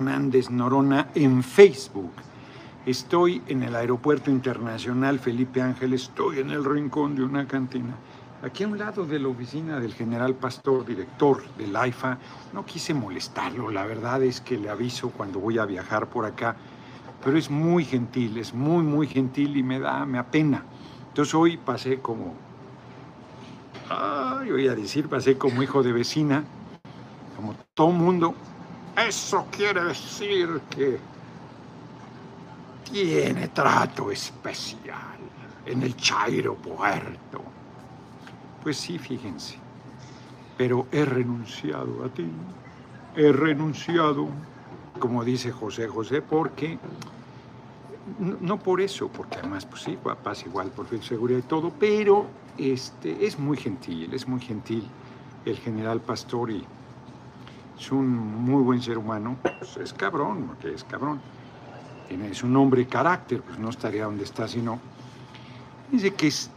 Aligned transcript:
Hernández 0.00 0.48
Norona 0.50 1.08
en 1.14 1.42
Facebook. 1.42 2.12
Estoy 2.86 3.42
en 3.48 3.62
el 3.62 3.76
Aeropuerto 3.76 4.30
Internacional 4.30 5.18
Felipe 5.18 5.60
Ángel, 5.60 5.92
estoy 5.92 6.38
en 6.38 6.48
el 6.48 6.64
rincón 6.64 7.14
de 7.14 7.22
una 7.22 7.46
cantina. 7.46 7.94
Aquí 8.42 8.64
a 8.64 8.68
un 8.68 8.78
lado 8.78 9.04
de 9.04 9.18
la 9.18 9.28
oficina 9.28 9.78
del 9.78 9.92
general 9.92 10.36
Pastor, 10.36 10.86
director 10.86 11.42
del 11.58 11.76
AIFA, 11.76 12.16
no 12.54 12.64
quise 12.64 12.94
molestarlo, 12.94 13.70
la 13.70 13.84
verdad 13.84 14.22
es 14.22 14.40
que 14.40 14.56
le 14.56 14.70
aviso 14.70 15.10
cuando 15.10 15.38
voy 15.38 15.58
a 15.58 15.66
viajar 15.66 16.08
por 16.08 16.24
acá, 16.24 16.56
pero 17.22 17.36
es 17.36 17.50
muy 17.50 17.84
gentil, 17.84 18.38
es 18.38 18.54
muy, 18.54 18.82
muy 18.82 19.06
gentil 19.06 19.54
y 19.58 19.62
me 19.62 19.80
da, 19.80 20.06
me 20.06 20.18
apena. 20.18 20.64
Entonces 21.08 21.34
hoy 21.34 21.58
pasé 21.58 21.98
como, 21.98 22.32
ay, 23.90 24.50
voy 24.50 24.66
a 24.66 24.74
decir, 24.74 25.08
pasé 25.10 25.36
como 25.36 25.62
hijo 25.62 25.82
de 25.82 25.92
vecina, 25.92 26.42
como 27.36 27.54
todo 27.74 27.90
mundo. 27.90 28.34
Eso 29.06 29.46
quiere 29.50 29.84
decir 29.84 30.60
que 30.68 30.98
tiene 32.90 33.48
trato 33.48 34.10
especial 34.10 35.18
en 35.64 35.82
el 35.82 35.96
Chairo 35.96 36.54
Puerto. 36.56 37.42
Pues 38.62 38.76
sí, 38.76 38.98
fíjense, 38.98 39.56
pero 40.58 40.86
he 40.92 41.04
renunciado 41.04 42.04
a 42.04 42.08
ti, 42.08 42.26
he 43.16 43.32
renunciado, 43.32 44.28
como 44.98 45.24
dice 45.24 45.50
José 45.50 45.88
José, 45.88 46.20
porque, 46.20 46.78
no, 48.18 48.58
por 48.58 48.80
eso, 48.82 49.08
porque 49.08 49.38
además, 49.38 49.64
pues 49.64 49.82
sí, 49.82 49.98
pasa 50.22 50.46
igual 50.46 50.70
por 50.70 50.86
seguridad 51.02 51.38
y 51.38 51.42
todo, 51.42 51.72
pero 51.78 52.26
este, 52.58 53.24
es 53.24 53.38
muy 53.38 53.56
gentil, 53.56 54.12
es 54.12 54.28
muy 54.28 54.40
gentil 54.40 54.86
el 55.46 55.56
general 55.56 56.00
Pastori, 56.00 56.66
es 57.80 57.90
un 57.90 58.06
muy 58.44 58.62
buen 58.62 58.82
ser 58.82 58.98
humano, 58.98 59.36
pues 59.42 59.78
es 59.78 59.94
cabrón, 59.94 60.44
porque 60.48 60.74
es 60.74 60.84
cabrón, 60.84 61.20
tiene 62.08 62.34
su 62.34 62.46
nombre 62.46 62.82
y 62.82 62.84
carácter, 62.84 63.40
pues 63.40 63.58
no 63.58 63.70
estaría 63.70 64.04
donde 64.04 64.24
está, 64.24 64.46
sino, 64.46 64.78
dice 65.90 66.12
que 66.12 66.26
es 66.26 66.50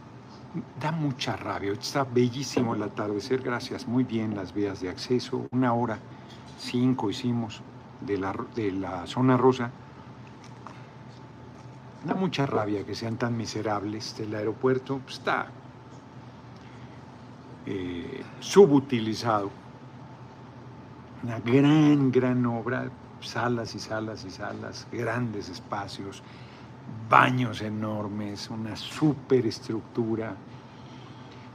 da 0.80 0.92
mucha 0.92 1.36
rabia. 1.36 1.72
Está 1.72 2.04
bellísimo 2.04 2.74
el 2.74 2.82
atardecer, 2.82 3.42
gracias. 3.42 3.86
Muy 3.88 4.04
bien 4.04 4.36
las 4.36 4.52
vías 4.52 4.80
de 4.80 4.88
acceso. 4.88 5.46
Una 5.50 5.72
hora, 5.72 5.98
cinco 6.58 7.10
hicimos 7.10 7.62
de 8.00 8.18
la, 8.18 8.34
de 8.54 8.72
la 8.72 9.06
zona 9.06 9.36
rosa. 9.36 9.70
Da 12.04 12.14
mucha 12.14 12.46
rabia 12.46 12.84
que 12.84 12.94
sean 12.94 13.16
tan 13.16 13.36
miserables. 13.36 14.18
El 14.20 14.34
aeropuerto 14.34 14.98
pues, 14.98 15.18
está 15.18 15.48
eh, 17.66 18.22
subutilizado. 18.40 19.63
Una 21.24 21.38
gran, 21.40 22.12
gran 22.12 22.44
obra. 22.44 22.90
Salas 23.22 23.74
y 23.74 23.78
salas 23.78 24.26
y 24.26 24.30
salas, 24.30 24.86
grandes 24.92 25.48
espacios 25.48 26.22
baños 27.08 27.62
enormes, 27.62 28.50
una 28.50 28.76
superestructura. 28.76 30.36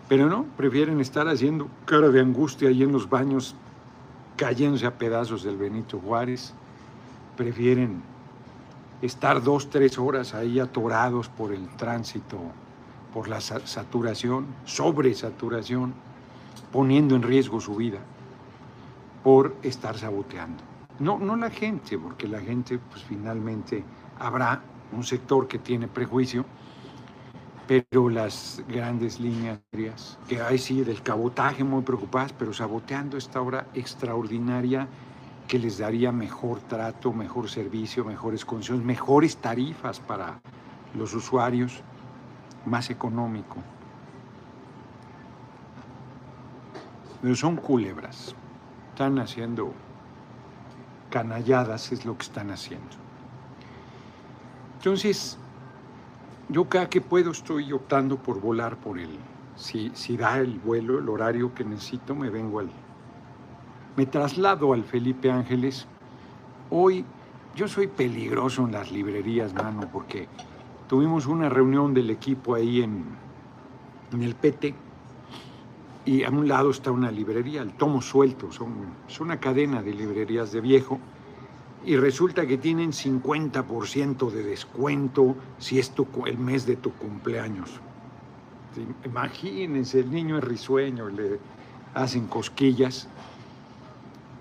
Pero 0.08 0.28
no, 0.28 0.46
prefieren 0.58 1.00
estar 1.00 1.28
haciendo 1.28 1.68
cara 1.86 2.10
de 2.10 2.20
angustia 2.20 2.70
ahí 2.70 2.82
en 2.82 2.92
los 2.92 3.08
baños, 3.08 3.56
cayéndose 4.38 4.88
a 4.88 4.98
pedazos 4.98 5.44
del 5.44 5.58
Benito 5.58 6.00
Juárez. 6.00 6.52
Prefieren 7.38 8.02
estar 9.04 9.44
dos, 9.44 9.70
tres 9.70 10.00
horas 10.00 10.34
ahí 10.34 10.60
atorados 10.60 11.30
por 11.30 11.54
el 11.54 11.68
tránsito, 11.78 12.40
por 13.14 13.28
la 13.28 13.40
saturación, 13.40 14.48
sobresaturación, 14.66 15.94
poniendo 16.72 17.16
en 17.16 17.22
riesgo 17.22 17.62
su 17.62 17.76
vida 17.76 18.00
por 19.24 19.56
estar 19.64 19.98
saboteando. 19.98 20.64
No, 21.00 21.18
no 21.18 21.36
la 21.36 21.50
gente, 21.50 21.98
porque 21.98 22.28
la 22.28 22.40
gente 22.40 22.78
pues 22.78 23.04
finalmente 23.04 23.84
habrá 24.20 24.62
un 24.92 25.04
sector 25.04 25.48
que 25.48 25.60
tiene 25.60 25.88
prejuicio, 25.88 26.46
pero 27.68 28.10
las 28.10 28.64
grandes 28.68 29.20
líneas 29.20 29.60
que 30.28 30.42
hay 30.42 30.58
sí 30.58 30.84
del 30.84 31.04
cabotaje 31.04 31.64
muy 31.64 31.84
preocupadas, 31.84 32.34
pero 32.34 32.52
saboteando 32.52 33.16
esta 33.18 33.40
obra 33.42 33.68
extraordinaria 33.74 34.88
que 35.48 35.60
les 35.60 35.78
daría 35.78 36.12
mejor 36.12 36.60
trato, 36.62 37.14
mejor 37.14 37.50
servicio, 37.50 38.04
mejores 38.04 38.44
condiciones, 38.44 38.84
mejores 38.86 39.38
tarifas 39.38 40.00
para 40.00 40.42
los 40.96 41.14
usuarios, 41.14 41.82
más 42.66 42.90
económico. 42.90 43.58
Pero 47.22 47.36
son 47.36 47.56
culebras, 47.56 48.36
están 49.00 49.18
haciendo 49.20 49.72
canalladas, 51.10 51.94
es 51.94 52.04
lo 52.04 52.18
que 52.18 52.24
están 52.24 52.52
haciendo. 52.52 52.98
Entonces, 54.78 55.38
yo 56.50 56.68
cada 56.68 56.90
que 56.90 57.00
puedo 57.00 57.32
estoy 57.32 57.72
optando 57.72 58.18
por 58.18 58.42
volar 58.42 58.76
por 58.76 59.00
el, 59.00 59.12
si, 59.56 59.90
si 59.94 60.18
da 60.18 60.40
el 60.40 60.60
vuelo, 60.60 61.00
el 61.00 61.08
horario 61.08 61.54
que 61.56 61.64
necesito, 61.64 62.14
me 62.14 62.30
vengo 62.30 62.60
al, 62.60 62.70
me 63.96 64.06
traslado 64.06 64.74
al 64.74 64.84
Felipe 64.84 65.32
Ángeles. 65.32 65.88
Hoy 66.70 67.06
yo 67.56 67.70
soy 67.70 67.88
peligroso 67.88 68.66
en 68.66 68.74
las 68.74 68.92
librerías, 68.92 69.54
mano, 69.54 69.88
porque 69.94 70.28
tuvimos 70.90 71.26
una 71.26 71.48
reunión 71.48 71.94
del 71.94 72.10
equipo 72.10 72.54
ahí 72.54 72.82
en, 72.82 73.06
en 74.12 74.24
el 74.24 74.36
PT 74.36 74.76
y 76.06 76.24
a 76.24 76.30
un 76.30 76.48
lado 76.48 76.72
está 76.72 76.92
una 76.92 77.12
librería, 77.12 77.62
el 77.62 77.74
Tomo 77.74 78.02
Suelto, 78.02 78.52
son, 78.52 78.74
es 79.08 79.20
una 79.20 79.40
cadena 79.40 79.82
de 79.82 79.94
librerías 79.94 80.52
de 80.52 80.62
viejo 80.62 81.00
y 81.86 81.96
resulta 81.96 82.46
que 82.46 82.58
tienen 82.58 82.92
50% 82.92 84.30
de 84.32 84.44
descuento 84.44 85.36
si 85.58 85.80
es 85.80 85.94
el 86.26 86.38
mes 86.38 86.66
de 86.66 86.76
tu 86.76 86.92
cumpleaños. 86.94 87.80
Imagínense, 89.06 90.00
el 90.00 90.12
niño 90.12 90.38
es 90.38 90.44
risueño, 90.44 91.10
le 91.10 91.40
hacen 91.94 92.28
cosquillas. 92.28 93.08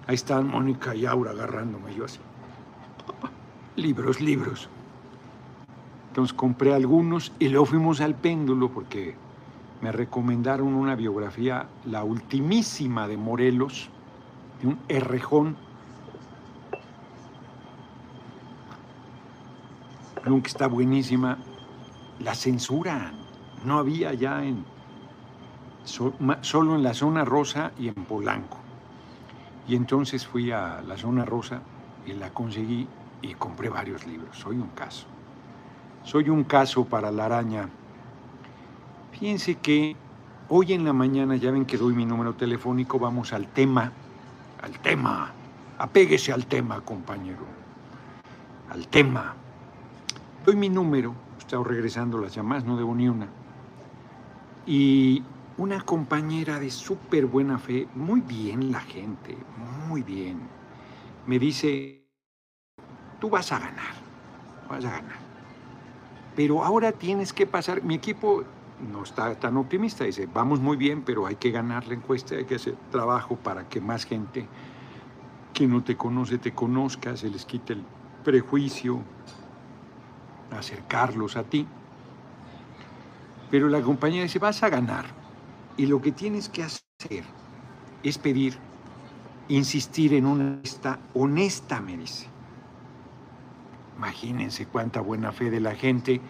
Ahí 0.07 0.15
están 0.15 0.49
Mónica 0.49 0.95
y 0.95 1.07
Aura 1.07 1.31
agarrándome 1.33 1.95
yo 1.95 2.05
así. 2.05 2.21
Libros, 3.77 4.21
libros. 4.21 4.69
Entonces 6.09 6.35
compré 6.35 6.75
algunos 6.75 7.33
y 7.39 7.49
luego 7.49 7.67
fuimos 7.67 8.01
al 8.01 8.15
péndulo 8.15 8.71
porque 8.71 9.15
me 9.81 9.93
recomendaron 9.93 10.75
una 10.75 10.95
biografía, 10.97 11.69
la 11.85 12.05
ultimísima 12.05 13.07
de 13.07 13.17
Morelos, 13.17 13.91
de 14.61 14.69
un 14.69 14.79
errejón 14.89 15.57
que 20.43 20.49
está 20.49 20.67
buenísima, 20.67 21.39
la 22.21 22.35
censura. 22.35 23.13
No 23.65 23.79
había 23.79 24.13
ya 24.13 24.45
en 24.45 24.65
solo 25.85 26.75
en 26.75 26.83
la 26.83 26.93
zona 26.93 27.25
rosa 27.25 27.73
y 27.79 27.89
en 27.89 27.95
Polanco. 27.95 28.59
Y 29.67 29.75
entonces 29.75 30.27
fui 30.27 30.53
a 30.53 30.83
la 30.87 30.99
zona 30.99 31.25
rosa 31.25 31.63
y 32.07 32.13
la 32.13 32.31
conseguí 32.31 32.87
y 33.23 33.35
compré 33.35 33.71
varios 33.71 34.07
libros. 34.07 34.37
Soy 34.37 34.57
un 34.57 34.69
caso. 34.69 35.07
Soy 36.05 36.29
un 36.29 36.45
caso 36.45 36.85
para 36.85 37.11
la 37.11 37.25
araña. 37.25 37.71
Fíjense 39.19 39.57
que 39.57 39.97
hoy 40.49 40.75
en 40.75 40.85
la 40.85 40.93
mañana, 40.93 41.35
ya 41.35 41.51
ven 41.51 41.65
que 41.65 41.77
doy 41.77 41.93
mi 41.93 42.07
número 42.07 42.35
telefónico, 42.35 43.01
vamos 43.01 43.33
al 43.33 43.49
tema, 43.49 43.91
al 44.63 44.79
tema. 44.79 45.33
Apéguese 45.77 46.33
al 46.33 46.47
tema, 46.47 46.81
compañero. 46.83 47.45
Al 48.71 48.87
tema. 48.87 49.35
Doy 50.47 50.55
mi 50.55 50.69
número, 50.69 51.17
he 51.37 51.41
estado 51.41 51.65
regresando 51.65 52.19
las 52.19 52.33
llamadas, 52.33 52.65
no 52.65 52.77
debo 52.77 52.95
ni 52.95 53.09
una. 53.09 53.27
Y 54.67 55.25
una 55.57 55.81
compañera 55.81 56.61
de 56.61 56.71
súper 56.71 57.27
buena 57.27 57.59
fe, 57.59 57.89
muy 57.97 58.21
bien 58.21 58.71
la 58.71 58.81
gente, 58.81 59.37
muy 59.89 60.03
bien, 60.03 60.39
me 61.27 61.41
dice, 61.41 62.05
tú 63.21 63.31
vas 63.31 63.51
a 63.51 63.59
ganar, 63.59 63.95
vas 64.69 64.85
a 64.85 64.91
ganar. 64.91 65.19
Pero 66.37 66.63
ahora 66.63 66.93
tienes 66.93 67.33
que 67.33 67.47
pasar, 67.47 67.83
mi 67.83 67.97
equipo 67.97 68.45
no 68.81 69.03
está 69.03 69.35
tan 69.39 69.57
optimista, 69.57 70.05
dice, 70.05 70.29
vamos 70.33 70.61
muy 70.61 70.77
bien, 70.77 71.03
pero 71.03 71.27
hay 71.27 71.37
que 71.37 71.51
ganar 71.51 71.87
la 71.87 71.95
encuesta, 71.95 72.37
hay 72.37 72.45
que 72.45 72.57
hacer 72.57 72.77
trabajo 72.91 73.37
para 73.37 73.69
que 73.69 73.81
más 73.81 74.05
gente 74.05 74.47
que 75.53 75.67
no 75.67 75.83
te 75.83 75.97
conoce 75.97 76.39
te 76.39 76.53
conozca, 76.55 77.17
se 77.17 77.29
les 77.29 77.45
quite 77.45 77.73
el 77.73 77.85
prejuicio, 78.25 79.03
acercarlos 80.57 81.37
a 81.37 81.43
ti. 81.43 81.67
Pero 83.51 83.69
la 83.69 83.81
compañía 83.81 84.23
dice, 84.23 84.39
vas 84.39 84.63
a 84.63 84.69
ganar. 84.69 85.07
Y 85.77 85.87
lo 85.87 86.01
que 86.01 86.13
tienes 86.13 86.49
que 86.49 86.63
hacer 86.63 87.25
es 88.03 88.19
pedir, 88.19 88.59
insistir 89.49 90.15
en 90.15 90.27
una 90.27 90.61
esta 90.63 90.99
honesta, 91.15 91.81
me 91.81 91.97
dice. 91.97 92.27
Imagínense 93.97 94.67
cuánta 94.67 95.01
buena 95.01 95.33
fe 95.33 95.51
de 95.51 95.61
la 95.61 95.75
gente, 95.75 96.21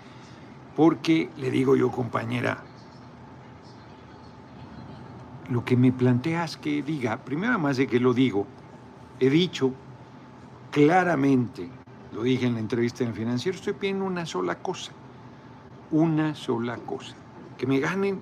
porque 0.79 1.29
le 1.39 1.51
digo 1.51 1.75
yo, 1.75 1.91
compañera, 1.91 2.63
lo 5.51 5.65
que 5.65 5.77
me 5.77 5.91
planteas 5.91 6.57
que 6.57 6.85
diga, 6.85 7.17
primero 7.25 7.59
más 7.59 7.79
de 7.79 7.89
que 7.89 7.99
lo 7.99 8.15
digo, 8.15 8.47
he 9.19 9.29
dicho 9.29 9.73
claramente, 10.71 11.69
lo 12.13 12.23
dije 12.23 12.47
en 12.47 12.55
la 12.55 12.61
entrevista 12.61 13.03
en 13.03 13.11
el 13.11 13.17
financiero, 13.17 13.59
estoy 13.59 13.73
pidiendo 13.73 14.05
una 14.05 14.25
sola 14.25 14.55
cosa, 14.55 14.93
una 15.91 16.37
sola 16.37 16.77
cosa, 16.77 17.17
que 17.59 17.67
me 17.67 17.81
ganen 17.81 18.21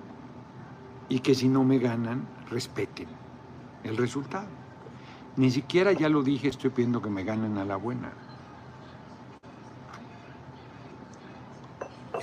y 1.09 1.19
que 1.19 1.35
si 1.35 1.49
no 1.49 1.63
me 1.63 1.77
ganan, 1.77 2.27
respeten 2.49 3.07
el 3.83 3.97
resultado. 3.97 4.47
Ni 5.35 5.51
siquiera 5.51 5.91
ya 5.91 6.09
lo 6.09 6.23
dije, 6.23 6.47
estoy 6.47 6.71
pidiendo 6.71 7.03
que 7.03 7.11
me 7.11 7.23
ganen 7.23 7.59
a 7.59 7.65
la 7.65 7.75
buena. 7.75 8.13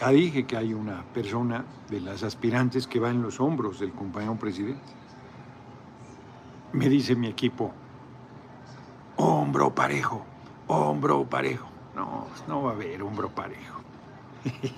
Ya 0.00 0.08
dije 0.10 0.44
que 0.44 0.56
hay 0.56 0.74
una 0.74 1.02
persona 1.14 1.64
de 1.88 2.00
las 2.00 2.22
aspirantes 2.22 2.86
que 2.86 2.98
va 2.98 3.10
en 3.10 3.22
los 3.22 3.40
hombros 3.40 3.80
del 3.80 3.92
compañero 3.92 4.36
presidente. 4.36 4.82
Me 6.72 6.88
dice 6.88 7.14
mi 7.14 7.28
equipo, 7.28 7.72
hombro 9.16 9.74
parejo, 9.74 10.24
hombro 10.66 11.24
parejo. 11.24 11.68
No, 11.94 12.26
no 12.48 12.62
va 12.62 12.70
a 12.70 12.74
haber 12.74 13.02
hombro 13.02 13.28
parejo. 13.28 13.80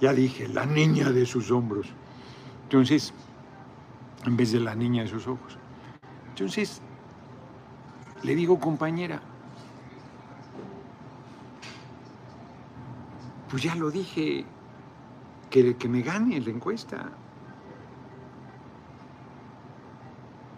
ya 0.00 0.12
dije, 0.12 0.48
la 0.48 0.66
niña 0.66 1.10
de 1.10 1.24
sus 1.24 1.50
hombros. 1.50 1.88
Entonces, 2.64 3.14
en 4.26 4.36
vez 4.36 4.52
de 4.52 4.60
la 4.60 4.74
niña 4.74 5.02
de 5.02 5.08
sus 5.08 5.26
ojos. 5.26 5.56
Entonces, 6.28 6.82
le 8.22 8.34
digo, 8.34 8.60
compañera, 8.60 9.22
pues 13.48 13.62
ya 13.62 13.74
lo 13.74 13.90
dije, 13.90 14.44
que, 15.50 15.76
que 15.76 15.88
me 15.88 16.02
gane 16.02 16.40
la 16.40 16.50
encuesta. 16.50 17.10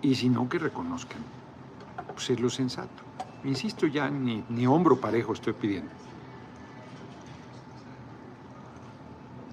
Y 0.03 0.15
si 0.15 0.29
no, 0.29 0.49
que 0.49 0.59
reconozcan. 0.59 1.23
Pues 2.13 2.31
es 2.31 2.41
lo 2.41 2.51
sensato. 2.51 3.03
Insisto, 3.45 3.87
ya 3.87 4.11
ni, 4.11 4.45
ni 4.49 4.67
hombro 4.67 5.01
parejo 5.01 5.33
estoy 5.33 5.53
pidiendo. 5.53 5.91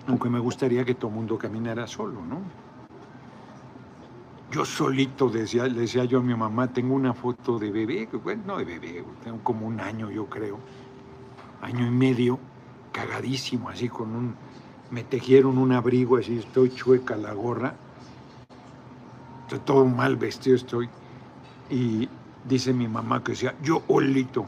Aunque 0.07 0.30
me 0.30 0.40
gustaría 0.40 0.86
que 0.86 0.95
todo 0.95 1.10
el 1.10 1.18
mundo 1.18 1.38
caminara 1.38 1.86
solo, 1.86 2.24
¿no? 2.25 2.42
Yo 4.51 4.63
solito, 4.63 5.30
decía, 5.30 5.63
decía 5.63 6.06
yo 6.06 6.19
a 6.19 6.22
mi 6.22 6.33
mamá, 6.33 6.72
tengo 6.72 6.95
una 6.95 7.13
foto 7.13 7.60
de 7.60 7.69
bebé, 7.69 8.07
bueno, 8.24 8.44
no 8.48 8.57
de 8.57 8.63
bebé, 8.63 9.04
tengo 9.22 9.44
como 9.44 9.68
un 9.68 9.81
año 9.81 10.10
yo 10.10 10.25
creo, 10.28 10.57
año 11.62 11.86
y 11.86 11.92
medio, 11.92 12.40
cagadísimo, 12.97 13.69
así 13.69 13.89
con 13.89 14.15
un, 14.15 14.35
me 14.89 15.03
tejieron 15.03 15.59
un 15.59 15.71
abrigo, 15.71 16.17
así 16.17 16.39
estoy 16.39 16.71
chueca 16.73 17.15
la 17.15 17.31
gorra, 17.31 17.75
estoy 19.44 19.59
todo 19.59 19.85
mal 19.85 20.15
vestido 20.15 20.55
estoy, 20.55 20.89
y 21.69 22.09
dice 22.44 22.73
mi 22.73 22.88
mamá 22.88 23.23
que 23.23 23.33
decía, 23.33 23.53
yo 23.61 23.83
olito, 23.89 24.47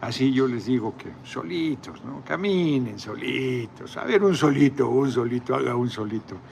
así 0.00 0.32
yo 0.32 0.48
les 0.48 0.66
digo 0.66 0.96
que 0.96 1.12
solitos, 1.22 2.04
¿no? 2.04 2.24
Caminen 2.24 2.98
solitos, 2.98 3.96
a 3.96 4.04
ver 4.04 4.24
un 4.24 4.34
solito, 4.34 4.88
un 4.88 5.12
solito, 5.12 5.54
haga 5.54 5.76
un 5.76 5.88
solito. 5.88 6.36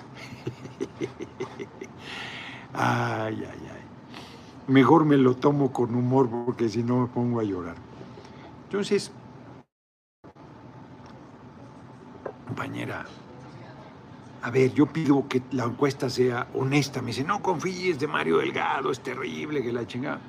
Ay, 2.76 3.36
ay, 3.48 3.69
ay. 3.72 3.84
Mejor 4.66 5.04
me 5.04 5.16
lo 5.16 5.36
tomo 5.36 5.72
con 5.72 5.94
humor 5.94 6.28
porque 6.28 6.69
si 6.69 6.82
no 6.82 7.02
me 7.02 7.06
pongo 7.06 7.38
a 7.38 7.44
llorar. 7.44 7.76
Entonces, 8.64 9.12
compañera, 12.54 13.04
a 14.44 14.50
ver, 14.50 14.75
yo 14.75 14.85
pido 14.85 15.26
que 15.26 15.41
la 15.52 15.64
encuesta 15.64 16.11
sea 16.11 16.49
honesta. 16.52 17.00
Me 17.00 17.08
dice, 17.08 17.25
no 17.25 17.41
confíes 17.41 17.99
de 17.99 18.06
Mario 18.06 18.37
Delgado, 18.37 18.91
es 18.91 19.00
terrible 19.00 19.62
que 19.62 19.73
la 19.73 19.87
chingada. 19.87 20.20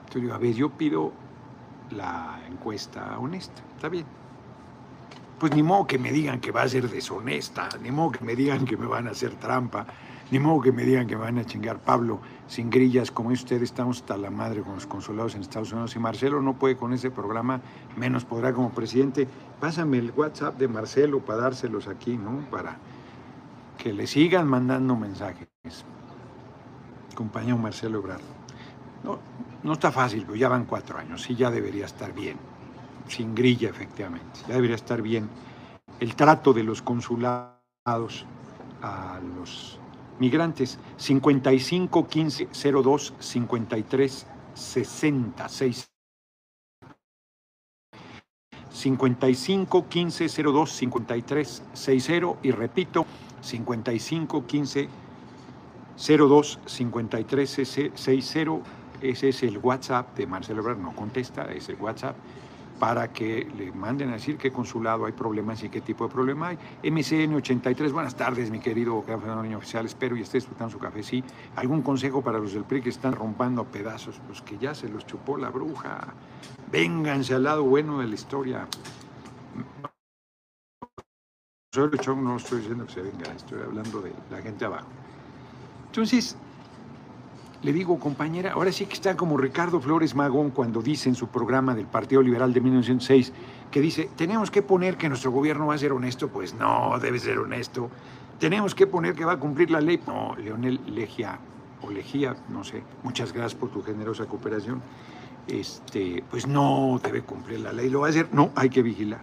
Entonces 0.00 0.20
digo, 0.20 0.34
a 0.34 0.38
ver, 0.38 0.52
yo 0.52 0.68
pido 0.68 1.12
la 1.92 2.38
encuesta 2.46 3.18
honesta. 3.18 3.62
Está 3.74 3.88
bien. 3.88 4.04
Pues 5.38 5.54
ni 5.54 5.62
modo 5.62 5.86
que 5.86 5.98
me 5.98 6.12
digan 6.12 6.40
que 6.40 6.52
va 6.52 6.60
a 6.60 6.68
ser 6.68 6.90
deshonesta, 6.90 7.70
ni 7.82 7.90
modo 7.90 8.12
que 8.12 8.22
me 8.22 8.36
digan 8.36 8.66
que 8.66 8.76
me 8.76 8.84
van 8.84 9.08
a 9.08 9.12
hacer 9.12 9.34
trampa, 9.36 9.86
ni 10.30 10.38
modo 10.38 10.60
que 10.60 10.72
me 10.72 10.84
digan 10.84 11.06
que 11.06 11.16
me 11.16 11.22
van 11.22 11.38
a 11.38 11.46
chingar 11.46 11.78
Pablo 11.78 12.20
sin 12.46 12.68
grillas, 12.68 13.10
como 13.10 13.30
usted, 13.30 13.62
estamos 13.62 14.02
hasta 14.02 14.18
la 14.18 14.28
madre 14.28 14.60
con 14.60 14.74
los 14.74 14.86
consulados 14.86 15.34
en 15.36 15.40
Estados 15.40 15.72
Unidos. 15.72 15.96
Y 15.96 16.00
Marcelo 16.00 16.42
no 16.42 16.52
puede 16.58 16.76
con 16.76 16.92
ese 16.92 17.10
programa, 17.10 17.62
menos 17.96 18.26
podrá 18.26 18.52
como 18.52 18.72
presidente. 18.72 19.26
Pásame 19.58 19.96
el 19.96 20.10
WhatsApp 20.10 20.58
de 20.58 20.68
Marcelo 20.68 21.20
para 21.20 21.44
dárselos 21.44 21.88
aquí, 21.88 22.18
¿no? 22.18 22.44
Para 22.50 22.76
que 23.76 23.92
le 23.92 24.06
sigan 24.06 24.46
mandando 24.46 24.96
mensajes. 24.96 25.48
Compañero 27.14 27.56
Marcelo 27.58 27.98
Ebrard. 27.98 28.20
No, 29.04 29.18
no 29.62 29.72
está 29.72 29.90
fácil, 29.92 30.22
pero 30.22 30.36
ya 30.36 30.48
van 30.48 30.64
cuatro 30.64 30.98
años, 30.98 31.22
sí 31.22 31.34
ya 31.34 31.50
debería 31.50 31.86
estar 31.86 32.12
bien. 32.12 32.36
Sin 33.08 33.34
grilla, 33.34 33.70
efectivamente. 33.70 34.40
Ya 34.48 34.54
debería 34.54 34.76
estar 34.76 35.00
bien 35.00 35.28
el 36.00 36.14
trato 36.14 36.52
de 36.52 36.62
los 36.62 36.82
consulados 36.82 38.26
a 38.82 39.20
los 39.36 39.78
migrantes 40.18 40.78
55 40.96 42.06
15 42.06 42.48
02 42.52 43.14
53 43.18 44.26
66 44.54 45.90
55 48.70 49.88
15 49.88 50.42
02 50.42 50.72
53 50.72 51.62
60 51.72 52.38
y 52.42 52.50
repito 52.50 53.06
55 53.46 54.46
15 54.46 54.88
02 55.96 56.60
53 56.66 57.50
60 57.50 58.52
ese 59.00 59.28
es 59.28 59.42
el 59.42 59.58
WhatsApp 59.58 60.16
de 60.16 60.26
Marcelo 60.26 60.60
Ebrard 60.60 60.78
no 60.78 60.94
contesta 60.94 61.44
es 61.52 61.68
el 61.68 61.76
WhatsApp 61.76 62.16
para 62.78 63.12
que 63.12 63.48
le 63.56 63.72
manden 63.72 64.10
a 64.10 64.14
decir 64.14 64.36
qué 64.36 64.52
consulado 64.52 65.06
hay 65.06 65.12
problemas 65.12 65.62
y 65.62 65.68
qué 65.68 65.80
tipo 65.80 66.06
de 66.06 66.12
problema 66.12 66.48
hay. 66.48 66.58
MCN 66.90 67.34
83, 67.34 67.92
buenas 67.92 68.14
tardes, 68.16 68.50
mi 68.50 68.60
querido 68.60 69.02
café 69.02 69.30
oficial, 69.30 69.86
espero 69.86 70.16
y 70.16 70.22
esté 70.22 70.38
disfrutando 70.38 70.72
su 70.72 70.78
café. 70.78 71.02
Sí, 71.02 71.24
algún 71.56 71.82
consejo 71.82 72.22
para 72.22 72.38
los 72.38 72.52
del 72.52 72.64
PRI 72.64 72.82
que 72.82 72.90
están 72.90 73.12
rompiendo 73.12 73.64
pedazos, 73.64 74.20
pues 74.26 74.42
que 74.42 74.58
ya 74.58 74.74
se 74.74 74.88
los 74.88 75.06
chupó 75.06 75.36
la 75.36 75.50
bruja. 75.50 76.08
Vénganse 76.70 77.34
al 77.34 77.44
lado 77.44 77.64
bueno 77.64 78.00
de 78.00 78.08
la 78.08 78.14
historia. 78.14 78.66
No 81.76 82.36
estoy 82.36 82.58
diciendo 82.60 82.86
que 82.86 82.92
se 82.92 83.02
venga, 83.02 83.30
estoy 83.34 83.60
hablando 83.60 84.00
de 84.00 84.12
la 84.30 84.40
gente 84.40 84.64
abajo. 84.64 84.86
Entonces, 85.86 86.36
le 87.62 87.72
digo, 87.72 87.98
compañera, 87.98 88.52
ahora 88.52 88.72
sí 88.72 88.86
que 88.86 88.94
está 88.94 89.16
como 89.16 89.36
Ricardo 89.36 89.80
Flores 89.80 90.14
Magón 90.14 90.50
cuando 90.50 90.80
dice 90.80 91.08
en 91.08 91.14
su 91.14 91.28
programa 91.28 91.74
del 91.74 91.86
Partido 91.86 92.22
Liberal 92.22 92.52
de 92.52 92.60
1906, 92.60 93.32
que 93.70 93.80
dice, 93.80 94.08
tenemos 94.16 94.50
que 94.50 94.62
poner 94.62 94.96
que 94.96 95.08
nuestro 95.08 95.30
gobierno 95.30 95.66
va 95.66 95.74
a 95.74 95.78
ser 95.78 95.92
honesto, 95.92 96.28
pues 96.28 96.54
no, 96.54 96.98
debe 96.98 97.18
ser 97.18 97.38
honesto. 97.38 97.90
Tenemos 98.38 98.74
que 98.74 98.86
poner 98.86 99.14
que 99.14 99.24
va 99.24 99.32
a 99.32 99.38
cumplir 99.38 99.70
la 99.70 99.80
ley. 99.80 100.00
No, 100.06 100.34
Leonel 100.36 100.80
Legia, 100.86 101.38
o 101.82 101.90
Legía, 101.90 102.36
no 102.48 102.64
sé, 102.64 102.82
muchas 103.02 103.32
gracias 103.32 103.54
por 103.54 103.70
tu 103.70 103.82
generosa 103.82 104.26
cooperación. 104.26 104.80
Este, 105.46 106.24
pues 106.30 106.46
no 106.46 107.00
debe 107.02 107.22
cumplir 107.22 107.60
la 107.60 107.72
ley, 107.72 107.90
lo 107.90 108.00
va 108.00 108.08
a 108.08 108.10
hacer, 108.10 108.28
no, 108.32 108.50
hay 108.54 108.68
que 108.68 108.82
vigilar. 108.82 109.20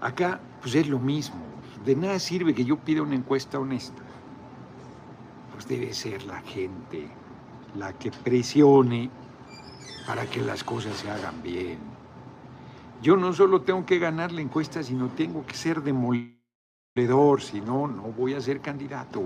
Acá, 0.00 0.40
pues 0.62 0.76
es 0.76 0.88
lo 0.88 1.00
mismo, 1.00 1.42
de 1.84 1.96
nada 1.96 2.18
sirve 2.18 2.54
que 2.54 2.64
yo 2.64 2.78
pida 2.78 3.02
una 3.02 3.16
encuesta 3.16 3.58
honesta. 3.58 4.02
Pues 5.52 5.66
debe 5.66 5.92
ser 5.92 6.22
la 6.24 6.40
gente 6.40 7.10
la 7.74 7.92
que 7.92 8.10
presione 8.10 9.10
para 10.06 10.26
que 10.26 10.40
las 10.40 10.62
cosas 10.62 10.96
se 10.96 11.10
hagan 11.10 11.42
bien. 11.42 11.78
Yo 13.02 13.16
no 13.16 13.32
solo 13.32 13.62
tengo 13.62 13.84
que 13.84 13.98
ganar 13.98 14.30
la 14.30 14.40
encuesta, 14.40 14.82
sino 14.82 15.08
tengo 15.08 15.44
que 15.44 15.54
ser 15.54 15.82
demoledor, 15.82 17.40
si 17.40 17.60
no, 17.60 17.88
no 17.88 18.02
voy 18.02 18.34
a 18.34 18.40
ser 18.40 18.60
candidato. 18.60 19.22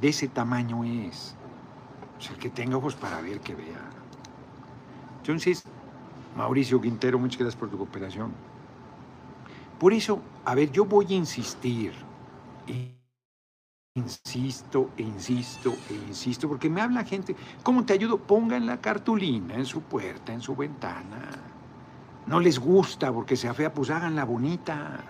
De 0.00 0.08
ese 0.08 0.28
tamaño 0.28 0.84
es. 0.84 1.34
O 2.16 2.20
sea, 2.20 2.36
que 2.36 2.50
tenga 2.50 2.76
ojos 2.76 2.94
para 2.94 3.20
ver 3.20 3.40
que 3.40 3.54
vea. 3.54 3.90
Entonces, 5.18 5.64
Mauricio 6.36 6.80
Quintero, 6.80 7.18
muchas 7.18 7.40
gracias 7.40 7.58
por 7.58 7.70
tu 7.70 7.76
cooperación. 7.76 8.32
Por 9.78 9.92
eso, 9.92 10.20
a 10.44 10.54
ver, 10.54 10.70
yo 10.70 10.84
voy 10.84 11.06
a 11.10 11.16
insistir. 11.16 11.92
Insisto, 13.96 14.90
insisto, 14.96 15.72
insisto, 16.08 16.48
porque 16.48 16.68
me 16.68 16.80
habla 16.80 17.04
gente, 17.04 17.36
¿cómo 17.62 17.84
te 17.84 17.92
ayudo? 17.92 18.18
Pongan 18.18 18.66
la 18.66 18.80
cartulina 18.80 19.54
en 19.54 19.64
su 19.64 19.82
puerta, 19.82 20.32
en 20.32 20.40
su 20.40 20.56
ventana. 20.56 21.30
No 22.26 22.40
les 22.40 22.58
gusta 22.58 23.12
porque 23.12 23.36
sea 23.36 23.54
fea, 23.54 23.72
pues 23.72 23.90
háganla 23.90 24.24
bonita. 24.24 25.04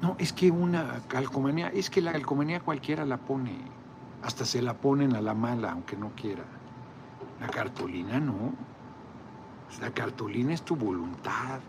No, 0.00 0.16
es 0.18 0.32
que 0.32 0.50
una 0.50 1.00
calcomanía, 1.08 1.68
es 1.68 1.90
que 1.90 2.00
la 2.00 2.12
calcomanía 2.12 2.60
cualquiera 2.60 3.04
la 3.04 3.18
pone, 3.18 3.58
hasta 4.22 4.44
se 4.46 4.62
la 4.62 4.74
ponen 4.74 5.14
a 5.14 5.20
la 5.20 5.34
mala, 5.34 5.72
aunque 5.72 5.96
no 5.96 6.12
quiera. 6.14 6.44
La 7.40 7.48
cartulina 7.48 8.18
no. 8.18 8.67
La 9.80 9.92
cartulina 9.92 10.54
es 10.54 10.62
tu 10.62 10.74
voluntad. 10.74 11.60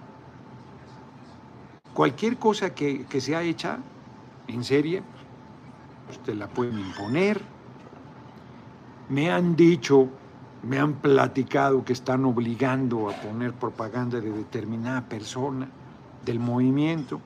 Cualquier 1.93 2.39
cosa 2.39 2.73
que, 2.73 3.05
sea 3.21 3.43
hecha 3.43 3.79
en 4.47 4.63
serie, 4.63 5.03
usted 6.09 6.35
la 6.35 6.47
pueden 6.47 6.79
imponer. 6.79 7.41
Me 9.09 9.29
han 9.29 9.55
dicho, 9.55 10.09
me 10.63 10.79
han 10.79 10.95
platicado 11.01 11.83
que 11.83 11.93
están 11.93 12.25
obligando 12.25 13.09
a 13.09 13.13
poner 13.13 13.53
propaganda 13.53 14.19
de 14.19 14.31
determinada 14.31 15.01
persona 15.07 15.69
del 16.23 16.39
movimiento. 16.39 17.19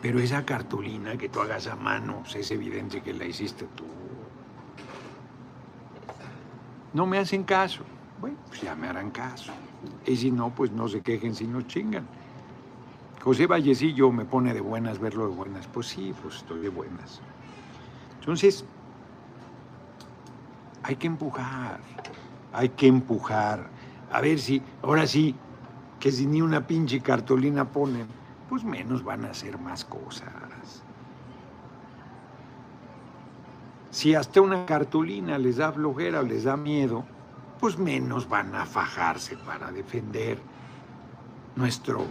Pero 0.00 0.18
esa 0.18 0.44
cartulina 0.44 1.16
que 1.16 1.28
tú 1.28 1.40
hagas 1.40 1.68
a 1.68 1.76
mano, 1.76 2.22
pues, 2.22 2.34
es 2.36 2.50
evidente 2.50 3.00
que 3.02 3.14
la 3.14 3.24
hiciste 3.24 3.66
tú. 3.66 3.84
No 6.94 7.06
me 7.06 7.18
hacen 7.18 7.44
caso. 7.44 7.82
Bueno, 8.20 8.36
pues 8.48 8.60
ya 8.60 8.74
me 8.74 8.88
harán 8.88 9.10
caso. 9.10 9.52
Y 10.06 10.16
si 10.16 10.30
no, 10.30 10.50
pues 10.50 10.70
no 10.70 10.88
se 10.88 11.00
quejen 11.00 11.34
si 11.34 11.46
nos 11.46 11.66
chingan. 11.66 12.06
José 13.22 13.46
Vallecillo 13.46 14.10
me 14.10 14.24
pone 14.24 14.52
de 14.52 14.60
buenas 14.60 14.98
verlo 14.98 15.28
de 15.28 15.34
buenas. 15.34 15.66
Pues 15.66 15.86
sí, 15.86 16.14
pues 16.22 16.36
estoy 16.36 16.60
de 16.60 16.68
buenas. 16.68 17.20
Entonces, 18.20 18.64
hay 20.82 20.96
que 20.96 21.06
empujar, 21.06 21.80
hay 22.52 22.68
que 22.70 22.86
empujar. 22.86 23.68
A 24.12 24.20
ver 24.20 24.38
si, 24.38 24.62
ahora 24.82 25.06
sí, 25.06 25.34
que 25.98 26.12
si 26.12 26.26
ni 26.26 26.42
una 26.42 26.66
pinche 26.66 27.00
cartulina 27.00 27.64
ponen, 27.64 28.06
pues 28.48 28.64
menos 28.64 29.02
van 29.02 29.24
a 29.24 29.30
hacer 29.30 29.58
más 29.58 29.84
cosas. 29.84 30.82
Si 33.92 34.14
hasta 34.14 34.40
una 34.40 34.64
cartulina 34.64 35.36
les 35.36 35.58
da 35.58 35.70
flojera 35.70 36.20
o 36.20 36.22
les 36.22 36.44
da 36.44 36.56
miedo, 36.56 37.04
pues 37.60 37.76
menos 37.78 38.26
van 38.26 38.54
a 38.54 38.64
fajarse 38.64 39.36
para 39.36 39.70
defender 39.70 40.38
nuestro 41.56 42.06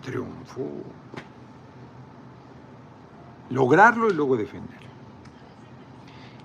triunfo. 0.00 0.64
Lograrlo 3.50 4.08
y 4.10 4.14
luego 4.14 4.36
defenderlo. 4.36 4.88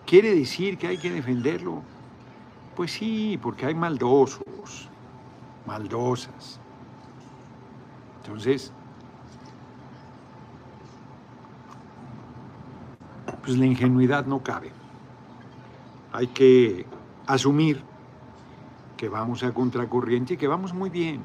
¿Quiere 0.08 0.34
decir 0.34 0.80
que 0.80 0.88
hay 0.88 0.98
que 0.98 1.12
defenderlo? 1.12 1.84
Pues 2.75 2.94
sí, 2.94 3.39
porque 3.39 3.68
hay 3.68 3.75
maldosos, 3.75 4.89
maldosas. 5.68 6.60
Entonces, 8.24 8.74
pues 13.43 13.57
la 13.57 13.65
ingenuidad 13.65 14.25
no 14.25 14.41
cabe. 14.41 14.71
Hay 16.13 16.27
que 16.27 16.85
asumir 17.27 17.83
que 18.95 19.09
vamos 19.09 19.43
a 19.43 19.53
contracorriente 19.53 20.35
y 20.35 20.38
que 20.38 20.47
vamos 20.47 20.73
muy 20.73 20.89
bien, 20.89 21.21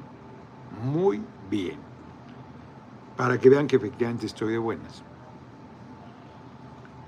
muy 0.82 1.22
bien, 1.48 1.76
para 3.16 3.38
que 3.38 3.48
vean 3.48 3.68
que 3.68 3.76
efectivamente 3.76 4.26
estoy 4.26 4.52
de 4.52 4.58
buenas. 4.58 5.04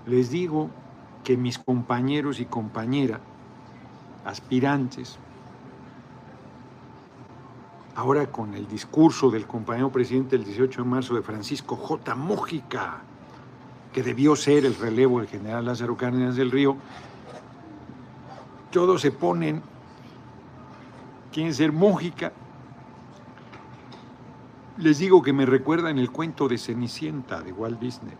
Les 0.07 0.31
digo 0.31 0.71
que 1.25 1.37
mis 1.37 1.59
compañeros 1.59 2.38
y 2.38 2.45
compañeras, 2.45 3.21
aspirantes, 4.25 5.19
ahora 7.97 8.31
con 8.31 8.55
el 8.55 8.69
discurso 8.69 9.31
del 9.31 9.47
compañero 9.47 9.90
presidente 9.90 10.37
el 10.37 10.45
18 10.45 10.83
de 10.83 10.88
marzo 10.88 11.14
de 11.14 11.23
Francisco 11.23 11.76
J. 11.76 12.14
Mójica, 12.14 13.02
que 13.93 14.03
debió 14.03 14.37
ser 14.37 14.65
el 14.65 14.77
relevo 14.77 15.19
del 15.19 15.29
general 15.29 15.65
Lázaro 15.65 15.97
Cárdenas 15.97 16.37
del 16.37 16.51
Río, 16.51 16.77
todos 18.71 19.01
se 19.01 19.11
ponen, 19.11 19.63
quieren 21.33 21.55
ser 21.55 21.73
Mójica. 21.73 22.33
Les 24.77 24.99
digo 24.99 25.23
que 25.23 25.33
me 25.33 25.45
recuerda 25.45 25.91
en 25.91 25.99
el 25.99 26.11
cuento 26.11 26.49
de 26.49 26.57
Cenicienta 26.57 27.43
de 27.43 27.53
Walt 27.53 27.81
Disney. 27.81 28.15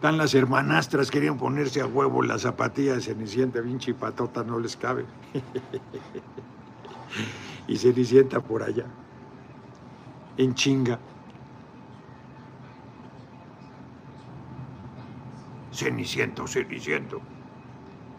Tan 0.00 0.18
las 0.18 0.34
hermanastras 0.34 1.10
querían 1.10 1.38
ponerse 1.38 1.80
a 1.80 1.86
huevo 1.86 2.22
la 2.22 2.38
zapatilla 2.38 2.94
de 2.94 3.02
Cenicienta, 3.02 3.60
Vinci 3.60 3.92
patota 3.92 4.42
no 4.42 4.58
les 4.58 4.76
cabe. 4.76 5.04
y 7.68 7.76
Cenicienta 7.76 8.40
por 8.40 8.62
allá, 8.62 8.86
en 10.38 10.54
chinga. 10.54 10.98
Ceniciento, 15.82 16.46
Ceniciento. 16.46 17.20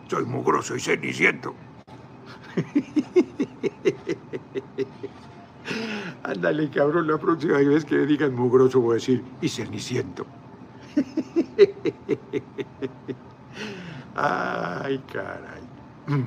Soy 0.09 0.25
mugroso 0.25 0.75
y 0.75 0.81
ceniciento. 0.81 1.55
Ándale, 6.23 6.69
cabrón, 6.69 7.07
la 7.07 7.17
próxima 7.17 7.59
vez 7.59 7.85
que 7.85 7.95
me 7.95 8.05
digan 8.05 8.35
mugroso 8.35 8.81
voy 8.81 8.91
a 8.91 8.95
decir, 8.95 9.23
y 9.39 9.47
ceniciento. 9.47 10.25
Ay, 14.15 15.01
caray. 15.13 15.63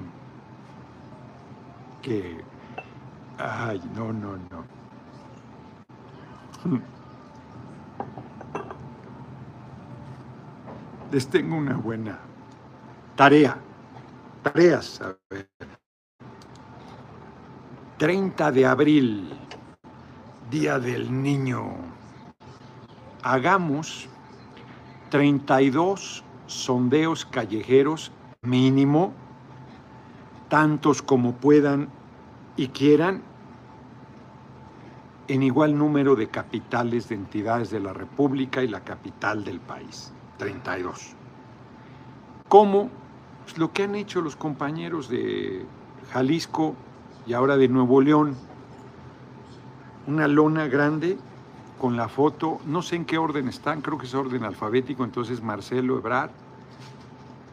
Que. 2.03 2.41
Ay, 3.37 3.79
no, 3.95 4.11
no, 4.11 4.39
no. 4.51 4.65
Les 11.13 11.29
tengo 11.29 11.57
una 11.57 11.77
buena 11.77 12.19
tarea. 13.15 13.57
Tareas, 14.43 15.01
a 15.01 15.17
ver. 15.31 15.49
30 17.99 18.53
de 18.53 18.67
abril, 18.67 19.31
Día 20.51 20.79
del 20.79 21.23
Niño. 21.23 21.77
Hagamos 23.23 24.09
32 25.11 26.25
sondeos 26.47 27.25
callejeros 27.25 28.13
mínimo, 28.43 29.13
tantos 30.49 31.03
como 31.03 31.35
puedan 31.37 31.89
y 32.57 32.69
quieran, 32.69 33.23
en 35.29 35.43
igual 35.43 35.77
número 35.77 36.17
de 36.17 36.29
capitales 36.29 37.09
de 37.09 37.17
entidades 37.17 37.71
de 37.71 37.81
la 37.81 37.93
República 37.93 38.63
y 38.63 38.69
la 38.69 38.85
capital 38.85 39.45
del 39.45 39.61
país, 39.61 40.13
32. 40.39 41.15
Como 42.49 42.91
pues, 43.45 43.59
lo 43.59 43.73
que 43.73 43.85
han 43.85 43.95
hecho 43.95 44.21
los 44.21 44.37
compañeros 44.37 45.09
de 45.09 45.65
Jalisco 46.13 46.75
y 47.27 47.33
ahora 47.33 47.57
de 47.57 47.69
Nuevo 47.69 48.01
León, 48.01 48.37
una 50.07 50.29
lona 50.29 50.67
grande 50.67 51.19
con 51.81 51.97
la 51.97 52.09
foto, 52.09 52.61
no 52.67 52.83
sé 52.83 52.97
en 52.97 53.05
qué 53.05 53.19
orden 53.19 53.49
están, 53.49 53.83
creo 53.83 53.99
que 53.99 54.07
es 54.07 54.15
orden 54.15 54.45
alfabético, 54.45 55.05
entonces 55.05 55.43
Marcelo 55.43 55.99
Ebrard, 55.99 56.31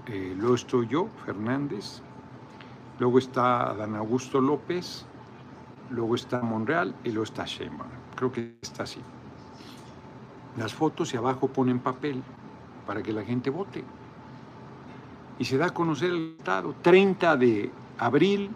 eh, 0.07 0.33
luego 0.37 0.55
estoy 0.55 0.87
yo, 0.87 1.07
Fernández, 1.25 2.01
luego 2.99 3.17
está 3.17 3.73
Dan 3.73 3.95
Augusto 3.95 4.39
López, 4.39 5.05
luego 5.89 6.15
está 6.15 6.41
Monreal 6.41 6.95
y 7.03 7.09
luego 7.09 7.23
está 7.23 7.45
Sheinbaum. 7.45 7.89
Creo 8.15 8.31
que 8.31 8.55
está 8.61 8.83
así. 8.83 9.01
Las 10.57 10.73
fotos 10.73 11.13
y 11.13 11.17
abajo 11.17 11.47
ponen 11.47 11.79
papel 11.79 12.23
para 12.85 13.01
que 13.01 13.13
la 13.13 13.23
gente 13.23 13.49
vote. 13.49 13.83
Y 15.39 15.45
se 15.45 15.57
da 15.57 15.67
a 15.67 15.69
conocer 15.73 16.09
el 16.09 16.31
resultado. 16.31 16.75
30 16.81 17.37
de 17.37 17.71
abril 17.97 18.51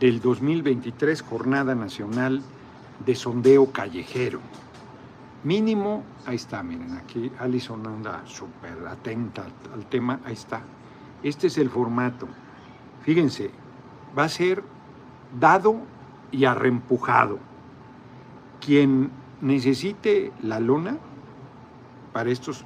del 0.00 0.20
2023, 0.20 1.22
Jornada 1.22 1.74
Nacional 1.74 2.42
de 3.04 3.14
Sondeo 3.14 3.72
Callejero. 3.72 4.40
Mínimo, 5.44 6.02
ahí 6.26 6.36
está, 6.36 6.62
miren, 6.62 6.96
aquí 6.96 7.30
Alison 7.38 7.86
anda 7.86 8.22
súper 8.26 8.86
atenta 8.88 9.46
al, 9.72 9.86
tema, 9.86 10.20
ahí 10.24 10.32
está. 10.32 10.62
Este 11.22 11.46
es 11.46 11.58
el 11.58 11.70
formato. 11.70 12.26
Fíjense, 13.02 13.50
va 14.18 14.24
a 14.24 14.28
ser 14.28 14.64
dado 15.38 15.76
y 16.32 16.46
arrempujado. 16.46 17.38
Quien 18.60 19.10
necesite 19.40 20.32
la 20.42 20.58
lona 20.58 20.98
para 22.12 22.30
estos, 22.30 22.64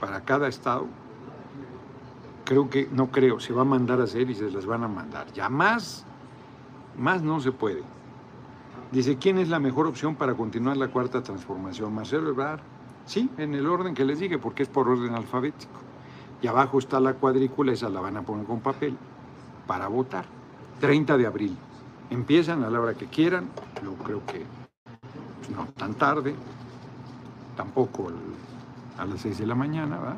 para 0.00 0.22
cada 0.22 0.48
estado, 0.48 0.86
creo 2.44 2.70
que, 2.70 2.88
no 2.90 3.10
creo, 3.10 3.40
se 3.40 3.52
va 3.52 3.62
a 3.62 3.64
mandar 3.66 4.00
a 4.00 4.04
hacer 4.04 4.30
y 4.30 4.34
se 4.34 4.50
las 4.50 4.66
van 4.66 4.84
a 4.84 4.88
mandar. 4.88 5.32
Ya 5.32 5.48
más, 5.48 6.04
más 6.96 7.22
no 7.22 7.40
se 7.40 7.52
puede. 7.52 7.82
Dice, 8.90 9.18
¿quién 9.18 9.38
es 9.38 9.48
la 9.48 9.58
mejor 9.58 9.86
opción 9.86 10.14
para 10.14 10.34
continuar 10.34 10.76
la 10.76 10.88
cuarta 10.88 11.22
transformación? 11.22 11.94
Marcelo 11.94 12.30
Ebrard. 12.30 12.60
Sí, 13.04 13.30
en 13.36 13.54
el 13.54 13.66
orden 13.66 13.94
que 13.94 14.04
les 14.04 14.18
dije, 14.18 14.38
porque 14.38 14.62
es 14.62 14.68
por 14.68 14.88
orden 14.88 15.14
alfabético. 15.14 15.80
Y 16.40 16.46
abajo 16.46 16.78
está 16.78 17.00
la 17.00 17.14
cuadrícula, 17.14 17.72
esa 17.72 17.88
la 17.88 18.00
van 18.00 18.16
a 18.16 18.22
poner 18.22 18.46
con 18.46 18.60
papel 18.60 18.96
para 19.66 19.88
votar. 19.88 20.24
30 20.80 21.16
de 21.16 21.26
abril. 21.26 21.56
Empiezan 22.10 22.62
a 22.64 22.70
la 22.70 22.80
hora 22.80 22.94
que 22.94 23.06
quieran, 23.06 23.48
yo 23.82 23.92
creo 24.04 24.24
que 24.24 24.44
pues, 25.40 25.50
no 25.50 25.66
tan 25.72 25.94
tarde, 25.94 26.34
tampoco 27.56 28.10
a 28.98 29.04
las 29.06 29.20
6 29.20 29.38
de 29.38 29.46
la 29.46 29.54
mañana, 29.54 29.98
¿verdad? 29.98 30.16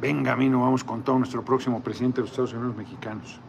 Venga, 0.00 0.32
a 0.32 0.36
mí 0.36 0.48
no 0.48 0.62
vamos 0.62 0.82
con 0.82 1.02
todo 1.02 1.18
nuestro 1.18 1.44
próximo 1.44 1.82
presidente 1.82 2.16
de 2.16 2.22
los 2.22 2.30
Estados 2.30 2.54
Unidos 2.54 2.76
mexicanos. 2.76 3.40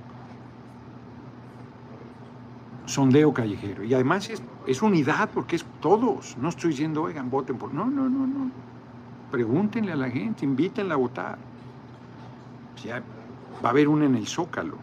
sondeo 2.86 3.34
callejero. 3.34 3.84
Y 3.84 3.94
además 3.94 4.30
es, 4.30 4.44
es, 4.68 4.82
unidad 4.82 5.30
porque 5.34 5.56
es 5.56 5.66
todos. 5.80 6.38
No 6.38 6.50
estoy 6.50 6.72
diciendo, 6.72 7.04
oigan, 7.04 7.30
voten 7.30 7.58
por... 7.58 7.74
No, 7.74 7.86
no, 7.86 8.10
no, 8.10 8.28
no. 8.28 8.52
Pregúntenle 9.32 9.94
a 9.94 9.96
la 9.96 10.10
gente, 10.10 10.44
invítenla 10.44 10.96
a 10.96 10.98
votar. 10.98 11.38
Va 13.64 13.70
a 13.70 13.72
haber 13.72 13.88
una 13.88 14.06
en 14.06 14.16
el 14.16 14.28
Zócalo 14.28 14.76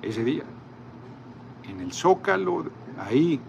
ese 0.00 0.24
día. 0.24 0.44
En 1.68 1.80
el 1.80 1.92
Zócalo, 1.92 2.64
ahí, 2.98 3.40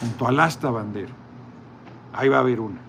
junto 0.00 0.26
al 0.26 0.40
asta 0.40 0.70
bandera. 0.70 1.12
Ahí 2.14 2.28
va 2.28 2.36
a 2.36 2.40
haber 2.40 2.60
una. 2.60 2.80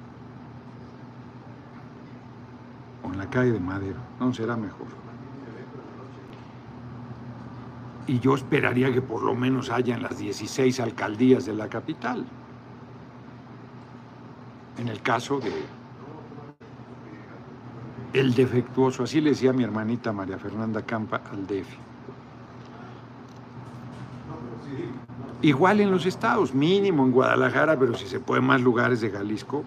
O 3.04 3.12
en 3.12 3.18
la 3.18 3.30
calle 3.30 3.52
de 3.52 3.60
Madero. 3.60 3.98
No 4.20 4.34
será 4.34 4.56
mejor. 4.56 4.88
Y 8.08 8.20
yo 8.20 8.36
esperaría 8.36 8.94
que 8.94 9.02
por 9.02 9.24
lo 9.24 9.34
menos 9.34 9.72
haya 9.72 9.96
en 9.96 10.04
las 10.04 10.20
16 10.20 10.80
alcaldías 10.80 11.46
de 11.46 11.54
la 11.54 11.68
capital. 11.68 12.26
En 14.78 14.88
el 14.88 15.02
caso 15.02 15.40
de 15.40 15.52
el 18.14 18.34
defectuoso, 18.34 19.04
así 19.04 19.20
le 19.20 19.32
decía 19.32 19.52
mi 19.52 19.64
hermanita 19.64 20.14
María 20.14 20.38
Fernanda 20.38 20.84
Campa 20.84 21.22
al 21.32 21.48
DF. 21.48 21.85
Igual 25.42 25.80
en 25.82 25.92
los 25.92 26.06
estados, 26.06 26.54
mínimo 26.54 27.04
en 27.04 27.12
Guadalajara, 27.12 27.78
pero 27.78 27.94
si 27.94 28.08
se 28.08 28.20
puede 28.20 28.42
más 28.42 28.62
lugares 28.62 29.02
de 29.02 29.12
Jalisco. 29.12 29.64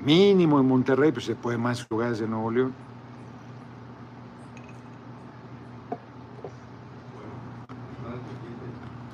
Mínimo 0.00 0.58
en 0.60 0.66
Monterrey, 0.66 1.12
pues 1.12 1.24
se 1.24 1.36
puede 1.36 1.56
más 1.56 1.86
lugares 1.90 2.18
de 2.18 2.26
Nuevo 2.26 2.50
León. 2.50 2.74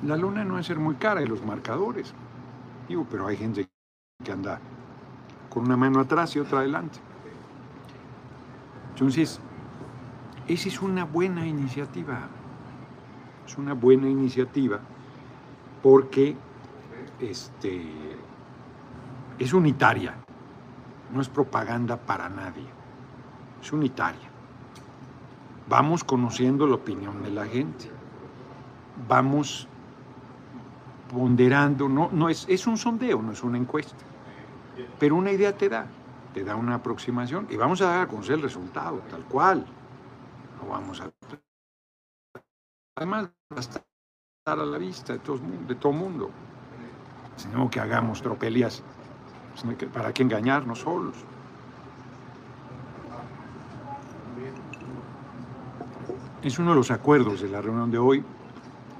La 0.03 0.17
luna 0.17 0.43
no 0.43 0.57
es 0.57 0.65
ser 0.65 0.79
muy 0.79 0.95
cara 0.95 1.21
y 1.21 1.27
los 1.27 1.45
marcadores. 1.45 2.13
Digo, 2.87 3.05
pero 3.09 3.27
hay 3.27 3.37
gente 3.37 3.69
que 4.23 4.31
anda 4.31 4.59
con 5.49 5.65
una 5.65 5.77
mano 5.77 5.99
atrás 5.99 6.35
y 6.35 6.39
otra 6.39 6.59
adelante. 6.59 6.99
Entonces, 8.91 9.39
esa 10.47 10.67
es 10.67 10.81
una 10.81 11.05
buena 11.05 11.45
iniciativa. 11.45 12.29
Es 13.49 13.57
una 13.57 13.73
buena 13.73 14.07
iniciativa 14.07 14.79
porque 15.81 16.35
este, 17.19 17.81
es 19.39 19.53
unitaria, 19.53 20.13
no 21.11 21.19
es 21.19 21.29
propaganda 21.29 21.97
para 21.97 22.29
nadie, 22.29 22.67
es 23.59 23.73
unitaria. 23.73 24.29
Vamos 25.67 26.03
conociendo 26.03 26.67
la 26.67 26.75
opinión 26.75 27.23
de 27.23 27.31
la 27.31 27.47
gente, 27.47 27.89
vamos 29.07 29.67
ponderando, 31.11 31.89
no, 31.89 32.09
no 32.11 32.29
es, 32.29 32.45
es 32.47 32.67
un 32.67 32.77
sondeo, 32.77 33.19
no 33.23 33.31
es 33.31 33.41
una 33.41 33.57
encuesta, 33.57 34.05
pero 34.99 35.15
una 35.15 35.31
idea 35.31 35.57
te 35.57 35.69
da, 35.69 35.87
te 36.35 36.43
da 36.43 36.55
una 36.55 36.75
aproximación 36.75 37.47
y 37.49 37.55
vamos 37.55 37.81
a 37.81 37.85
dar 37.85 38.01
a 38.01 38.07
conocer 38.07 38.35
el 38.35 38.43
resultado, 38.43 39.01
tal 39.09 39.23
cual. 39.23 39.65
No 40.61 40.69
vamos 40.69 41.01
a... 41.01 41.18
Además, 42.99 43.29
va 43.53 43.55
a 43.55 43.59
estar 43.61 43.81
a 44.45 44.55
la 44.57 44.77
vista 44.77 45.13
de 45.13 45.19
todo, 45.19 45.39
de 45.69 45.75
todo 45.75 45.93
mundo, 45.93 46.31
sino 47.37 47.69
que 47.69 47.79
hagamos 47.79 48.21
tropelías, 48.21 48.83
para 49.93 50.13
que 50.13 50.21
engañarnos 50.21 50.79
solos. 50.79 51.15
Es 56.43 56.59
uno 56.59 56.71
de 56.71 56.75
los 56.75 56.91
acuerdos 56.91 57.39
de 57.39 57.47
la 57.47 57.61
reunión 57.61 57.89
de 57.89 57.99
hoy. 57.99 58.25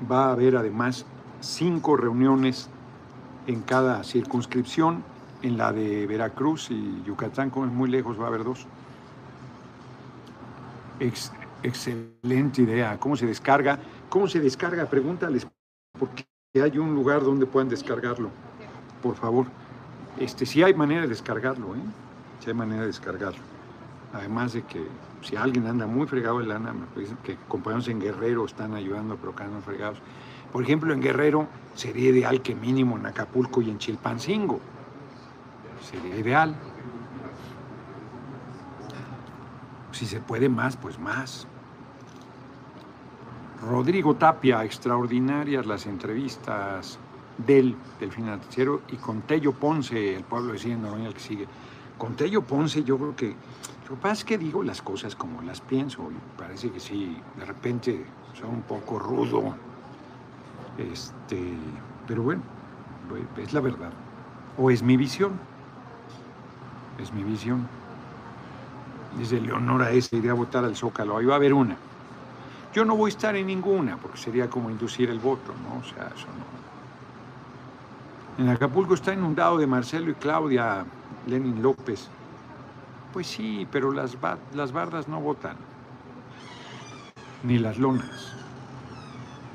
Va 0.09 0.27
a 0.27 0.31
haber 0.31 0.55
además 0.55 1.05
cinco 1.41 1.97
reuniones 1.97 2.69
en 3.47 3.61
cada 3.63 4.05
circunscripción. 4.05 5.03
En 5.41 5.57
la 5.57 5.73
de 5.73 6.07
Veracruz 6.07 6.71
y 6.71 7.03
Yucatán, 7.03 7.49
como 7.49 7.65
es 7.65 7.71
muy 7.73 7.89
lejos, 7.89 8.17
va 8.17 8.25
a 8.25 8.27
haber 8.27 8.45
dos. 8.45 8.65
Excelente 11.63 12.61
idea. 12.61 12.97
¿Cómo 12.99 13.15
se 13.15 13.25
descarga? 13.25 13.79
¿Cómo 14.09 14.27
se 14.27 14.39
descarga? 14.39 14.85
Pregúntales, 14.85 15.47
porque 15.97 16.25
hay 16.55 16.77
un 16.77 16.93
lugar 16.95 17.23
donde 17.23 17.45
puedan 17.45 17.69
descargarlo. 17.69 18.29
Por 19.01 19.15
favor. 19.15 19.47
Este, 20.17 20.45
sí 20.45 20.63
hay 20.63 20.73
manera 20.73 21.01
de 21.01 21.07
descargarlo, 21.07 21.75
¿eh? 21.75 21.79
Sí 22.41 22.49
hay 22.49 22.53
manera 22.53 22.81
de 22.81 22.87
descargarlo. 22.87 23.41
Además 24.13 24.53
de 24.53 24.63
que 24.63 24.85
si 25.21 25.35
alguien 25.35 25.67
anda 25.67 25.85
muy 25.85 26.07
fregado 26.07 26.39
de 26.39 26.45
lana, 26.45 26.73
me 26.73 27.01
dicen 27.01 27.17
que 27.23 27.35
compañeros 27.47 27.87
en 27.87 27.99
Guerrero 27.99 28.45
están 28.45 28.73
ayudando, 28.73 29.17
pero 29.17 29.33
andan 29.37 29.61
fregados. 29.61 29.99
Por 30.51 30.63
ejemplo, 30.63 30.93
en 30.93 31.01
Guerrero 31.01 31.47
sería 31.75 32.09
ideal 32.09 32.41
que 32.41 32.55
mínimo 32.55 32.97
en 32.97 33.05
Acapulco 33.05 33.61
y 33.61 33.69
en 33.69 33.77
Chilpancingo. 33.77 34.59
Sería 35.89 36.17
ideal. 36.17 36.55
Si 39.91 40.05
se 40.05 40.19
puede 40.19 40.49
más, 40.49 40.77
pues 40.77 40.99
más. 40.99 41.47
Rodrigo 43.61 44.15
Tapia, 44.15 44.63
extraordinarias 44.63 45.65
las 45.65 45.85
entrevistas 45.85 46.97
del, 47.37 47.75
del 47.99 48.11
financiero 48.11 48.81
y 48.89 48.95
con 48.95 49.21
Tello 49.21 49.51
Ponce, 49.51 50.15
el 50.15 50.23
pueblo 50.23 50.53
de 50.53 50.75
Noroña, 50.75 51.07
el 51.07 51.13
que 51.13 51.19
sigue. 51.19 51.47
Con 51.97 52.15
Tello 52.15 52.41
Ponce 52.43 52.83
yo 52.83 52.97
creo 52.97 53.15
que, 53.15 53.35
lo 53.89 53.95
que 53.95 54.01
pasa 54.01 54.13
es 54.13 54.23
que 54.23 54.37
digo 54.37 54.63
las 54.63 54.81
cosas 54.81 55.15
como 55.15 55.41
las 55.41 55.59
pienso 55.59 56.09
y 56.11 56.39
parece 56.39 56.71
que 56.71 56.79
sí, 56.79 57.17
de 57.37 57.45
repente 57.45 58.05
soy 58.39 58.49
un 58.49 58.61
poco 58.61 58.99
rudo, 58.99 59.55
este, 60.77 61.57
pero 62.07 62.23
bueno, 62.23 62.41
es 63.37 63.53
la 63.53 63.61
verdad. 63.61 63.91
O 64.57 64.71
es 64.71 64.83
mi 64.83 64.97
visión. 64.97 65.33
Es 66.99 67.13
mi 67.13 67.23
visión. 67.23 67.67
Dice 69.17 69.41
Leonora 69.41 69.91
ese, 69.91 70.17
iré 70.17 70.29
a 70.29 70.33
votar 70.33 70.63
al 70.63 70.75
Zócalo. 70.75 71.17
Ahí 71.17 71.25
va 71.25 71.33
a 71.33 71.37
haber 71.37 71.53
una. 71.53 71.75
Yo 72.73 72.85
no 72.85 72.95
voy 72.95 73.09
a 73.09 73.13
estar 73.13 73.35
en 73.35 73.47
ninguna, 73.47 73.97
porque 73.97 74.17
sería 74.17 74.49
como 74.49 74.69
inducir 74.69 75.09
el 75.09 75.19
voto, 75.19 75.53
¿no? 75.63 75.79
O 75.79 75.83
sea, 75.83 76.11
eso 76.15 76.27
no. 76.27 76.59
En 78.43 78.49
Acapulco 78.49 78.93
está 78.93 79.13
inundado 79.13 79.57
de 79.57 79.67
Marcelo 79.67 80.11
y 80.11 80.13
Claudia 80.13 80.85
Lenin 81.27 81.61
López. 81.61 82.07
Pues 83.11 83.27
sí, 83.27 83.67
pero 83.71 83.91
las, 83.91 84.15
las 84.53 84.71
bardas 84.71 85.07
no 85.07 85.19
votan, 85.19 85.57
ni 87.43 87.57
las 87.57 87.77
lonas. 87.79 88.33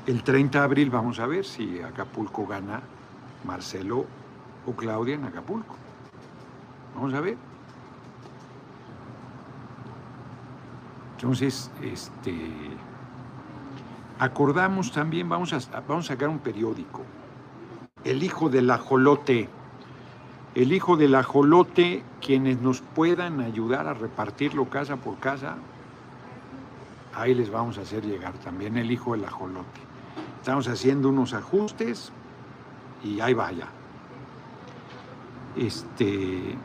El 0.05 0.21
30 0.21 0.59
de 0.59 0.65
abril 0.65 0.89
vamos 0.91 1.19
a 1.19 1.25
ver 1.25 1.45
si 1.45 1.81
Acapulco 1.81 2.45
gana 2.45 2.81
Marcelo 3.45 4.05
o 4.67 4.73
Claudia 4.73 5.15
en 5.15 5.23
Acapulco. 5.23 5.75
Vamos 6.93 7.13
a 7.13 7.21
ver. 7.21 7.37
Entonces, 11.15 11.71
este, 11.81 12.35
acordamos 14.19 14.91
también, 14.91 15.29
vamos 15.29 15.53
a, 15.53 15.81
vamos 15.87 16.05
a 16.05 16.13
sacar 16.13 16.29
un 16.29 16.39
periódico, 16.39 17.01
El 18.03 18.23
Hijo 18.23 18.49
del 18.49 18.69
Ajolote. 18.69 19.49
El 20.55 20.71
Hijo 20.71 20.95
del 20.97 21.15
Ajolote, 21.15 22.03
quienes 22.21 22.61
nos 22.61 22.81
puedan 22.81 23.41
ayudar 23.41 23.87
a 23.87 23.93
repartirlo 23.93 24.69
casa 24.69 24.97
por 24.97 25.17
casa, 25.19 25.55
ahí 27.13 27.33
les 27.33 27.49
vamos 27.49 27.77
a 27.77 27.81
hacer 27.81 28.05
llegar 28.05 28.33
también 28.33 28.77
el 28.77 28.91
Hijo 28.91 29.13
del 29.13 29.25
Ajolote. 29.25 29.81
Estamos 30.39 30.67
haciendo 30.67 31.09
unos 31.09 31.33
ajustes 31.33 32.11
y 33.03 33.19
ahí 33.19 33.33
vaya. 33.33 33.67
Este. 35.55 36.55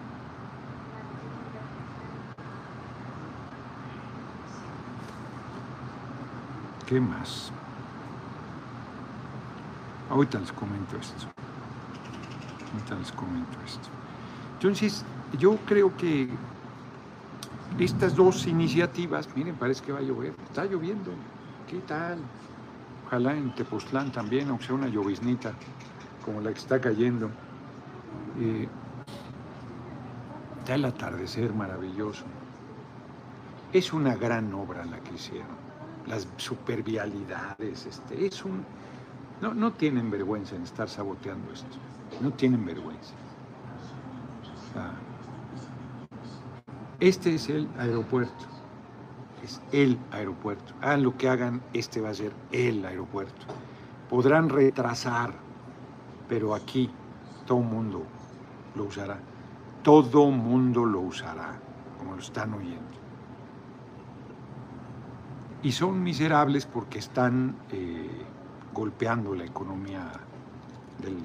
¿Qué 6.90 7.00
más? 7.00 7.53
Ahorita 10.11 10.40
les 10.40 10.50
comento 10.50 10.96
esto. 10.96 11.29
Ahorita 12.72 12.96
les 12.96 13.12
comento 13.12 13.59
esto. 13.64 13.88
Entonces, 14.55 15.05
yo 15.38 15.57
creo 15.66 15.96
que 15.96 16.29
estas 17.79 18.16
dos 18.16 18.44
iniciativas, 18.48 19.29
miren, 19.37 19.55
parece 19.55 19.85
que 19.85 19.92
va 19.92 20.00
a 20.00 20.03
llover. 20.03 20.35
Está 20.48 20.64
lloviendo. 20.64 21.12
¿Qué 21.68 21.79
tal? 21.79 22.18
Ojalá 23.07 23.37
en 23.37 23.55
Tepoztlán 23.55 24.11
también, 24.11 24.48
aunque 24.48 24.64
sea 24.64 24.74
una 24.74 24.88
lloviznita 24.88 25.53
como 26.24 26.40
la 26.40 26.53
que 26.53 26.59
está 26.59 26.81
cayendo. 26.81 27.31
Eh, 28.40 28.68
está 30.59 30.74
el 30.74 30.85
atardecer 30.85 31.55
maravilloso. 31.55 32.24
Es 33.72 33.92
una 33.92 34.16
gran 34.16 34.53
obra 34.55 34.85
la 34.87 34.98
que 34.98 35.14
hicieron. 35.14 35.60
Las 36.06 36.26
supervialidades, 36.36 37.86
este, 37.86 38.26
es 38.26 38.44
un. 38.44 38.64
No, 39.40 39.54
no 39.54 39.72
tienen 39.72 40.10
vergüenza 40.10 40.56
en 40.56 40.62
estar 40.62 40.88
saboteando 40.88 41.52
esto. 41.52 41.76
No 42.20 42.32
tienen 42.32 42.64
vergüenza. 42.64 43.14
este 47.00 47.34
es 47.34 47.48
el 47.48 47.68
aeropuerto. 47.78 48.44
es 49.42 49.60
el 49.72 49.98
aeropuerto. 50.10 50.74
Hagan 50.80 51.02
lo 51.02 51.16
que 51.16 51.28
hagan, 51.28 51.62
este 51.72 52.00
va 52.00 52.10
a 52.10 52.14
ser 52.14 52.32
el 52.52 52.84
aeropuerto. 52.84 53.46
Podrán 54.10 54.48
retrasar, 54.48 55.32
pero 56.28 56.54
aquí 56.54 56.90
todo 57.46 57.58
mundo 57.58 58.04
lo 58.74 58.84
usará. 58.84 59.18
Todo 59.82 60.30
mundo 60.30 60.84
lo 60.84 61.00
usará, 61.00 61.58
como 61.98 62.14
lo 62.14 62.20
están 62.20 62.52
oyendo. 62.52 63.00
Y 65.62 65.73
son 65.73 66.03
miserables 66.03 66.64
porque 66.66 66.99
están 66.99 67.55
eh, 67.70 68.25
golpeando 68.73 69.35
la 69.35 69.44
economía 69.44 70.11
del, 71.03 71.18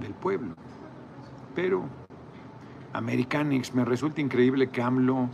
del 0.00 0.14
pueblo. 0.14 0.54
Pero 1.54 1.82
Americanix, 2.92 3.74
me 3.74 3.84
resulta 3.84 4.20
increíble 4.20 4.68
que 4.68 4.82
AMLO 4.82 5.28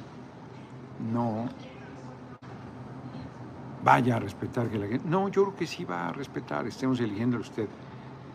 no 1.13 1.49
vaya 3.85 4.17
a 4.17 4.19
respetar 4.19 4.69
que 4.69 4.79
la 4.79 4.89
gente... 4.89 5.09
No, 5.09 5.29
yo 5.29 5.45
creo 5.45 5.57
que 5.57 5.67
sí 5.67 5.85
va 5.85 6.09
a 6.09 6.13
respetar, 6.13 6.67
estemos 6.67 6.99
eligiendo 7.01 7.37
a 7.37 7.41
usted. 7.41 7.69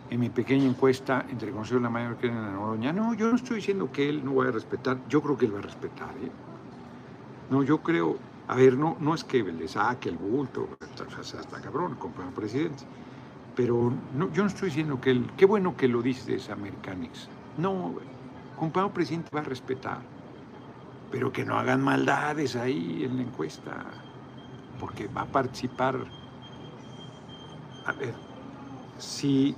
En 0.09 0.19
mi 0.19 0.29
pequeña 0.29 0.65
encuesta 0.65 1.25
entre 1.29 1.51
Consejo 1.51 1.75
de 1.75 1.83
la 1.83 1.89
Mayor 1.89 2.17
que 2.17 2.27
en 2.27 2.35
la 2.35 2.51
Noroña, 2.51 2.93
no, 2.93 3.13
yo 3.13 3.29
no 3.29 3.35
estoy 3.35 3.57
diciendo 3.57 3.91
que 3.91 4.09
él 4.09 4.23
no 4.23 4.35
vaya 4.35 4.49
a 4.49 4.53
respetar, 4.53 4.97
yo 5.07 5.21
creo 5.21 5.37
que 5.37 5.45
él 5.45 5.55
va 5.55 5.59
a 5.59 5.63
respetar. 5.63 6.15
¿eh? 6.21 6.31
No, 7.49 7.63
yo 7.63 7.77
creo, 7.79 8.17
a 8.51 8.55
ver, 8.55 8.73
no, 8.77 8.89
no 8.99 9.13
es 9.15 9.23
que 9.23 9.39
le 9.43 9.67
saque 9.67 10.09
el 10.09 10.17
bulto, 10.17 10.77
hasta, 10.81 11.05
hasta 11.39 11.61
cabrón, 11.61 11.95
como 11.97 12.33
presidente, 12.33 12.83
pero 13.55 13.91
yo 14.35 14.43
no 14.43 14.47
estoy 14.47 14.69
diciendo 14.69 14.99
que 15.01 15.11
él, 15.11 15.33
qué 15.37 15.45
bueno 15.45 15.75
que 15.77 15.87
lo 15.87 16.01
dices, 16.01 16.49
Americanix. 16.49 17.31
No, 17.57 17.95
compañero 18.55 18.93
presidente 18.93 19.31
va 19.35 19.41
a 19.41 19.43
respetar 19.43 20.01
pero 21.09 21.31
que 21.31 21.45
no 21.45 21.57
hagan 21.57 21.81
maldades 21.81 22.55
ahí 22.55 23.03
en 23.03 23.17
la 23.17 23.23
encuesta, 23.23 24.07
porque 24.79 25.07
va 25.07 25.23
a 25.23 25.31
participar. 25.31 25.95
A 27.83 27.93
ver, 27.93 28.15
si 28.97 29.55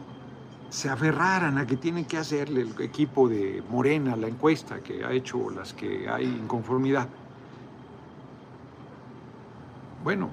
se 0.69 0.89
aferraran 0.89 1.57
a 1.57 1.67
que 1.67 1.77
tienen 1.77 2.05
que 2.07 2.17
hacerle 2.17 2.61
el 2.63 2.81
equipo 2.81 3.29
de 3.29 3.61
Morena 3.63 4.15
la 4.17 4.27
encuesta 4.27 4.81
que 4.83 5.03
ha 5.05 5.11
hecho 5.13 5.49
las 5.51 5.73
que 5.73 6.09
hay 6.09 6.25
inconformidad. 6.25 7.22
Bueno, 10.03 10.29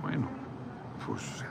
bueno, 0.00 0.26
pues 1.06 1.44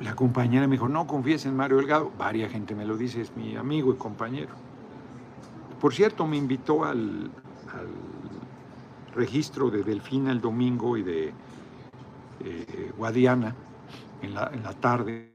la 0.00 0.14
compañera 0.14 0.66
me 0.66 0.72
dijo, 0.72 0.88
no 0.88 1.06
confíes 1.06 1.44
en 1.44 1.54
Mario 1.56 1.76
Delgado. 1.76 2.10
Varia 2.18 2.48
gente 2.48 2.74
me 2.74 2.86
lo 2.86 2.96
dice, 2.96 3.20
es 3.20 3.36
mi 3.36 3.54
amigo 3.54 3.92
y 3.92 3.96
compañero. 3.96 4.54
Por 5.80 5.92
cierto, 5.92 6.26
me 6.26 6.38
invitó 6.38 6.84
al, 6.84 7.30
registro 9.14 9.70
de 9.70 9.82
Delfina 9.82 10.30
el 10.30 10.40
domingo 10.40 10.96
y 10.96 11.02
de 11.02 11.32
eh, 12.44 12.92
Guadiana 12.96 13.54
en 14.22 14.34
la, 14.34 14.72
tarde, 14.80 15.34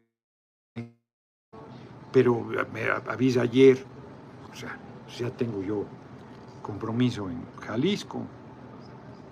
pero 2.12 2.44
me 2.44 2.90
avisa 3.08 3.42
ayer, 3.42 3.84
o 4.52 4.56
sea, 4.56 4.78
ya 5.18 5.32
tengo 5.32 5.64
yo 5.64 5.86
compromiso 6.62 7.30
en 7.30 7.44
Jalisco, 7.66 8.26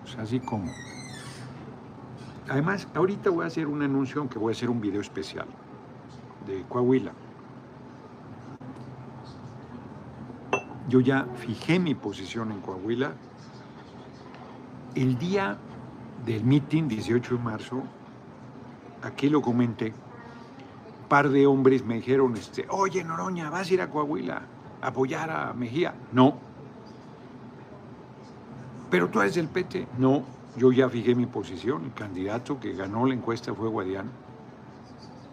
sea, 0.10 0.24
así 0.24 0.39
como... 0.39 0.72
Además, 2.50 2.88
ahorita 2.96 3.30
voy 3.30 3.44
a 3.44 3.48
hacer 3.48 3.68
un 3.68 3.84
anuncio, 3.84 4.28
que 4.28 4.39
voy 4.39 4.52
a 4.52 4.56
hacer 4.56 4.70
un 4.70 4.82
video 4.82 5.02
especial 5.02 5.46
de 6.48 6.63
Coahuila. 6.63 7.12
Yo 10.88 11.00
ya 11.00 11.28
fijé 11.36 11.78
mi 11.78 11.94
posición 11.94 12.52
en 12.52 12.62
Coahuila. 12.62 13.13
El 14.96 15.20
día 15.20 15.58
del 16.26 16.44
meeting, 16.44 16.88
18 16.88 17.38
de 17.38 17.44
marzo, 17.44 17.84
aquí 19.04 19.30
lo 19.30 19.44
comenté, 19.44 19.94
par 21.08 21.30
de 21.30 21.46
hombres 21.46 21.86
me 21.86 21.96
dijeron, 21.96 22.36
este, 22.36 22.65
oye 22.70 23.04
Noroña, 23.04 23.52
¿vas 23.52 23.70
a 23.70 23.74
ir 23.76 23.82
a 23.82 23.92
Coahuila 23.92 24.42
a 24.82 24.88
apoyar 24.88 25.30
a 25.30 25.54
Mejía? 25.54 25.94
No. 26.12 26.48
¿Pero 28.89 29.10
tú 29.10 29.21
eres 29.21 29.36
del 29.36 29.47
PT? 29.47 29.88
No, 29.97 30.23
yo 30.58 30.71
ya 30.71 30.89
fijé 30.89 31.13
mi 31.13 31.25
posición, 31.25 31.86
el 31.86 31.93
candidato 31.93 32.60
que 32.60 32.73
ganó 32.73 33.06
la 33.06 33.13
encuesta 33.13 33.54
fue 33.54 33.69
Guadiana. 33.69 34.10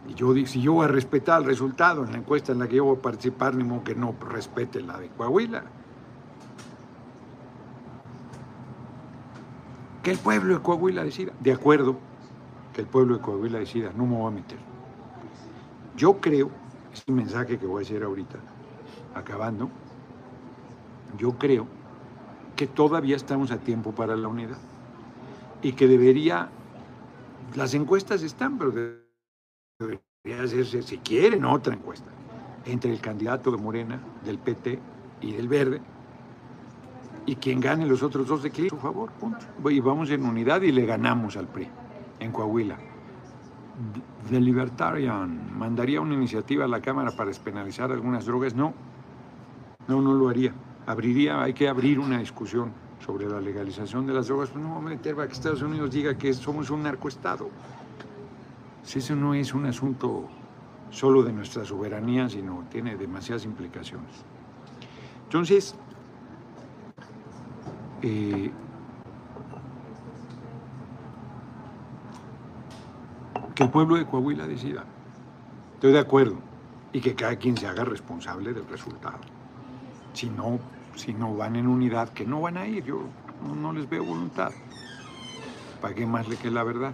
Y 0.08 0.14
yo 0.14 0.32
dije, 0.34 0.46
si 0.46 0.60
yo 0.60 0.74
voy 0.74 0.84
a 0.84 0.88
respetar 0.88 1.40
el 1.40 1.46
resultado 1.46 2.04
en 2.04 2.12
la 2.12 2.18
encuesta 2.18 2.52
en 2.52 2.60
la 2.60 2.68
que 2.68 2.76
yo 2.76 2.84
voy 2.84 2.96
a 2.96 3.02
participar, 3.02 3.54
ni 3.54 3.64
modo 3.64 3.82
que 3.82 3.94
no 3.94 4.14
respete 4.28 4.80
la 4.80 4.98
de 4.98 5.08
Coahuila. 5.08 5.64
Que 10.02 10.12
el 10.12 10.18
pueblo 10.18 10.54
de 10.54 10.62
Coahuila 10.62 11.02
decida. 11.02 11.32
De 11.40 11.52
acuerdo, 11.52 11.96
que 12.72 12.82
el 12.82 12.86
pueblo 12.86 13.16
de 13.16 13.22
Coahuila 13.22 13.58
decida, 13.58 13.90
no 13.96 14.06
me 14.06 14.16
voy 14.16 14.28
a 14.28 14.34
meter. 14.34 14.58
Yo 15.96 16.20
creo, 16.20 16.50
es 16.92 17.02
un 17.08 17.16
mensaje 17.16 17.58
que 17.58 17.66
voy 17.66 17.82
a 17.82 17.86
hacer 17.86 18.04
ahorita, 18.04 18.38
acabando, 19.14 19.70
yo 21.18 21.32
creo 21.32 21.66
que 22.56 22.66
todavía 22.66 23.16
estamos 23.16 23.50
a 23.50 23.58
tiempo 23.58 23.92
para 23.92 24.16
la 24.16 24.28
unidad 24.28 24.58
y 25.62 25.72
que 25.72 25.86
debería, 25.86 26.48
las 27.54 27.74
encuestas 27.74 28.22
están, 28.22 28.58
pero 28.58 28.72
debería 29.78 30.42
hacerse, 30.42 30.82
si 30.82 30.98
quieren, 30.98 31.44
otra 31.44 31.74
encuesta 31.74 32.10
entre 32.64 32.92
el 32.92 33.00
candidato 33.00 33.50
de 33.50 33.58
Morena, 33.58 34.00
del 34.24 34.38
PT 34.38 34.78
y 35.20 35.32
del 35.32 35.48
Verde, 35.48 35.80
y 37.26 37.36
quien 37.36 37.60
gane 37.60 37.86
los 37.86 38.02
otros 38.02 38.26
dos 38.26 38.42
declive 38.42 38.68
a 38.68 38.70
su 38.70 38.78
favor, 38.78 39.10
punto. 39.12 39.44
Y 39.70 39.80
vamos 39.80 40.10
en 40.10 40.24
unidad 40.24 40.62
y 40.62 40.72
le 40.72 40.86
ganamos 40.86 41.36
al 41.36 41.48
PRI 41.48 41.68
en 42.20 42.32
Coahuila. 42.32 42.78
The 44.30 44.40
Libertarian 44.40 45.58
mandaría 45.58 46.00
una 46.00 46.14
iniciativa 46.14 46.64
a 46.64 46.68
la 46.68 46.80
Cámara 46.80 47.10
para 47.10 47.28
despenalizar 47.28 47.92
algunas 47.92 48.24
drogas. 48.24 48.54
No, 48.54 48.72
no, 49.88 50.00
no 50.00 50.14
lo 50.14 50.28
haría. 50.28 50.54
Abriría, 50.86 51.42
hay 51.42 51.52
que 51.52 51.68
abrir 51.68 51.98
una 51.98 52.18
discusión 52.18 52.72
sobre 53.04 53.28
la 53.28 53.40
legalización 53.40 54.06
de 54.06 54.12
las 54.12 54.28
drogas. 54.28 54.50
Pues 54.50 54.62
no 54.62 54.70
vamos 54.70 54.86
a 54.86 54.94
meter 54.94 55.16
para 55.16 55.26
que 55.26 55.34
Estados 55.34 55.62
Unidos 55.62 55.90
diga 55.90 56.16
que 56.16 56.32
somos 56.32 56.70
un 56.70 56.84
narcoestado. 56.84 57.50
Si 58.84 59.00
eso 59.00 59.16
no 59.16 59.34
es 59.34 59.52
un 59.52 59.66
asunto 59.66 60.28
solo 60.90 61.22
de 61.24 61.32
nuestra 61.32 61.64
soberanía, 61.64 62.28
sino 62.28 62.64
tiene 62.70 62.96
demasiadas 62.96 63.44
implicaciones. 63.44 64.24
Entonces, 65.24 65.74
eh, 68.02 68.52
que 73.56 73.62
el 73.64 73.70
pueblo 73.70 73.96
de 73.96 74.06
Coahuila 74.06 74.46
decida. 74.46 74.84
Estoy 75.74 75.92
de 75.92 75.98
acuerdo. 75.98 76.36
Y 76.92 77.00
que 77.00 77.14
cada 77.14 77.36
quien 77.36 77.56
se 77.56 77.66
haga 77.66 77.84
responsable 77.84 78.52
del 78.52 78.66
resultado. 78.68 79.18
Si 80.12 80.30
no, 80.30 80.60
si 80.96 81.14
no 81.14 81.36
van 81.36 81.56
en 81.56 81.66
unidad, 81.66 82.08
que 82.08 82.24
no 82.24 82.40
van 82.40 82.56
a 82.56 82.66
ir, 82.66 82.84
yo 82.84 83.02
no, 83.46 83.54
no 83.54 83.72
les 83.72 83.88
veo 83.88 84.04
voluntad. 84.04 84.50
¿Para 85.80 85.94
qué 85.94 86.06
más 86.06 86.26
que 86.26 86.50
la 86.50 86.64
verdad? 86.64 86.92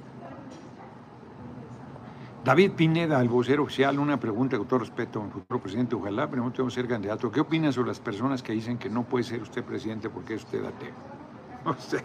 David 2.44 2.72
Pineda, 2.72 3.20
el 3.20 3.28
vocero 3.28 3.62
oficial, 3.62 4.00
una 4.00 4.18
pregunta 4.18 4.58
con 4.58 4.66
todo 4.66 4.80
respeto, 4.80 5.22
futuro 5.32 5.60
presidente, 5.60 5.94
ojalá, 5.94 6.28
pero 6.28 6.42
no 6.42 6.52
tengo 6.52 6.68
que 6.68 6.74
ser 6.74 6.88
candidato. 6.88 7.30
¿Qué 7.30 7.40
opina 7.40 7.70
sobre 7.70 7.88
las 7.88 8.00
personas 8.00 8.42
que 8.42 8.52
dicen 8.52 8.78
que 8.78 8.90
no 8.90 9.04
puede 9.04 9.22
ser 9.24 9.42
usted 9.42 9.64
presidente 9.64 10.10
porque 10.10 10.34
es 10.34 10.44
usted 10.44 10.64
ateo? 10.64 10.90
O 11.64 11.74
sea, 11.74 12.02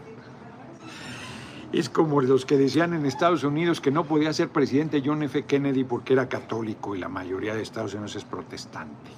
es 1.74 1.90
como 1.90 2.22
los 2.22 2.46
que 2.46 2.58
decían 2.58 2.94
en 2.94 3.08
Estados 3.08 3.44
Unidos 3.44 3.82
que 3.82 3.90
no 3.90 4.06
podía 4.06 4.32
ser 4.32 4.50
presidente 4.50 5.02
John 5.04 5.24
F. 5.24 5.46
Kennedy 5.46 5.84
porque 5.84 6.14
era 6.14 6.30
católico 6.30 6.96
y 6.96 7.00
la 7.00 7.10
mayoría 7.10 7.56
de 7.56 7.64
Estados 7.64 7.96
Unidos 7.96 8.16
es 8.16 8.24
protestante. 8.24 9.10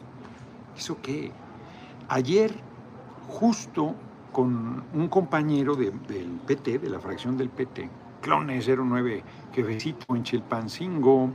¿Eso 0.77 0.97
qué? 1.01 1.31
Ayer, 2.07 2.53
justo 3.29 3.95
con 4.31 4.83
un 4.93 5.07
compañero 5.07 5.75
del 5.75 6.39
PT, 6.45 6.79
de 6.79 6.89
la 6.89 6.99
fracción 6.99 7.37
del 7.37 7.49
PT, 7.49 7.89
Clones 8.21 8.67
09, 8.67 9.23
Quevecito 9.53 10.15
en 10.15 10.23
Chilpancingo. 10.23 11.29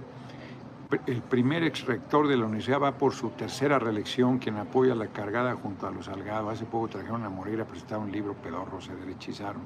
El 1.06 1.22
primer 1.22 1.64
ex 1.64 1.86
rector 1.86 2.28
de 2.28 2.36
la 2.36 2.44
universidad 2.44 2.80
va 2.80 2.92
por 2.92 3.14
su 3.14 3.30
tercera 3.30 3.78
reelección, 3.78 4.38
quien 4.38 4.56
apoya 4.56 4.94
la 4.94 5.08
cargada 5.08 5.54
junto 5.54 5.86
a 5.86 5.90
los 5.90 6.06
Salgado. 6.06 6.50
Hace 6.50 6.66
poco 6.66 6.88
trajeron 6.88 7.24
a 7.24 7.30
morir 7.30 7.60
a 7.60 7.64
presentar 7.64 7.98
un 7.98 8.12
libro 8.12 8.34
pedorro, 8.34 8.80
se 8.80 8.94
derechizaron. 8.94 9.62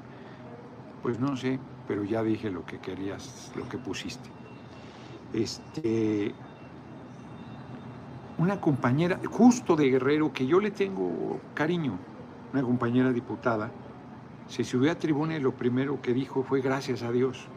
Pues 1.03 1.19
no 1.19 1.37
sé, 1.37 1.59
pero 1.87 2.03
ya 2.03 2.23
dije 2.23 2.49
lo 2.49 2.65
que 2.65 2.79
querías, 2.79 3.51
lo 3.55 3.67
que 3.69 3.77
pusiste. 3.77 4.29
Este, 5.33 6.33
una 8.39 8.59
compañera, 8.59 9.19
justo 9.29 9.75
de 9.75 9.89
Guerrero, 9.89 10.33
que 10.33 10.47
yo 10.47 10.59
le 10.59 10.71
tengo 10.71 11.39
cariño, 11.53 11.99
una 12.53 12.61
compañera 12.61 13.11
diputada, 13.11 13.71
se 14.47 14.63
subió 14.63 14.91
a 14.91 14.95
tribuna 14.95 15.35
y 15.35 15.39
lo 15.39 15.51
primero 15.51 16.01
que 16.01 16.13
dijo 16.13 16.43
fue 16.43 16.61
gracias 16.61 17.03
a 17.03 17.11
Dios. 17.11 17.47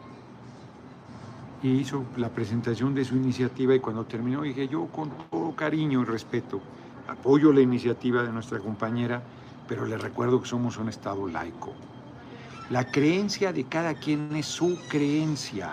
Y 1.63 1.71
hizo 1.71 2.05
la 2.17 2.29
presentación 2.29 2.95
de 2.95 3.05
su 3.05 3.17
iniciativa 3.17 3.75
y 3.75 3.81
cuando 3.81 4.05
terminó 4.05 4.43
dije 4.43 4.69
yo 4.69 4.87
con 4.87 5.11
todo 5.31 5.55
cariño 5.55 6.03
y 6.03 6.05
respeto 6.05 6.61
apoyo 7.09 7.53
la 7.53 7.61
iniciativa 7.61 8.23
de 8.23 8.33
nuestra 8.33 8.59
compañera, 8.59 9.23
pero 9.69 9.87
les 9.87 10.01
recuerdo 10.01 10.41
que 10.41 10.49
somos 10.49 10.79
un 10.79 10.89
Estado 10.89 11.27
laico. 11.29 11.73
La 12.71 12.91
creencia 12.91 13.53
de 13.53 13.65
cada 13.65 13.95
quien 13.95 14.35
es 14.35 14.47
su 14.47 14.79
creencia, 14.89 15.73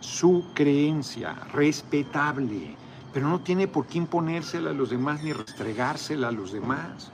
su 0.00 0.44
creencia, 0.54 1.34
respetable, 1.52 2.76
pero 3.12 3.28
no 3.28 3.40
tiene 3.40 3.66
por 3.66 3.86
qué 3.86 3.98
imponérsela 3.98 4.70
a 4.70 4.74
los 4.74 4.90
demás 4.90 5.22
ni 5.22 5.32
restregársela 5.32 6.28
a 6.28 6.32
los 6.32 6.52
demás. 6.52 7.10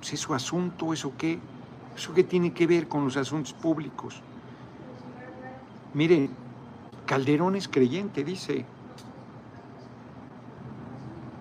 Pues 0.00 0.14
es 0.14 0.20
su 0.20 0.34
asunto, 0.34 0.92
¿eso 0.92 1.12
qué? 1.16 1.38
¿Eso 1.96 2.12
qué 2.12 2.24
tiene 2.24 2.52
que 2.52 2.66
ver 2.66 2.88
con 2.88 3.04
los 3.04 3.16
asuntos 3.16 3.52
públicos? 3.52 4.20
Miren, 5.94 6.30
Calderón 7.06 7.56
es 7.56 7.68
creyente, 7.68 8.24
dice. 8.24 8.64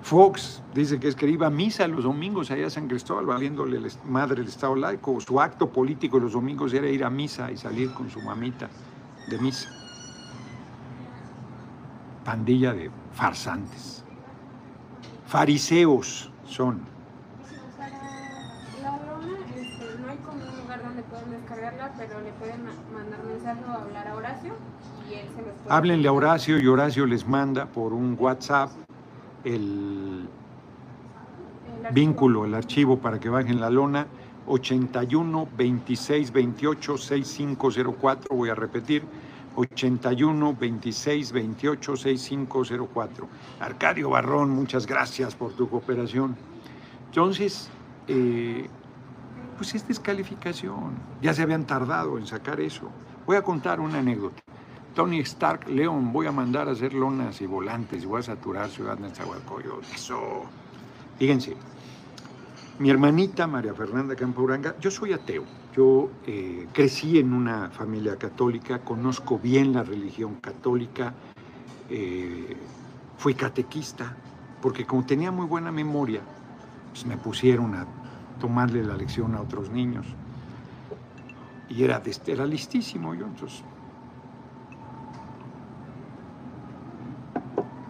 Fox 0.02 0.64
dice 0.74 1.00
que 1.00 1.08
es 1.08 1.16
que 1.16 1.28
iba 1.28 1.48
a 1.48 1.52
misa 1.52 1.88
los 1.88 2.04
domingos 2.04 2.50
allá 2.50 2.66
a 2.66 2.70
San 2.72 2.88
Cristóbal, 2.88 3.28
valiéndole 3.28 3.80
madre 4.06 4.42
el 4.42 4.48
Estado 4.48 4.76
laico. 4.76 5.22
Su 5.22 5.40
acto 5.40 5.70
político 5.70 6.20
los 6.20 6.34
domingos 6.34 6.74
era 6.74 6.88
ir 6.88 7.04
a 7.04 7.10
misa 7.12 7.52
y 7.52 7.58
salir 7.58 7.94
con 7.94 8.10
su 8.10 8.20
mamita 8.22 8.70
de 9.30 9.38
misa. 9.38 9.70
Pandilla 12.26 12.74
de 12.74 12.90
farsantes. 13.14 14.04
Fariseos 15.28 16.32
son. 16.48 16.82
Para 17.78 17.92
la 18.82 18.98
lona 19.06 19.38
este, 19.56 20.00
no 20.02 20.10
hay 20.10 20.18
como 20.18 20.44
un 20.44 20.58
lugar 20.58 20.84
donde 20.84 21.04
pueden 21.04 21.30
descargarla, 21.30 21.89
pero 22.00 22.22
le 22.22 22.32
pueden 22.32 22.62
mandar 22.94 23.20
mensaje 23.26 23.62
o 23.68 23.72
hablar 23.72 24.08
a 24.08 24.16
Horacio 24.16 24.54
y 25.10 25.16
él 25.16 25.28
se 25.36 25.42
los 25.42 25.52
puede. 25.52 25.76
Háblenle 25.76 26.08
a 26.08 26.14
Horacio 26.14 26.58
y 26.58 26.66
Horacio 26.66 27.06
les 27.06 27.28
manda 27.28 27.66
por 27.66 27.94
un 27.94 28.16
WhatsApp 28.18 28.72
el 29.44 30.28
El 31.86 31.94
vínculo, 31.94 32.46
el 32.46 32.54
archivo 32.54 32.98
para 33.00 33.20
que 33.20 33.30
bajen 33.30 33.60
la 33.60 33.70
lona 33.70 34.08
81 34.48 35.50
26 35.58 36.32
28 36.32 36.98
6504. 36.98 38.36
Voy 38.36 38.50
a 38.50 38.56
repetir 38.56 39.04
81 39.56 40.56
26 40.60 41.32
28 41.34 41.98
6504. 41.98 43.28
Arcadio 43.60 44.10
Barrón, 44.10 44.50
muchas 44.52 44.88
gracias 44.88 45.36
por 45.36 45.52
tu 45.54 45.70
cooperación. 45.70 46.36
Entonces, 47.10 47.70
eh, 48.08 48.68
pues 49.60 49.76
es 49.76 49.86
descalificación. 49.86 50.94
Ya 51.22 51.34
se 51.34 51.42
habían 51.42 51.66
tardado 51.66 52.18
en 52.18 52.26
sacar 52.26 52.62
eso. 52.62 52.90
Voy 53.26 53.36
a 53.36 53.42
contar 53.42 53.82
una 53.82 54.00
anécdota. 54.00 54.42
Tony 54.96 55.20
Stark, 55.20 55.68
León, 55.68 56.14
voy 56.14 56.28
a 56.28 56.32
mandar 56.32 56.70
a 56.70 56.72
hacer 56.72 56.94
lonas 56.94 57.42
y 57.42 57.46
volantes, 57.46 58.06
voy 58.06 58.22
a 58.22 58.24
saturar 58.24 58.70
Ciudad 58.70 58.98
de 58.98 59.10
Nezahualcóyotl. 59.10 59.86
Eso. 59.94 60.44
Fíjense, 61.18 61.58
mi 62.80 62.90
hermanita 62.90 63.48
María 63.48 63.74
Fernanda 63.74 64.16
Campauranga, 64.16 64.76
yo 64.80 64.90
soy 64.90 65.12
ateo. 65.12 65.44
Yo 65.76 66.10
eh, 66.26 66.66
crecí 66.72 67.20
en 67.20 67.34
una 67.34 67.70
familia 67.70 68.16
católica, 68.16 68.80
conozco 68.80 69.40
bien 69.40 69.74
la 69.74 69.84
religión 69.84 70.36
católica, 70.36 71.14
eh, 71.90 72.56
fui 73.18 73.34
catequista, 73.34 74.16
porque 74.62 74.86
como 74.86 75.06
tenía 75.06 75.32
muy 75.32 75.48
buena 75.48 75.70
memoria, 75.70 76.22
pues 76.94 77.06
me 77.06 77.18
pusieron 77.18 77.76
a 77.76 77.99
tomarle 78.40 78.84
la 78.84 78.96
lección 78.96 79.36
a 79.36 79.42
otros 79.42 79.70
niños. 79.70 80.06
Y 81.70 81.84
era, 81.84 82.00
de- 82.00 82.16
era 82.28 82.46
listísimo 82.46 83.14
yo, 83.14 83.26
entonces. 83.26 83.64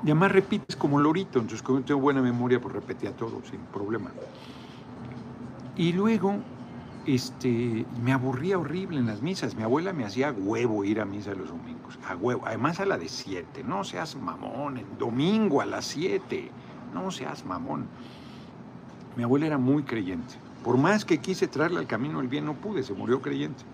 Y 0.04 0.12
además 0.12 0.32
repites 0.32 0.76
como 0.76 1.00
lorito, 1.00 1.40
entonces 1.40 1.62
como 1.62 1.82
tengo 1.82 2.00
buena 2.02 2.22
memoria, 2.22 2.60
pues 2.60 2.74
repetía 2.74 3.12
todo 3.12 3.42
sin 3.50 3.62
problema. 3.66 4.12
Y 5.76 5.94
luego, 5.94 6.40
este, 7.06 7.86
me 8.02 8.12
aburría 8.12 8.58
horrible 8.58 9.00
en 9.00 9.06
las 9.06 9.22
misas. 9.22 9.56
Mi 9.56 9.64
abuela 9.64 9.94
me 9.94 10.06
hacía 10.06 10.32
huevo 10.32 10.84
ir 10.84 11.00
a 11.00 11.06
misa 11.06 11.34
los 11.36 11.50
domingos, 11.50 11.98
a 12.08 12.16
huevo, 12.16 12.44
además 12.46 12.80
a 12.80 12.86
la 12.86 12.98
de 12.98 13.08
siete. 13.08 13.64
No 13.64 13.84
seas 13.84 14.16
mamón, 14.16 14.78
en 14.78 14.98
domingo 14.98 15.62
a 15.62 15.66
las 15.66 15.86
siete. 15.86 16.52
No 16.94 17.12
seas 17.12 17.46
mamón. 17.46 17.88
Mi 19.20 19.24
abuela 19.24 19.48
era 19.48 19.58
muy 19.58 19.84
creyente. 19.84 20.36
Por 20.64 20.78
más 20.78 21.04
que 21.04 21.18
quise 21.18 21.50
traerla 21.50 21.82
al 21.82 21.88
camino 21.88 22.20
del 22.20 22.30
bien, 22.30 22.46
no 22.46 22.54
pude, 22.54 22.84
se 22.84 22.94
murió 22.94 23.22
creyente. 23.22 23.66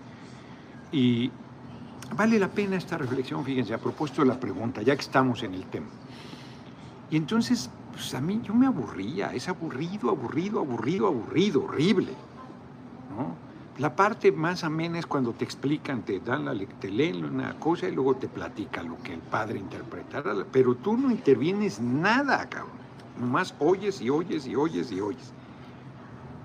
Y 0.90 1.30
vale 2.16 2.40
la 2.40 2.48
pena 2.48 2.74
esta 2.74 2.98
reflexión, 2.98 3.44
fíjense, 3.44 3.72
a 3.72 3.78
propósito 3.78 4.22
de 4.22 4.26
la 4.26 4.40
pregunta, 4.40 4.82
ya 4.82 4.96
que 4.96 5.02
estamos 5.02 5.44
en 5.44 5.54
el 5.54 5.64
tema. 5.66 5.86
Y 7.12 7.16
entonces, 7.16 7.70
pues 7.92 8.12
a 8.14 8.20
mí 8.20 8.40
yo 8.42 8.54
me 8.54 8.66
aburría, 8.66 9.32
es 9.34 9.46
aburrido, 9.46 10.10
aburrido, 10.10 10.58
aburrido, 10.58 11.06
aburrido, 11.06 11.62
horrible. 11.62 12.10
¿no? 13.16 13.36
La 13.78 13.94
parte 13.94 14.32
más 14.32 14.64
amena 14.64 14.98
es 14.98 15.06
cuando 15.06 15.32
te 15.32 15.44
explican, 15.44 16.02
te 16.02 16.18
dan 16.18 16.44
la 16.44 16.56
te 16.80 16.90
leen 16.90 17.24
una 17.24 17.56
cosa 17.60 17.86
y 17.86 17.92
luego 17.92 18.16
te 18.16 18.26
platica 18.26 18.82
lo 18.82 19.00
que 19.00 19.14
el 19.14 19.20
padre 19.20 19.60
interpretará, 19.60 20.34
pero 20.50 20.74
tú 20.74 20.96
no 20.96 21.08
intervienes 21.08 21.78
nada, 21.80 22.48
cabrón. 22.48 22.85
Nomás 23.20 23.54
oyes 23.58 24.00
y 24.00 24.10
oyes 24.10 24.46
y 24.46 24.56
oyes 24.56 24.92
y 24.92 25.00
oyes. 25.00 25.32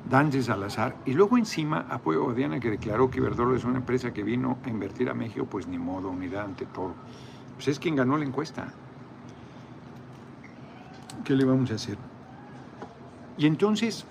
Dantes 0.09 0.49
al 0.49 0.63
azar. 0.63 0.95
Y 1.05 1.13
luego 1.13 1.37
encima 1.37 1.85
apoyo 1.89 2.29
a 2.29 2.33
Diana 2.33 2.59
que 2.59 2.69
declaró 2.69 3.09
que 3.09 3.19
Iberdrola 3.19 3.57
es 3.57 3.63
una 3.63 3.77
empresa 3.77 4.13
que 4.13 4.23
vino 4.23 4.57
a 4.63 4.69
invertir 4.69 5.09
a 5.09 5.13
México, 5.13 5.45
pues 5.45 5.67
ni 5.67 5.77
modo, 5.77 6.09
unidad 6.09 6.45
ante 6.45 6.65
todo. 6.65 6.93
Pues 7.55 7.67
es 7.67 7.79
quien 7.79 7.95
ganó 7.95 8.17
la 8.17 8.25
encuesta. 8.25 8.73
¿Qué 11.23 11.35
le 11.35 11.45
vamos 11.45 11.71
a 11.71 11.75
hacer? 11.75 11.97
Y 13.37 13.45
entonces, 13.45 14.05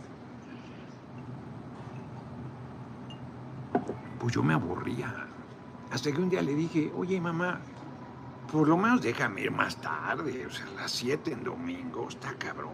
pues 4.19 4.35
yo 4.35 4.43
me 4.43 4.55
aburría. 4.55 5.27
Hasta 5.93 6.13
que 6.13 6.21
un 6.21 6.31
día 6.31 6.43
le 6.43 6.55
dije, 6.55 6.93
oye 6.97 7.21
mamá, 7.21 7.61
por 8.51 8.69
lo 8.69 8.77
menos 8.77 9.01
déjame 9.03 9.43
ir 9.43 9.51
más 9.51 9.77
tarde, 9.81 10.47
o 10.47 10.51
sea, 10.51 10.67
a 10.67 10.83
las 10.83 10.91
7 10.93 11.33
en 11.33 11.45
domingo, 11.45 12.09
está 12.09 12.35
cabrón. 12.35 12.71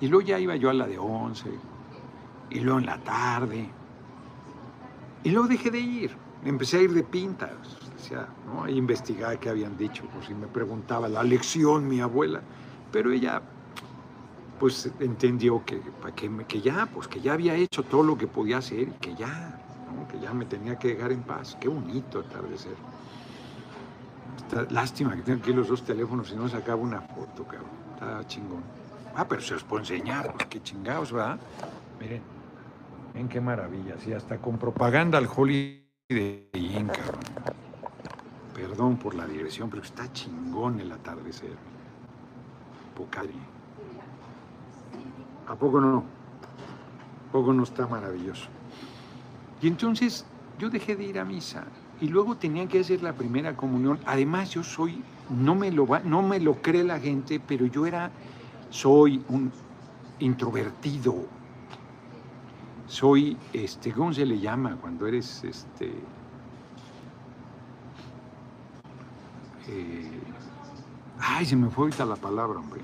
Y 0.00 0.08
luego 0.08 0.26
ya 0.26 0.38
iba 0.38 0.56
yo 0.56 0.70
a 0.70 0.74
la 0.74 0.86
de 0.86 0.98
11, 0.98 1.50
y 2.50 2.60
luego 2.60 2.78
en 2.78 2.86
la 2.86 2.98
tarde, 2.98 3.68
y 5.26 5.30
luego 5.30 5.48
dejé 5.48 5.72
de 5.72 5.80
ir. 5.80 6.16
Empecé 6.44 6.78
a 6.78 6.82
ir 6.82 6.92
de 6.92 7.02
pinta, 7.02 7.50
decía, 7.96 8.28
¿no? 8.46 8.68
Investigaba 8.68 9.34
qué 9.36 9.48
habían 9.48 9.76
dicho, 9.76 10.04
por 10.04 10.24
si 10.24 10.34
me 10.34 10.46
preguntaba 10.46 11.08
la 11.08 11.24
lección 11.24 11.88
mi 11.88 12.00
abuela. 12.00 12.42
Pero 12.92 13.10
ella, 13.10 13.42
pues 14.60 14.88
entendió 15.00 15.64
que, 15.64 15.80
que 16.46 16.60
ya, 16.60 16.86
pues 16.86 17.08
que 17.08 17.20
ya 17.20 17.32
había 17.32 17.56
hecho 17.56 17.82
todo 17.82 18.04
lo 18.04 18.16
que 18.16 18.28
podía 18.28 18.58
hacer 18.58 18.82
y 18.82 18.92
que 19.00 19.16
ya, 19.16 19.60
¿no? 19.92 20.06
que 20.06 20.20
ya 20.20 20.32
me 20.32 20.44
tenía 20.44 20.78
que 20.78 20.94
dejar 20.94 21.10
en 21.10 21.22
paz. 21.24 21.56
Qué 21.60 21.66
bonito 21.66 22.20
atardecer. 22.20 22.76
Lástima 24.70 25.16
que 25.16 25.22
tengo 25.22 25.40
aquí 25.42 25.52
los 25.52 25.68
dos 25.68 25.82
teléfonos 25.82 26.30
y 26.32 26.36
no 26.36 26.48
sacaba 26.48 26.80
una 26.80 27.00
foto, 27.00 27.44
cabrón. 27.44 27.70
Está 27.94 28.26
chingón. 28.26 28.62
Ah, 29.14 29.26
pero 29.26 29.40
se 29.40 29.54
los 29.54 29.64
puedo 29.64 29.80
enseñar, 29.80 30.32
pues 30.34 30.46
qué 30.46 30.62
chingados, 30.62 31.12
¿verdad? 31.12 31.38
Miren, 32.00 32.22
ven 33.14 33.28
qué 33.28 33.40
maravilla, 33.40 33.96
sí, 33.98 34.12
hasta 34.12 34.38
con 34.38 34.58
propaganda 34.58 35.18
al 35.18 35.26
Holiday 35.34 36.48
Inn, 36.52 36.88
cabrón. 36.88 37.20
Perdón 38.54 38.96
por 38.96 39.14
la 39.14 39.26
digresión, 39.26 39.68
pero 39.70 39.82
está 39.82 40.12
chingón 40.12 40.80
el 40.80 40.92
atardecer. 40.92 41.56
Poca 42.94 43.20
madre. 43.20 43.34
¿A 45.46 45.54
poco 45.54 45.80
no? 45.80 46.04
¿A 47.28 47.32
poco 47.32 47.52
no 47.52 47.62
está 47.62 47.86
maravilloso? 47.86 48.48
Y 49.60 49.68
entonces 49.68 50.24
yo 50.58 50.70
dejé 50.70 50.96
de 50.96 51.04
ir 51.04 51.18
a 51.18 51.24
misa 51.24 51.64
y 52.00 52.08
luego 52.08 52.36
tenía 52.36 52.66
que 52.68 52.80
hacer 52.80 53.02
la 53.02 53.12
primera 53.12 53.56
comunión. 53.56 53.98
Además 54.06 54.50
yo 54.50 54.62
soy, 54.62 55.02
no 55.30 55.54
me 55.54 55.70
lo 55.70 55.86
no 56.04 56.22
me 56.22 56.40
lo 56.40 56.60
cree 56.62 56.84
la 56.84 57.00
gente, 57.00 57.40
pero 57.40 57.66
yo 57.66 57.86
era, 57.86 58.10
soy 58.70 59.22
un 59.28 59.50
introvertido. 60.18 61.14
Soy, 62.86 63.36
este, 63.52 63.92
¿cómo 63.92 64.12
se 64.12 64.24
le 64.24 64.38
llama 64.38 64.76
cuando 64.80 65.06
eres, 65.06 65.42
este, 65.42 65.92
eh, 69.68 70.20
ay, 71.18 71.44
se 71.44 71.56
me 71.56 71.68
fue 71.68 71.84
ahorita 71.86 72.04
la 72.04 72.16
palabra, 72.16 72.60
hombre. 72.60 72.82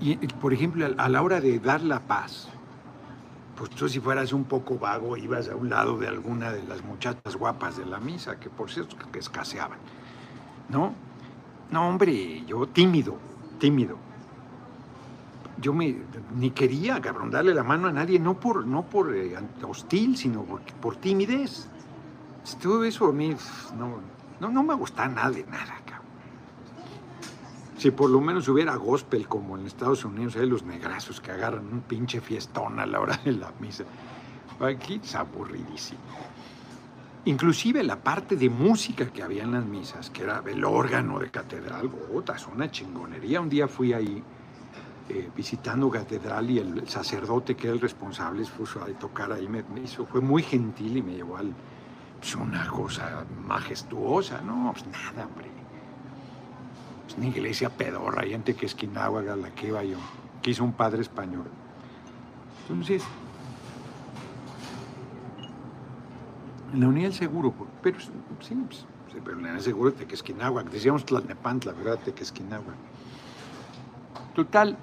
Y, 0.00 0.16
por 0.16 0.52
ejemplo, 0.52 0.86
a 0.98 1.08
la 1.08 1.22
hora 1.22 1.40
de 1.40 1.58
dar 1.58 1.80
la 1.82 2.00
paz, 2.00 2.48
pues 3.56 3.70
tú 3.70 3.88
si 3.88 4.00
fueras 4.00 4.32
un 4.32 4.44
poco 4.44 4.78
vago, 4.78 5.16
ibas 5.16 5.48
a 5.48 5.56
un 5.56 5.70
lado 5.70 5.96
de 5.98 6.08
alguna 6.08 6.52
de 6.52 6.62
las 6.64 6.82
muchachas 6.84 7.36
guapas 7.36 7.76
de 7.76 7.86
la 7.86 8.00
misa, 8.00 8.38
que 8.38 8.50
por 8.50 8.70
cierto 8.70 8.96
que 9.12 9.18
escaseaban, 9.18 9.78
¿no? 10.68 10.92
No, 11.70 11.88
hombre, 11.88 12.44
yo 12.46 12.66
tímido, 12.66 13.16
tímido. 13.58 13.96
Yo 15.60 15.72
me, 15.72 15.96
ni 16.36 16.50
quería, 16.50 17.00
cabrón, 17.00 17.30
darle 17.30 17.54
la 17.54 17.62
mano 17.62 17.88
a 17.88 17.92
nadie, 17.92 18.18
no 18.18 18.38
por, 18.38 18.66
no 18.66 18.82
por 18.82 19.14
eh, 19.16 19.36
hostil, 19.66 20.16
sino 20.16 20.42
por, 20.42 20.62
por 20.80 20.96
timidez. 20.96 21.68
Todo 22.60 22.84
eso 22.84 23.06
a 23.06 23.12
mí 23.12 23.34
no, 23.78 24.00
no, 24.40 24.48
no 24.50 24.62
me 24.62 24.74
gusta 24.74 25.08
nada 25.08 25.30
de 25.30 25.44
nada. 25.44 25.83
Si 27.84 27.90
por 27.90 28.08
lo 28.08 28.18
menos 28.18 28.48
hubiera 28.48 28.76
gospel 28.76 29.28
como 29.28 29.58
en 29.58 29.66
Estados 29.66 30.06
Unidos, 30.06 30.36
hay 30.36 30.46
los 30.46 30.62
negrazos 30.62 31.20
que 31.20 31.32
agarran 31.32 31.70
un 31.70 31.82
pinche 31.82 32.22
fiestón 32.22 32.80
a 32.80 32.86
la 32.86 32.98
hora 32.98 33.20
de 33.22 33.32
la 33.32 33.52
misa. 33.60 33.84
Aquí 34.58 35.02
es 35.04 35.14
aburridísimo. 35.14 36.00
Inclusive 37.26 37.82
la 37.82 38.02
parte 38.02 38.36
de 38.36 38.48
música 38.48 39.12
que 39.12 39.22
había 39.22 39.42
en 39.42 39.52
las 39.52 39.66
misas, 39.66 40.08
que 40.08 40.22
era 40.22 40.42
el 40.46 40.64
órgano 40.64 41.18
de 41.18 41.30
catedral, 41.30 41.90
puta, 41.90 42.36
es 42.36 42.46
una 42.46 42.70
chingonería. 42.70 43.42
Un 43.42 43.50
día 43.50 43.68
fui 43.68 43.92
ahí 43.92 44.22
eh, 45.10 45.28
visitando 45.36 45.90
catedral 45.90 46.50
y 46.50 46.60
el 46.60 46.88
sacerdote 46.88 47.54
que 47.54 47.66
era 47.66 47.74
el 47.74 47.82
responsable 47.82 48.46
puso 48.46 48.82
a 48.82 48.86
tocar 48.98 49.30
ahí, 49.30 49.46
me, 49.46 49.62
hizo, 49.84 50.06
fue 50.06 50.22
muy 50.22 50.42
gentil 50.42 50.96
y 50.96 51.02
me 51.02 51.16
llevó 51.16 51.36
al, 51.36 51.52
pues 52.18 52.34
una 52.34 52.66
cosa 52.66 53.26
majestuosa, 53.46 54.40
no, 54.40 54.72
pues 54.72 54.86
nada, 54.86 55.26
hombre. 55.26 55.53
Es 57.08 57.16
una 57.16 57.26
iglesia 57.26 57.70
pedorra, 57.70 58.22
hay 58.22 58.30
gente 58.30 58.54
que 58.54 58.66
a 58.66 59.36
la 59.36 59.50
que 59.54 59.68
iba 59.68 59.84
yo, 59.84 59.98
que 60.42 60.50
hizo 60.50 60.64
un 60.64 60.72
padre 60.72 61.02
español. 61.02 61.46
Entonces, 62.62 63.02
en 66.72 66.80
la 66.80 66.88
unidad 66.88 67.08
del 67.08 67.14
seguro, 67.14 67.54
pero 67.82 68.00
sí, 68.00 68.54
pues, 68.66 68.86
pero 69.12 69.36
en 69.36 69.36
la 69.36 69.36
unidad 69.36 69.52
del 69.54 69.62
seguro 69.62 69.90
de 69.90 69.98
Tequesquinagua, 69.98 70.64
decíamos 70.64 71.04
Tlalnepantla, 71.04 71.72
¿verdad? 71.72 71.98
Tequesquinagua. 72.04 72.74
Total, 74.34 74.76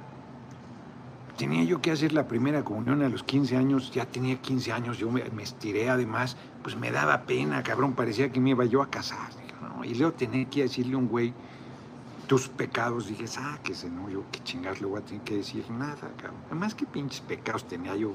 tenía 1.37 1.63
yo 1.63 1.81
que 1.81 1.91
hacer 1.91 2.13
la 2.13 2.27
primera 2.27 2.63
comunión 2.63 3.01
a 3.01 3.09
los 3.09 3.23
15 3.23 3.57
años, 3.57 3.91
ya 3.91 4.05
tenía 4.05 4.39
15 4.39 4.71
años, 4.71 4.97
yo 4.99 5.09
me, 5.09 5.23
estiré 5.41 5.89
además, 5.89 6.37
pues 6.61 6.75
me 6.77 6.91
daba 6.91 7.23
pena, 7.23 7.63
cabrón, 7.63 7.93
parecía 7.93 8.31
que 8.31 8.39
me 8.39 8.51
iba 8.51 8.63
yo 8.65 8.81
a 8.81 8.89
casar. 8.89 9.31
Y 9.83 9.95
luego 9.95 10.13
tenía 10.13 10.47
que 10.47 10.61
decirle 10.61 10.93
a 10.93 10.97
un 10.99 11.07
güey 11.07 11.33
tus 12.27 12.47
pecados, 12.47 13.07
dije, 13.07 13.27
sáquese, 13.27 13.89
no, 13.89 14.09
yo 14.09 14.23
qué 14.31 14.43
chingados 14.43 14.81
le 14.81 14.87
voy 14.87 15.01
a 15.01 15.05
tener 15.05 15.21
que 15.23 15.37
decir 15.37 15.69
nada, 15.69 16.11
cabrón. 16.17 16.39
Además, 16.47 16.75
qué 16.75 16.85
pinches 16.85 17.21
pecados 17.21 17.67
tenía 17.67 17.95
yo 17.95 18.13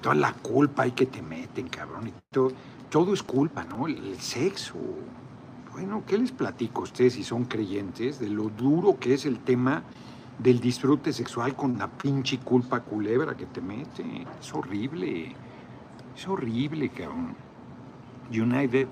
toda 0.00 0.14
la 0.14 0.32
culpa 0.32 0.84
hay 0.84 0.92
que 0.92 1.06
te 1.06 1.22
meten, 1.22 1.68
cabrón. 1.68 2.08
Y 2.08 2.12
todo, 2.30 2.52
todo 2.90 3.12
es 3.12 3.22
culpa, 3.22 3.64
¿no? 3.64 3.86
El, 3.86 4.18
sexo. 4.18 4.74
Bueno, 5.72 6.02
¿qué 6.06 6.18
les 6.18 6.32
platico 6.32 6.80
a 6.80 6.84
ustedes 6.84 7.14
si 7.14 7.24
son 7.24 7.44
creyentes 7.44 8.18
de 8.18 8.28
lo 8.28 8.48
duro 8.48 8.98
que 8.98 9.14
es 9.14 9.24
el 9.24 9.38
tema 9.38 9.82
del 10.38 10.60
disfrute 10.60 11.12
sexual 11.12 11.54
con 11.54 11.78
la 11.78 11.86
pinche 11.88 12.38
culpa 12.38 12.80
culebra 12.80 13.36
que 13.36 13.46
te 13.46 13.60
mete? 13.60 14.26
Es 14.40 14.52
horrible. 14.52 15.34
Es 16.16 16.26
horrible, 16.26 16.88
cabrón. 16.88 17.34
United, 18.30 18.88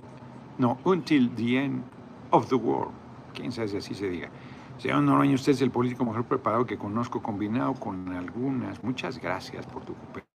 no, 0.58 0.78
until 0.84 1.30
the 1.36 1.58
end 1.58 1.82
of 2.30 2.48
the 2.48 2.56
world. 2.56 2.92
Quién 3.38 3.52
sabe 3.52 3.68
si 3.68 3.76
así 3.76 3.94
se 3.94 4.08
diga. 4.08 4.30
Señor 4.78 5.02
Noroño, 5.02 5.36
usted 5.36 5.52
es 5.52 5.62
el 5.62 5.70
político 5.70 6.04
mejor 6.04 6.24
preparado 6.24 6.66
que 6.66 6.76
conozco, 6.76 7.22
combinado 7.22 7.74
con 7.74 8.12
algunas. 8.12 8.82
Muchas 8.82 9.20
gracias 9.20 9.64
por 9.64 9.84
tu 9.84 9.94
cooperación 9.94 10.28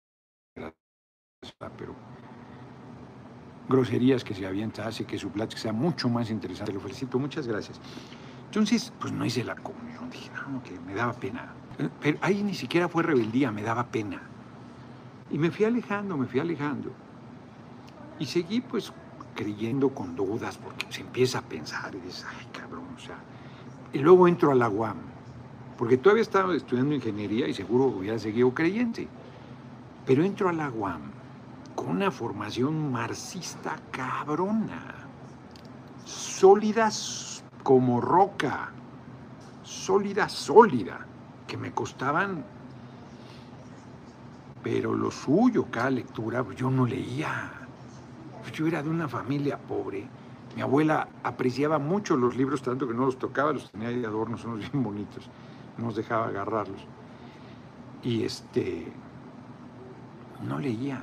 pero 1.75 1.95
groserías 3.67 4.23
que 4.23 4.35
se 4.35 4.45
avienta 4.45 4.85
hace 4.85 5.05
que 5.05 5.17
su 5.17 5.29
plática 5.31 5.59
sea 5.59 5.73
mucho 5.73 6.09
más 6.09 6.29
interesante. 6.29 6.71
Lo 6.71 6.79
felicito, 6.79 7.17
muchas 7.17 7.47
gracias. 7.47 7.79
Entonces, 8.45 8.93
pues 8.99 9.11
no 9.11 9.25
hice 9.25 9.43
la 9.43 9.55
comunión, 9.55 10.11
dije, 10.11 10.29
no, 10.47 10.61
que 10.61 10.79
me 10.79 10.93
daba 10.93 11.13
pena. 11.13 11.55
Pero 12.01 12.19
ahí 12.21 12.43
ni 12.43 12.53
siquiera 12.53 12.87
fue 12.87 13.01
rebeldía, 13.01 13.51
me 13.51 13.63
daba 13.63 13.87
pena. 13.87 14.21
Y 15.31 15.39
me 15.39 15.49
fui 15.49 15.65
alejando, 15.65 16.17
me 16.17 16.27
fui 16.27 16.39
alejando. 16.39 16.91
Y 18.19 18.27
seguí 18.27 18.61
pues 18.61 18.93
creyendo 19.33 19.89
con 19.89 20.15
dudas, 20.15 20.57
porque 20.57 20.85
se 20.89 21.01
empieza 21.01 21.39
a 21.39 21.41
pensar 21.41 21.95
y 21.95 21.99
dices, 22.01 22.25
ay 22.37 22.45
cabrón, 22.51 22.80
sea. 23.01 23.17
Y 23.93 23.99
luego 23.99 24.27
entro 24.27 24.51
a 24.51 24.55
la 24.55 24.69
UAM, 24.69 24.97
porque 25.77 25.97
todavía 25.97 26.21
estaba 26.21 26.55
estudiando 26.55 26.95
ingeniería 26.95 27.47
y 27.47 27.53
seguro 27.53 27.85
hubiera 27.85 28.17
seguido 28.19 28.53
creyente. 28.53 29.07
Pero 30.05 30.23
entro 30.23 30.49
a 30.49 30.53
la 30.53 30.69
UAM 30.69 31.01
con 31.75 31.89
una 31.89 32.11
formación 32.11 32.91
marxista 32.91 33.75
cabrona, 33.91 34.95
sólida 36.05 36.89
como 37.63 37.99
roca, 38.01 38.71
sólida, 39.63 40.29
sólida, 40.29 41.05
que 41.47 41.57
me 41.57 41.71
costaban, 41.71 42.45
pero 44.63 44.93
lo 44.93 45.11
suyo, 45.11 45.65
cada 45.71 45.89
lectura, 45.89 46.43
pues, 46.43 46.57
yo 46.57 46.69
no 46.69 46.85
leía. 46.85 47.51
Yo 48.53 48.67
era 48.67 48.83
de 48.83 48.89
una 48.89 49.07
familia 49.07 49.57
pobre. 49.57 50.07
Mi 50.55 50.61
abuela 50.61 51.07
apreciaba 51.23 51.79
mucho 51.79 52.17
los 52.17 52.35
libros, 52.35 52.61
tanto 52.61 52.87
que 52.87 52.93
no 52.93 53.05
los 53.05 53.17
tocaba, 53.17 53.53
los 53.53 53.71
tenía 53.71 53.89
de 53.89 54.05
adornos, 54.05 54.43
unos 54.43 54.59
bien 54.59 54.83
bonitos. 54.83 55.29
No 55.77 55.85
nos 55.85 55.95
dejaba 55.95 56.27
agarrarlos. 56.27 56.81
Y 58.03 58.23
este, 58.23 58.91
no 60.43 60.59
leía. 60.59 61.01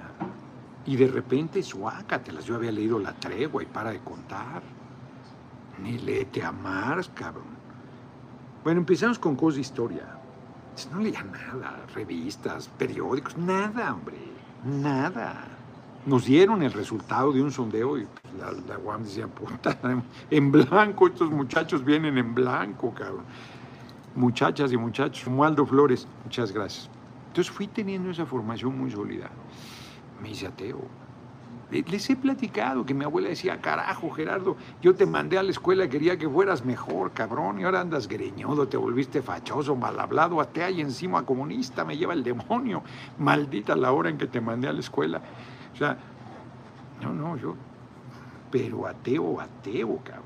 Y 0.84 0.96
de 0.96 1.06
repente, 1.08 1.62
suácatelas, 1.62 2.44
yo 2.44 2.56
había 2.56 2.72
leído 2.72 2.98
La 2.98 3.12
Tregua 3.14 3.62
y 3.62 3.66
para 3.66 3.90
de 3.90 4.00
contar. 4.00 4.62
Ni 5.82 5.98
léete 5.98 6.42
a 6.42 6.52
Marx, 6.52 7.10
cabrón. 7.14 7.58
Bueno, 8.64 8.80
empezamos 8.80 9.18
con 9.18 9.36
cosas 9.36 9.56
de 9.56 9.60
historia. 9.62 10.18
No 10.92 11.00
leía 11.00 11.24
nada, 11.24 11.84
revistas, 11.94 12.68
periódicos, 12.68 13.36
nada, 13.36 13.94
hombre, 13.94 14.18
nada. 14.64 15.57
Nos 16.06 16.24
dieron 16.24 16.62
el 16.62 16.72
resultado 16.72 17.32
de 17.32 17.42
un 17.42 17.52
sondeo 17.52 17.98
y 17.98 18.06
la, 18.38 18.52
la 18.66 18.78
UAM 18.78 19.02
decía, 19.02 19.26
puta, 19.26 19.78
en 20.30 20.52
blanco, 20.52 21.08
estos 21.08 21.30
muchachos 21.30 21.84
vienen 21.84 22.16
en 22.16 22.34
blanco, 22.34 22.94
cabrón. 22.94 23.24
Muchachas 24.14 24.72
y 24.72 24.76
muchachos, 24.76 25.28
Mualdo 25.28 25.66
Flores, 25.66 26.08
muchas 26.24 26.50
gracias. 26.52 26.88
Entonces 27.28 27.52
fui 27.52 27.66
teniendo 27.66 28.10
esa 28.10 28.24
formación 28.24 28.76
muy 28.76 28.90
sólida 28.90 29.30
me 30.20 30.28
dice 30.28 30.46
ateo. 30.46 30.80
Les 31.70 32.08
he 32.08 32.16
platicado 32.16 32.86
que 32.86 32.94
mi 32.94 33.04
abuela 33.04 33.28
decía, 33.28 33.60
carajo, 33.60 34.10
Gerardo, 34.10 34.56
yo 34.80 34.94
te 34.94 35.04
mandé 35.04 35.36
a 35.36 35.42
la 35.42 35.50
escuela, 35.50 35.86
quería 35.86 36.16
que 36.16 36.26
fueras 36.26 36.64
mejor, 36.64 37.12
cabrón, 37.12 37.60
y 37.60 37.64
ahora 37.64 37.82
andas 37.82 38.08
greñudo, 38.08 38.68
te 38.68 38.78
volviste 38.78 39.20
fachoso, 39.20 39.76
mal 39.76 40.00
hablado, 40.00 40.40
atea 40.40 40.70
y 40.70 40.80
encima 40.80 41.26
comunista, 41.26 41.84
me 41.84 41.98
lleva 41.98 42.14
el 42.14 42.24
demonio, 42.24 42.82
maldita 43.18 43.76
la 43.76 43.92
hora 43.92 44.08
en 44.08 44.16
que 44.16 44.26
te 44.26 44.40
mandé 44.40 44.66
a 44.68 44.72
la 44.72 44.80
escuela. 44.80 45.20
O 45.78 45.80
sea, 45.80 45.96
no, 47.00 47.12
no, 47.12 47.36
yo, 47.36 47.54
pero 48.50 48.84
ateo, 48.88 49.40
ateo, 49.40 49.96
cabrón. 50.02 50.24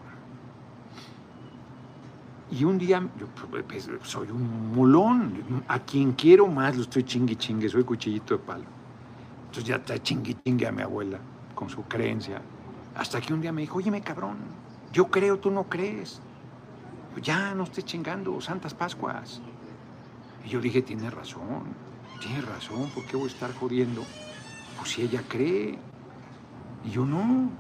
Y 2.51 2.65
un 2.65 2.79
día, 2.79 3.07
yo 3.19 3.27
pues, 3.67 3.87
soy 4.03 4.31
un 4.31 4.73
mulón, 4.73 5.63
a 5.69 5.79
quien 5.81 6.13
quiero 6.13 6.47
más 6.47 6.75
lo 6.75 6.83
estoy 6.85 7.03
chingue 7.03 7.37
chingue, 7.37 7.69
soy 7.69 7.85
cuchillito 7.85 8.39
de 8.39 8.43
palo. 8.43 8.65
Entonces 9.43 9.65
ya 9.65 9.77
está 9.77 10.03
chingui 10.03 10.39
chingue 10.43 10.67
a 10.67 10.73
mi 10.73 10.81
abuela 10.81 11.19
con 11.55 11.69
su 11.69 11.83
creencia. 11.83 12.41
Hasta 12.95 13.21
que 13.21 13.35
un 13.35 13.43
día 13.43 13.53
me 13.53 13.61
dijo, 13.61 13.77
óyeme 13.77 14.01
cabrón, 14.01 14.39
yo 14.91 15.11
creo, 15.11 15.39
tú 15.39 15.51
no 15.51 15.65
crees. 15.65 16.23
Ya 17.23 17.53
no 17.53 17.65
estés 17.65 17.85
chingando, 17.85 18.41
Santas 18.41 18.73
Pascuas. 18.73 19.43
Y 20.47 20.49
yo 20.49 20.63
dije, 20.63 20.81
tiene 20.81 21.11
razón, 21.11 21.65
tiene 22.23 22.41
razón, 22.41 22.89
¿por 22.95 23.05
qué 23.05 23.19
voy 23.19 23.29
a 23.29 23.33
estar 23.33 23.55
jodiendo? 23.55 24.03
Pues 24.79 24.91
si 24.91 25.03
ella 25.03 25.23
cree, 25.29 25.79
y 26.85 26.91
yo 26.91 27.05
no, 27.05 27.51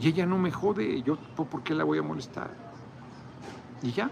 y 0.00 0.08
ella 0.08 0.26
no 0.26 0.38
me 0.38 0.50
jode, 0.50 1.02
yo 1.02 1.16
¿por 1.16 1.62
qué 1.62 1.74
la 1.74 1.84
voy 1.84 1.98
a 1.98 2.02
molestar? 2.02 2.50
Y 3.82 3.92
ya, 3.92 4.10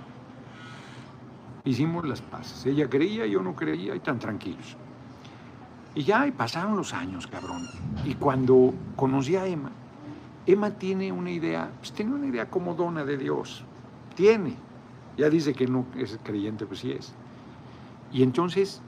hicimos 1.64 2.06
las 2.06 2.20
paces. 2.20 2.66
Ella 2.66 2.88
creía, 2.88 3.26
yo 3.26 3.42
no 3.42 3.54
creía, 3.54 3.94
y 3.94 4.00
tan 4.00 4.18
tranquilos. 4.18 4.76
Y 5.94 6.04
ya 6.04 6.30
pasaron 6.36 6.76
los 6.76 6.94
años, 6.94 7.26
cabrón. 7.26 7.68
Y 8.04 8.14
cuando 8.14 8.74
conocí 8.96 9.36
a 9.36 9.46
Emma, 9.46 9.70
Emma 10.46 10.70
tiene 10.70 11.12
una 11.12 11.30
idea, 11.30 11.70
pues 11.78 11.92
tiene 11.92 12.14
una 12.14 12.26
idea 12.26 12.50
como 12.50 12.74
dona 12.74 13.04
de 13.04 13.16
Dios. 13.16 13.64
Tiene. 14.16 14.56
Ya 15.16 15.28
dice 15.28 15.54
que 15.54 15.66
no 15.66 15.86
es 15.96 16.18
creyente, 16.22 16.66
pues 16.66 16.80
sí 16.80 16.92
es. 16.92 17.12
Y 18.12 18.22
entonces, 18.22 18.80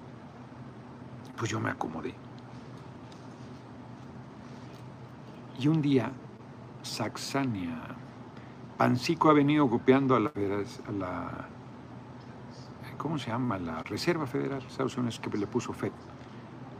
pues 1.36 1.50
yo 1.50 1.60
me 1.60 1.70
acomodé. 1.70 2.14
Y 5.58 5.68
un 5.68 5.80
día, 5.80 6.10
Saxania, 6.82 7.94
Pancico 8.76 9.30
ha 9.30 9.32
venido 9.32 9.68
copiando 9.68 10.16
a 10.16 10.20
la, 10.20 10.32
¿cómo 12.98 13.18
se 13.18 13.30
llama? 13.30 13.58
La 13.58 13.82
Reserva 13.82 14.26
Federal 14.26 14.60
de 14.60 14.66
Estados 14.66 14.96
Unidos 14.96 15.20
que 15.20 15.36
le 15.38 15.46
puso 15.46 15.72
FED 15.72 15.92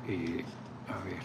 eh, 0.08 0.44
a 0.88 1.04
ver, 1.04 1.22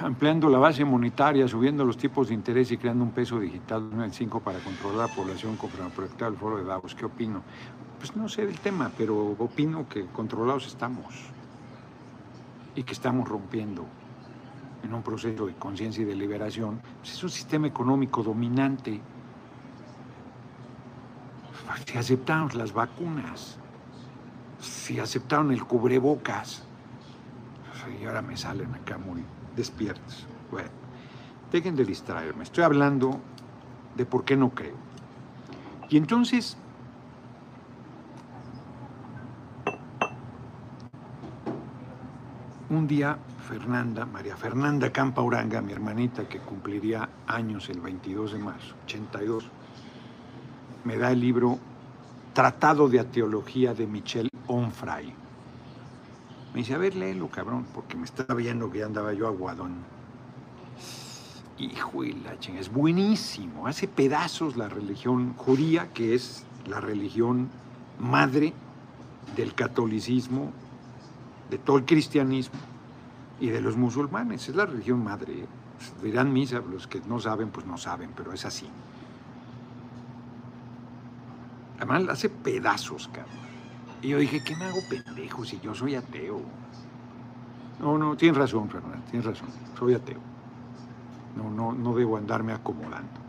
ampliando 0.00 0.48
la 0.48 0.58
base 0.58 0.84
monetaria, 0.84 1.46
subiendo 1.48 1.84
los 1.84 1.96
tipos 1.96 2.28
de 2.28 2.34
interés 2.34 2.70
y 2.70 2.78
creando 2.78 3.04
un 3.04 3.10
peso 3.10 3.38
digital 3.38 3.90
de 3.90 4.10
5 4.10 4.40
para 4.40 4.58
controlar 4.60 5.08
la 5.10 5.14
población 5.14 5.56
conforme 5.56 5.90
proyectado 5.90 6.30
el 6.30 6.38
foro 6.38 6.56
de 6.56 6.64
Davos. 6.64 6.94
¿Qué 6.94 7.04
opino? 7.04 7.42
Pues 7.98 8.16
no 8.16 8.28
sé 8.28 8.46
del 8.46 8.58
tema, 8.60 8.90
pero 8.96 9.34
opino 9.38 9.88
que 9.88 10.06
controlados 10.06 10.66
estamos 10.66 11.14
y 12.74 12.82
que 12.84 12.92
estamos 12.92 13.28
rompiendo 13.28 13.84
en 14.84 14.94
un 14.94 15.02
proceso 15.02 15.46
de 15.46 15.54
conciencia 15.54 16.02
y 16.02 16.04
de 16.04 16.14
liberación. 16.14 16.80
Pues 17.00 17.14
es 17.14 17.22
un 17.22 17.30
sistema 17.30 17.66
económico 17.66 18.22
dominante 18.22 19.00
Si 21.86 21.98
aceptaron 21.98 22.50
las 22.54 22.72
vacunas, 22.72 23.56
si 24.60 25.00
aceptaron 25.00 25.50
el 25.50 25.64
cubrebocas, 25.64 26.64
y 28.00 28.04
ahora 28.04 28.22
me 28.22 28.36
salen 28.36 28.74
acá 28.74 28.98
muy 28.98 29.24
despiertos. 29.56 30.26
Bueno, 30.50 30.68
dejen 31.52 31.76
de 31.76 31.84
distraerme. 31.84 32.44
Estoy 32.44 32.64
hablando 32.64 33.20
de 33.96 34.06
por 34.06 34.24
qué 34.24 34.36
no 34.36 34.50
creo. 34.50 34.76
Y 35.88 35.96
entonces, 35.96 36.56
un 42.70 42.86
día 42.86 43.18
Fernanda, 43.46 44.06
María 44.06 44.36
Fernanda 44.36 44.90
Campa 44.90 45.22
Uranga, 45.22 45.60
mi 45.60 45.72
hermanita 45.72 46.26
que 46.28 46.38
cumpliría 46.38 47.08
años 47.26 47.68
el 47.68 47.80
22 47.80 48.32
de 48.32 48.38
marzo, 48.38 48.74
82, 48.84 49.44
me 50.84 50.96
da 50.96 51.10
el 51.12 51.20
libro 51.20 51.58
Tratado 52.32 52.88
de 52.88 53.04
Teología 53.04 53.74
de 53.74 53.86
Michel 53.86 54.28
Onfray. 54.46 55.14
Me 56.52 56.60
dice, 56.60 56.74
a 56.74 56.78
ver, 56.78 56.94
léelo, 56.94 57.28
cabrón, 57.28 57.66
porque 57.74 57.96
me 57.96 58.04
estaba 58.04 58.34
viendo 58.34 58.70
que 58.70 58.78
ya 58.78 58.86
andaba 58.86 59.12
yo 59.12 59.26
aguadón. 59.26 59.74
Hijo 61.58 62.02
de 62.02 62.14
la 62.24 62.38
chingada, 62.38 62.60
es 62.60 62.72
buenísimo. 62.72 63.66
Hace 63.66 63.88
pedazos 63.88 64.56
la 64.56 64.68
religión 64.68 65.34
judía, 65.34 65.92
que 65.92 66.14
es 66.14 66.44
la 66.66 66.80
religión 66.80 67.48
madre 67.98 68.52
del 69.36 69.54
catolicismo, 69.54 70.52
de 71.50 71.58
todo 71.58 71.78
el 71.78 71.84
cristianismo 71.84 72.58
y 73.40 73.48
de 73.48 73.60
los 73.60 73.76
musulmanes. 73.76 74.48
Es 74.48 74.56
la 74.56 74.66
religión 74.66 75.02
madre. 75.02 75.46
Dirán 76.02 76.32
misa, 76.32 76.60
los 76.60 76.86
que 76.86 77.00
no 77.00 77.18
saben, 77.20 77.50
pues 77.50 77.66
no 77.66 77.76
saben, 77.76 78.10
pero 78.16 78.32
es 78.32 78.44
así. 78.44 78.68
Además, 81.76 82.08
hace 82.08 82.28
pedazos, 82.28 83.08
cabrón. 83.08 83.44
Y 84.00 84.08
yo 84.08 84.18
dije, 84.18 84.42
¿qué 84.44 84.54
me 84.56 84.66
hago 84.66 84.80
pendejo 84.88 85.44
si 85.44 85.58
yo 85.60 85.74
soy 85.74 85.94
ateo? 85.94 86.40
No, 87.80 87.98
no, 87.98 88.16
tienes 88.16 88.36
razón, 88.36 88.68
Fernando, 88.70 89.04
tienes 89.10 89.26
razón. 89.26 89.48
Soy 89.78 89.94
ateo. 89.94 90.20
No, 91.36 91.50
no, 91.50 91.72
no 91.72 91.94
debo 91.94 92.16
andarme 92.16 92.52
acomodando. 92.52 93.20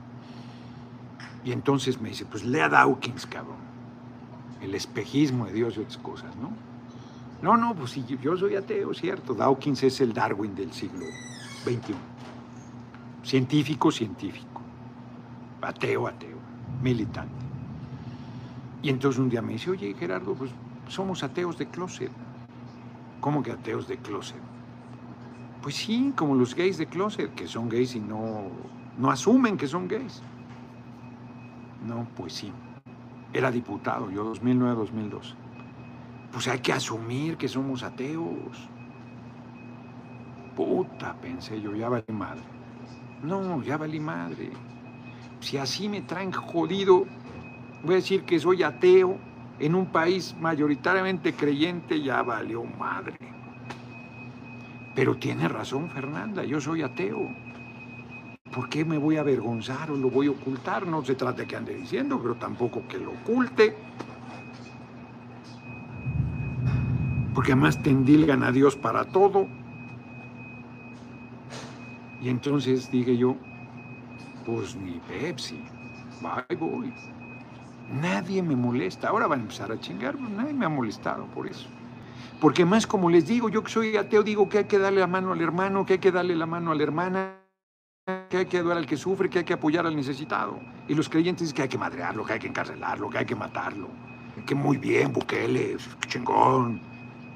Y 1.44 1.52
entonces 1.52 2.00
me 2.00 2.10
dice, 2.10 2.26
pues 2.26 2.44
lea 2.44 2.70
Dawkins, 2.70 3.26
cabrón. 3.26 3.58
El 4.62 4.76
espejismo 4.76 5.46
de 5.46 5.54
Dios 5.54 5.78
y 5.78 5.82
otras 5.82 5.98
cosas, 5.98 6.36
¿no? 6.38 6.50
No, 7.42 7.58
no, 7.58 7.76
pues 7.76 7.92
sí, 7.92 8.06
yo 8.22 8.38
soy 8.38 8.56
ateo, 8.56 8.94
cierto. 8.94 9.34
Dawkins 9.34 9.84
es 9.84 10.02
el 10.02 10.14
Darwin 10.14 10.56
del 10.56 10.72
siglo 10.72 11.06
XXI. 11.64 11.94
Científico, 13.24 13.92
científico. 13.92 14.62
Ateo, 15.62 16.08
ateo. 16.08 16.38
Militante. 16.82 17.46
Y 18.82 18.90
entonces 18.90 19.20
un 19.20 19.30
día 19.30 19.42
me 19.42 19.54
dice, 19.54 19.72
oye 19.72 19.94
Gerardo, 19.98 20.36
pues 20.36 20.52
somos 20.88 21.24
ateos 21.24 21.58
de 21.58 21.68
closet. 21.68 22.12
¿Cómo 23.20 23.42
que 23.42 23.52
ateos 23.52 23.88
de 23.88 23.98
closet? 23.98 24.42
Pues 25.62 25.76
sí, 25.76 26.14
como 26.16 26.36
los 26.36 26.54
gays 26.54 26.78
de 26.78 26.86
closet, 26.86 27.34
que 27.34 27.48
son 27.48 27.70
gays 27.70 27.96
y 27.96 28.00
no, 28.00 28.44
no 29.00 29.10
asumen 29.10 29.58
que 29.58 29.68
son 29.68 29.88
gays. 29.88 30.22
No, 31.86 32.08
pues 32.16 32.34
sí. 32.34 32.52
Era 33.34 33.50
diputado, 33.50 34.12
yo 34.12 34.32
2009-2012. 34.36 35.45
Pues 36.36 36.50
hay 36.50 36.60
que 36.60 36.74
asumir 36.74 37.38
que 37.38 37.48
somos 37.48 37.82
ateos. 37.82 38.68
Puta, 40.54 41.16
pensé 41.22 41.62
yo, 41.62 41.74
ya 41.74 41.88
valí 41.88 42.12
madre. 42.12 42.44
No, 43.24 43.64
ya 43.64 43.78
valí 43.78 44.02
madre. 44.02 44.50
Si 45.40 45.58
así 45.58 45.88
me 45.88 46.02
traen 46.02 46.34
jodido, 46.34 47.06
voy 47.84 47.94
a 47.94 47.96
decir 47.96 48.24
que 48.24 48.38
soy 48.38 48.64
ateo 48.64 49.18
en 49.60 49.76
un 49.76 49.86
país 49.86 50.36
mayoritariamente 50.38 51.32
creyente, 51.32 52.02
ya 52.02 52.22
valió 52.22 52.66
madre. 52.66 53.18
Pero 54.94 55.16
tiene 55.16 55.48
razón 55.48 55.90
Fernanda, 55.90 56.44
yo 56.44 56.60
soy 56.60 56.82
ateo. 56.82 57.30
¿Por 58.54 58.68
qué 58.68 58.84
me 58.84 58.98
voy 58.98 59.16
a 59.16 59.22
avergonzar 59.22 59.90
o 59.90 59.96
lo 59.96 60.10
voy 60.10 60.28
a 60.28 60.32
ocultar? 60.32 60.86
No 60.86 61.02
se 61.02 61.16
trata 61.16 61.44
de 61.44 61.48
que 61.48 61.56
ande 61.56 61.76
diciendo, 61.76 62.20
pero 62.22 62.36
tampoco 62.36 62.86
que 62.90 62.98
lo 62.98 63.12
oculte. 63.12 63.78
Porque 67.36 67.52
además 67.52 67.84
tendilgan 67.84 68.44
a 68.44 68.52
Dios 68.52 68.76
para 68.76 69.04
todo. 69.04 69.48
Y 72.22 72.30
entonces 72.30 72.90
dije 72.90 73.18
yo, 73.18 73.36
pues 74.46 74.76
ni 74.76 75.00
Pepsi, 75.02 75.60
bye 76.22 76.56
voy. 76.56 76.92
Nadie 78.02 78.42
me 78.42 78.56
molesta. 78.56 79.10
Ahora 79.10 79.28
van 79.28 79.40
a 79.40 79.42
empezar 79.44 79.72
a 79.72 79.80
chingar, 79.80 80.18
pues 80.18 80.32
nadie 80.32 80.54
me 80.54 80.66
ha 80.66 80.70
molestado 80.70 81.26
por 81.26 81.46
eso. 81.46 81.68
Porque 82.40 82.66
más 82.66 82.88
como 82.88 83.10
les 83.10 83.28
digo, 83.28 83.50
yo 83.50 83.64
que 83.64 83.72
soy 83.72 83.98
ateo, 83.98 84.24
digo 84.24 84.50
que 84.50 84.60
hay 84.60 84.66
que 84.66 84.80
darle 84.80 85.02
la 85.02 85.08
mano 85.08 85.34
al 85.34 85.42
hermano, 85.42 85.86
que 85.86 85.94
hay 85.94 86.00
que 86.00 86.12
darle 86.12 86.36
la 86.36 86.46
mano 86.46 86.72
a 86.72 86.76
la 86.76 86.84
hermana, 86.84 87.34
que 88.30 88.38
hay 88.38 88.46
que 88.46 88.58
ayudar 88.58 88.78
al 88.78 88.86
que 88.86 88.98
sufre, 88.98 89.30
que 89.30 89.40
hay 89.40 89.46
que 89.46 89.54
apoyar 89.54 89.86
al 89.86 89.96
necesitado. 89.96 90.60
Y 90.88 90.96
los 90.96 91.10
creyentes 91.10 91.42
dicen 91.42 91.56
que 91.56 91.62
hay 91.64 91.70
que 91.70 91.78
madrearlo, 91.78 92.26
que 92.26 92.34
hay 92.34 92.40
que 92.40 92.48
encarcelarlo, 92.48 93.10
que 93.10 93.18
hay 93.20 93.26
que 93.26 93.36
matarlo. 93.36 93.90
Que 94.46 94.56
muy 94.56 94.78
bien, 94.78 95.14
Bukele, 95.14 95.78
chingón, 96.08 96.82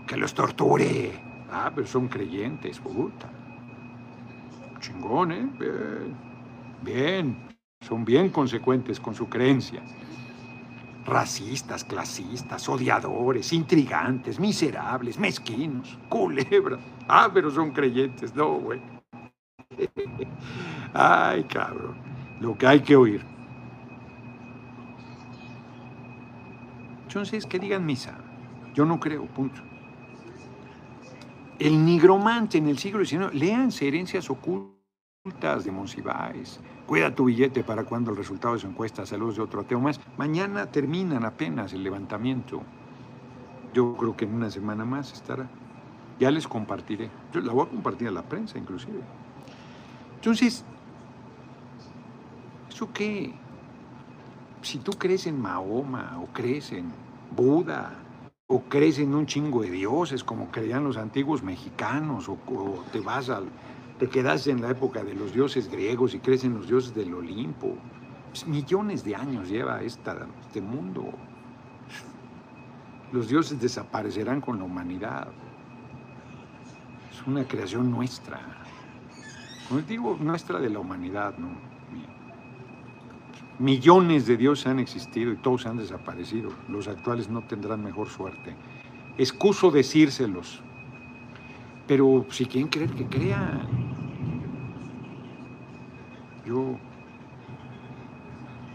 que 0.09 0.17
los 0.17 0.33
torture. 0.33 1.11
Ah, 1.51 1.71
pero 1.73 1.85
son 1.85 2.07
creyentes, 2.07 2.79
puta. 2.79 3.29
Chingón, 4.79 5.31
¿eh? 5.31 5.47
Bien. 5.59 6.15
Bien. 6.81 7.49
Son 7.81 8.03
bien 8.03 8.29
consecuentes 8.29 8.99
con 8.99 9.13
su 9.13 9.29
creencia 9.29 9.81
racistas, 11.05 11.83
clasistas, 11.83 12.69
odiadores, 12.69 13.51
intrigantes, 13.51 14.39
miserables, 14.39 15.17
mezquinos, 15.17 15.97
culebras. 16.07 16.79
Ah, 17.07 17.31
pero 17.33 17.49
son 17.49 17.71
creyentes, 17.71 18.35
no, 18.35 18.59
güey. 18.59 18.79
Ay, 20.93 21.43
cabrón, 21.45 21.95
lo 22.39 22.55
que 22.55 22.67
hay 22.67 22.81
que 22.81 22.95
oír. 22.95 23.25
Entonces, 27.07 27.45
que 27.47 27.57
digan 27.57 27.85
misa. 27.87 28.15
Yo 28.75 28.85
no 28.85 28.99
creo, 28.99 29.25
punto. 29.25 29.68
El 31.59 31.83
nigromante 31.85 32.57
en 32.57 32.67
el 32.67 32.77
siglo 32.77 33.03
XIX, 33.03 33.33
lean 33.33 33.69
herencias 33.81 34.29
ocultas 34.29 35.65
de 35.65 35.71
Monsiváis, 35.71 36.61
Cuida 36.87 37.13
tu 37.13 37.25
billete 37.25 37.63
para 37.63 37.83
cuando 37.83 38.11
el 38.11 38.17
resultado 38.17 38.53
de 38.55 38.61
su 38.61 38.67
encuesta, 38.67 39.05
saludos 39.05 39.35
de 39.35 39.43
otro 39.43 39.61
ateo 39.61 39.79
más. 39.79 39.99
Mañana 40.17 40.65
terminan 40.65 41.23
apenas 41.23 41.73
el 41.73 41.83
levantamiento. 41.83 42.63
Yo 43.73 43.95
creo 43.95 44.17
que 44.17 44.25
en 44.25 44.33
una 44.33 44.49
semana 44.49 44.85
más 44.85 45.13
estará. 45.13 45.47
Ya 46.17 46.31
les 46.31 46.47
compartiré. 46.47 47.11
Yo 47.31 47.41
la 47.41 47.53
voy 47.53 47.67
a 47.67 47.69
compartir 47.69 48.07
a 48.07 48.11
la 48.11 48.23
prensa 48.23 48.57
inclusive. 48.57 49.01
Entonces, 50.15 50.65
¿eso 52.69 52.89
qué? 52.91 53.33
Si 54.63 54.79
tú 54.79 54.93
crees 54.93 55.27
en 55.27 55.39
Mahoma 55.39 56.19
o 56.23 56.33
crees 56.33 56.71
en 56.71 56.91
Buda 57.35 57.93
o 58.51 58.63
crees 58.63 58.97
en 58.97 59.13
un 59.13 59.27
chingo 59.27 59.61
de 59.61 59.69
dioses 59.69 60.23
como 60.23 60.49
creían 60.49 60.83
los 60.83 60.97
antiguos 60.97 61.43
mexicanos 61.43 62.27
o, 62.27 62.37
te 62.91 62.99
vas 62.99 63.29
al 63.29 63.45
te 63.99 64.09
quedas 64.09 64.47
en 64.47 64.59
la 64.59 64.71
época 64.71 65.03
de 65.03 65.13
los 65.13 65.33
dioses 65.33 65.69
griegos 65.69 66.15
y 66.15 66.19
crecen 66.19 66.55
los 66.55 66.67
dioses 66.67 66.95
del 66.95 67.13
Olimpo. 67.13 67.75
Pues, 68.29 68.47
millones 68.47 69.03
de 69.03 69.15
años 69.15 69.49
lleva 69.49 69.83
este 69.83 70.61
mundo. 70.61 71.11
Los 73.11 73.27
dioses 73.27 73.61
desaparecerán 73.61 74.41
con 74.41 74.57
la 74.57 74.63
humanidad. 74.63 75.27
Es 77.11 77.27
una 77.27 77.43
creación 77.43 77.91
nuestra. 77.91 78.39
Como 79.67 79.81
digo, 79.81 80.17
nuestra 80.19 80.59
de 80.59 80.69
la 80.69 80.79
humanidad, 80.79 81.37
¿no? 81.37 81.68
Millones 83.59 84.25
de 84.25 84.37
dioses 84.37 84.67
han 84.67 84.79
existido 84.79 85.33
y 85.33 85.35
todos 85.35 85.65
han 85.65 85.77
desaparecido. 85.77 86.49
Los 86.69 86.87
actuales 86.87 87.29
no 87.29 87.41
tendrán 87.41 87.83
mejor 87.83 88.07
suerte. 88.07 88.55
Excuso 89.17 89.69
decírselos. 89.69 90.61
Pero 91.85 92.25
si 92.29 92.45
quieren 92.45 92.69
creer, 92.69 92.89
que 92.91 93.05
crean. 93.05 93.67
Yo 96.45 96.77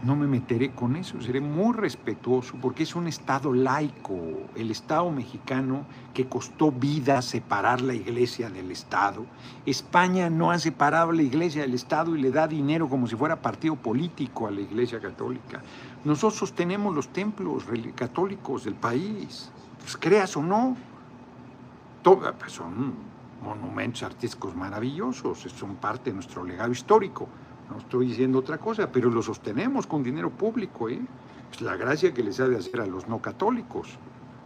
no 0.05 0.15
me 0.15 0.27
meteré 0.27 0.71
con 0.71 0.95
eso, 0.95 1.19
seré 1.19 1.41
muy 1.41 1.73
respetuoso 1.73 2.55
porque 2.61 2.83
es 2.83 2.95
un 2.95 3.07
Estado 3.07 3.51
laico, 3.51 4.15
el 4.55 4.69
Estado 4.69 5.09
mexicano 5.09 5.85
que 6.13 6.27
costó 6.27 6.71
vida 6.71 7.23
separar 7.23 7.81
la 7.81 7.95
iglesia 7.95 8.51
del 8.51 8.69
Estado. 8.69 9.25
España 9.65 10.29
no 10.29 10.51
ha 10.51 10.59
separado 10.59 11.11
la 11.11 11.23
iglesia 11.23 11.63
del 11.63 11.73
Estado 11.73 12.15
y 12.15 12.21
le 12.21 12.29
da 12.29 12.47
dinero 12.47 12.87
como 12.87 13.07
si 13.07 13.15
fuera 13.15 13.41
partido 13.41 13.75
político 13.75 14.45
a 14.45 14.51
la 14.51 14.61
iglesia 14.61 14.99
católica. 14.99 15.63
Nosotros 16.03 16.53
tenemos 16.53 16.93
los 16.93 17.07
templos 17.07 17.65
católicos 17.95 18.63
del 18.63 18.75
país, 18.75 19.49
pues, 19.79 19.97
creas 19.97 20.37
o 20.37 20.43
no, 20.43 20.77
son 22.45 22.93
monumentos 23.43 24.03
artísticos 24.03 24.55
maravillosos, 24.55 25.39
son 25.57 25.75
parte 25.77 26.11
de 26.11 26.13
nuestro 26.13 26.43
legado 26.43 26.71
histórico 26.71 27.27
No 27.69 27.77
estoy 27.77 28.07
diciendo 28.07 28.39
otra 28.39 28.57
cosa, 28.57 28.91
pero 28.91 29.09
lo 29.09 29.21
sostenemos 29.21 29.87
con 29.87 30.03
dinero 30.03 30.29
público. 30.29 30.89
¿eh? 30.89 31.01
Es 31.51 31.61
la 31.61 31.75
gracia 31.75 32.13
que 32.13 32.23
les 32.23 32.39
ha 32.39 32.47
de 32.47 32.57
hacer 32.57 32.81
a 32.81 32.85
los 32.85 33.07
no 33.07 33.21
católicos, 33.21 33.89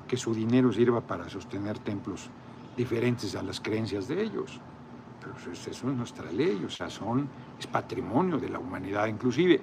que 0.07 0.17
su 0.17 0.33
dinero 0.33 0.71
sirva 0.71 1.01
para 1.01 1.29
sostener 1.29 1.79
templos 1.79 2.29
diferentes 2.77 3.35
a 3.35 3.43
las 3.43 3.59
creencias 3.59 4.07
de 4.07 4.23
ellos. 4.23 4.59
Pero 5.19 5.51
eso 5.51 5.71
es 5.71 5.83
nuestra 5.83 6.31
ley, 6.31 6.63
o 6.65 6.69
sea, 6.69 6.89
son, 6.89 7.27
es 7.59 7.67
patrimonio 7.67 8.37
de 8.37 8.49
la 8.49 8.59
humanidad 8.59 9.07
inclusive. 9.07 9.61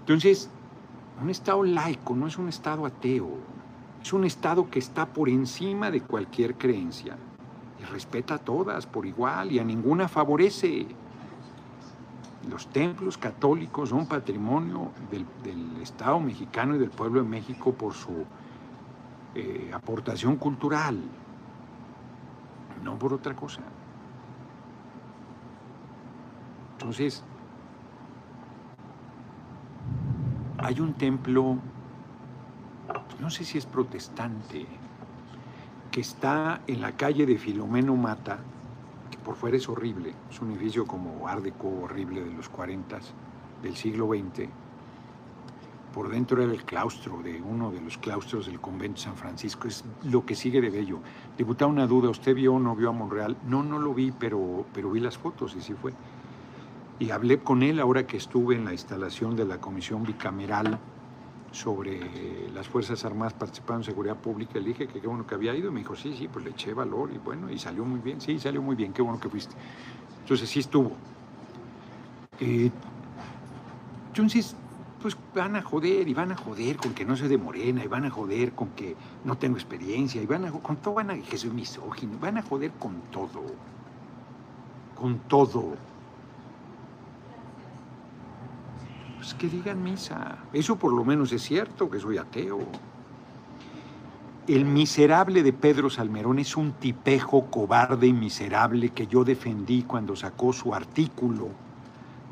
Entonces, 0.00 0.50
un 1.22 1.30
Estado 1.30 1.62
laico 1.62 2.16
no 2.16 2.26
es 2.26 2.36
un 2.36 2.48
Estado 2.48 2.84
ateo, 2.84 3.38
es 4.02 4.12
un 4.12 4.24
Estado 4.24 4.68
que 4.68 4.80
está 4.80 5.06
por 5.06 5.28
encima 5.28 5.90
de 5.92 6.00
cualquier 6.00 6.56
creencia 6.56 7.16
y 7.80 7.84
respeta 7.84 8.34
a 8.34 8.38
todas 8.38 8.86
por 8.86 9.06
igual 9.06 9.52
y 9.52 9.60
a 9.60 9.64
ninguna 9.64 10.08
favorece. 10.08 10.86
Los 12.48 12.66
templos 12.68 13.16
católicos 13.18 13.90
son 13.90 14.06
patrimonio 14.06 14.90
del, 15.10 15.26
Estado 15.80 16.20
mexicano 16.20 16.76
y 16.76 16.78
del 16.78 16.90
pueblo 16.90 17.22
de 17.22 17.28
México 17.28 17.72
por 17.72 17.92
su 17.92 18.24
eh, 19.34 19.70
aportación 19.74 20.36
cultural, 20.36 20.96
no 22.84 22.96
por 22.98 23.12
otra 23.12 23.34
cosa. 23.34 23.60
Entonces, 26.74 27.24
hay 30.58 30.80
un 30.80 30.94
templo, 30.94 31.58
no 33.20 33.30
sé 33.30 33.44
si 33.44 33.58
es 33.58 33.66
protestante, 33.66 34.66
que 35.90 36.00
está 36.00 36.60
en 36.66 36.80
la 36.80 36.92
calle 36.92 37.26
de 37.26 37.38
Filomeno 37.38 37.96
Mata, 37.96 38.38
que 39.12 39.18
por 39.18 39.36
fuera 39.36 39.56
es 39.56 39.68
horrible, 39.68 40.12
es 40.30 40.40
un 40.40 40.50
edificio 40.52 40.86
como 40.86 41.28
Ardeco 41.28 41.68
horrible 41.68 42.24
de 42.24 42.32
los 42.32 42.48
40 42.48 42.98
del 43.62 43.76
siglo 43.76 44.08
XX. 44.08 44.48
Por 45.94 46.08
dentro 46.08 46.42
era 46.42 46.50
el 46.50 46.64
claustro 46.64 47.22
de 47.22 47.42
uno 47.42 47.70
de 47.70 47.80
los 47.82 47.98
claustros 47.98 48.46
del 48.46 48.58
convento 48.58 49.02
San 49.02 49.14
Francisco, 49.14 49.68
es 49.68 49.84
lo 50.04 50.24
que 50.24 50.34
sigue 50.34 50.62
de 50.62 50.70
bello. 50.70 50.98
Diputado, 51.36 51.70
una 51.70 51.86
duda, 51.86 52.08
¿usted 52.08 52.34
vio 52.34 52.54
o 52.54 52.58
no 52.58 52.74
vio 52.74 52.88
a 52.88 52.92
Monreal? 52.92 53.36
No, 53.46 53.62
no 53.62 53.78
lo 53.78 53.92
vi, 53.92 54.10
pero, 54.10 54.64
pero 54.72 54.90
vi 54.90 55.00
las 55.00 55.18
fotos 55.18 55.54
y 55.54 55.60
sí 55.60 55.74
fue. 55.74 55.92
Y 56.98 57.10
hablé 57.10 57.40
con 57.40 57.62
él 57.62 57.78
ahora 57.78 58.06
que 58.06 58.16
estuve 58.16 58.54
en 58.54 58.64
la 58.64 58.72
instalación 58.72 59.36
de 59.36 59.44
la 59.44 59.58
comisión 59.58 60.04
bicameral 60.04 60.78
sobre 61.52 62.50
las 62.52 62.66
Fuerzas 62.66 63.04
Armadas 63.04 63.34
participando 63.34 63.80
en 63.80 63.84
seguridad 63.84 64.16
pública. 64.16 64.58
Le 64.58 64.68
dije 64.68 64.88
que 64.88 65.00
qué 65.00 65.06
bueno 65.06 65.26
que 65.26 65.34
había 65.34 65.54
ido. 65.54 65.70
Me 65.70 65.80
dijo, 65.80 65.94
sí, 65.94 66.14
sí, 66.18 66.28
pues 66.28 66.44
le 66.44 66.50
eché 66.50 66.74
valor 66.74 67.10
y 67.14 67.18
bueno, 67.18 67.50
y 67.50 67.58
salió 67.58 67.84
muy 67.84 68.00
bien. 68.00 68.20
Sí, 68.20 68.38
salió 68.38 68.60
muy 68.62 68.74
bien, 68.74 68.92
qué 68.92 69.02
bueno 69.02 69.20
que 69.20 69.28
fuiste. 69.28 69.54
Entonces 70.22 70.48
sí 70.48 70.60
estuvo. 70.60 70.92
Eh, 72.40 72.70
entonces, 74.08 74.56
pues 75.00 75.16
van 75.34 75.56
a 75.56 75.62
joder 75.62 76.08
y 76.08 76.14
van 76.14 76.32
a 76.32 76.36
joder 76.36 76.76
con 76.76 76.94
que 76.94 77.04
no 77.04 77.16
soy 77.16 77.28
de 77.28 77.38
morena 77.38 77.84
y 77.84 77.88
van 77.88 78.04
a 78.04 78.10
joder 78.10 78.52
con 78.52 78.68
que 78.70 78.96
no 79.24 79.36
tengo 79.36 79.56
experiencia 79.56 80.22
y 80.22 80.26
van 80.26 80.44
a 80.44 80.52
con 80.52 80.76
todo 80.76 80.94
van 80.94 81.10
a 81.10 81.20
que 81.20 81.36
soy 81.36 81.50
misógino, 81.50 82.18
van 82.18 82.38
a 82.38 82.42
joder 82.42 82.70
con 82.72 83.00
todo. 83.10 83.42
Con 84.94 85.18
todo. 85.20 85.76
Pues 89.22 89.34
que 89.34 89.48
digan 89.48 89.80
misa. 89.84 90.36
Eso 90.52 90.74
por 90.74 90.92
lo 90.92 91.04
menos 91.04 91.30
es 91.30 91.42
cierto, 91.42 91.88
que 91.88 92.00
soy 92.00 92.18
ateo. 92.18 92.58
El 94.48 94.64
miserable 94.64 95.44
de 95.44 95.52
Pedro 95.52 95.90
Salmerón 95.90 96.40
es 96.40 96.56
un 96.56 96.72
tipejo 96.72 97.48
cobarde 97.48 98.08
y 98.08 98.12
miserable 98.12 98.88
que 98.88 99.06
yo 99.06 99.22
defendí 99.22 99.84
cuando 99.84 100.16
sacó 100.16 100.52
su 100.52 100.74
artículo 100.74 101.50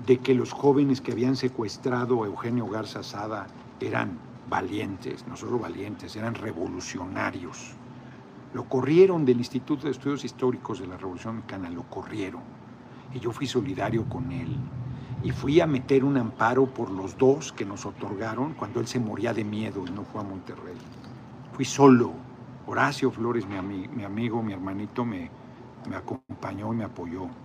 de 0.05 0.19
que 0.19 0.35
los 0.35 0.51
jóvenes 0.51 1.01
que 1.01 1.13
habían 1.13 1.37
secuestrado 1.37 2.25
a 2.25 2.27
Eugenio 2.27 2.67
Garza 2.67 3.05
Sada 3.05 3.47
eran 3.79 4.19
valientes, 4.49 5.29
no 5.29 5.37
solo 5.37 5.61
valientes, 5.61 6.17
eran 6.17 6.35
revolucionarios. 6.35 7.71
Lo 8.53 8.65
corrieron 8.65 9.25
del 9.25 9.39
Instituto 9.39 9.85
de 9.85 9.93
Estudios 9.93 10.25
Históricos 10.25 10.81
de 10.81 10.89
la 10.89 10.97
Revolución 10.97 11.37
Mexicana, 11.37 11.71
lo 11.71 11.85
corrieron. 11.85 12.43
Y 13.15 13.21
yo 13.21 13.31
fui 13.31 13.47
solidario 13.47 14.09
con 14.09 14.33
él 14.33 14.57
y 15.21 15.31
fui 15.33 15.61
a 15.61 15.67
meter 15.67 16.05
un 16.05 16.17
amparo 16.17 16.73
por 16.73 16.91
los 16.91 17.17
dos 17.17 17.53
que 17.53 17.67
nos 17.67 17.87
otorgaron 17.87 18.55
cuando 18.55 18.81
él 18.81 18.87
se 18.89 19.01
moría 19.01 19.35
de 19.35 19.45
miedo 19.45 19.87
y 19.87 19.91
no 19.93 20.05
fue 20.05 20.21
a 20.23 20.25
Monterrey. 20.25 20.89
Fui 21.53 21.65
solo. 21.65 22.27
Horacio 22.65 23.11
Flores, 23.13 23.47
mi, 23.47 23.89
mi 23.89 24.05
amigo, 24.05 24.43
mi 24.43 24.53
hermanito, 24.53 25.05
me, 25.05 25.35
me 25.85 25.97
acompañó 25.97 26.73
y 26.73 26.77
me 26.77 26.85
apoyó. 26.85 27.37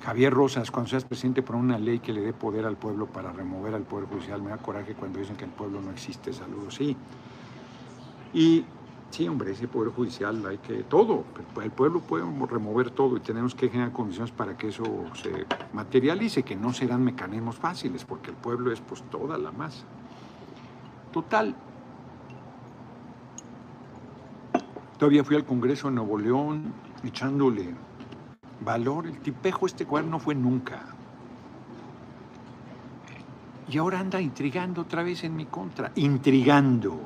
Javier 0.00 0.32
Rosas, 0.34 0.70
cuando 0.70 0.90
seas 0.90 1.04
presidente, 1.06 1.42
por 1.42 1.56
una 1.56 1.78
ley 1.78 2.00
que 2.00 2.12
le 2.12 2.20
dé 2.20 2.34
poder 2.34 2.66
al 2.66 2.78
pueblo 2.78 3.10
para 3.12 3.32
remover 3.32 3.74
al 3.74 3.86
Poder 3.86 4.06
Judicial. 4.08 4.42
Me 4.42 4.50
da 4.50 4.60
coraje 4.60 4.94
cuando 4.96 5.18
dicen 5.20 5.36
que 5.36 5.44
el 5.44 5.54
pueblo 5.54 5.80
no 5.80 5.90
existe. 5.92 6.32
Saludos, 6.32 6.74
sí. 6.74 7.04
Y 8.32 8.74
Sí, 9.12 9.28
hombre, 9.28 9.52
ese 9.52 9.68
poder 9.68 9.92
judicial 9.92 10.42
hay 10.46 10.56
que 10.56 10.84
todo. 10.84 11.24
El 11.62 11.70
pueblo 11.70 12.00
puede 12.00 12.24
remover 12.46 12.90
todo 12.90 13.18
y 13.18 13.20
tenemos 13.20 13.54
que 13.54 13.68
generar 13.68 13.92
condiciones 13.92 14.32
para 14.32 14.56
que 14.56 14.68
eso 14.68 14.84
se 15.12 15.44
materialice, 15.74 16.42
que 16.42 16.56
no 16.56 16.72
serán 16.72 17.04
mecanismos 17.04 17.56
fáciles, 17.56 18.06
porque 18.06 18.30
el 18.30 18.36
pueblo 18.36 18.72
es 18.72 18.80
pues 18.80 19.02
toda 19.10 19.36
la 19.36 19.52
masa. 19.52 19.84
Total. 21.12 21.54
Todavía 24.96 25.22
fui 25.24 25.36
al 25.36 25.44
Congreso 25.44 25.88
de 25.88 25.94
Nuevo 25.94 26.16
León 26.16 26.72
echándole 27.04 27.74
valor. 28.64 29.06
El 29.06 29.18
tipejo 29.18 29.66
este 29.66 29.84
cual 29.84 30.08
no 30.08 30.20
fue 30.20 30.34
nunca. 30.34 30.86
Y 33.68 33.76
ahora 33.76 34.00
anda 34.00 34.22
intrigando 34.22 34.80
otra 34.80 35.02
vez 35.02 35.22
en 35.22 35.36
mi 35.36 35.44
contra. 35.44 35.92
Intrigando 35.96 36.98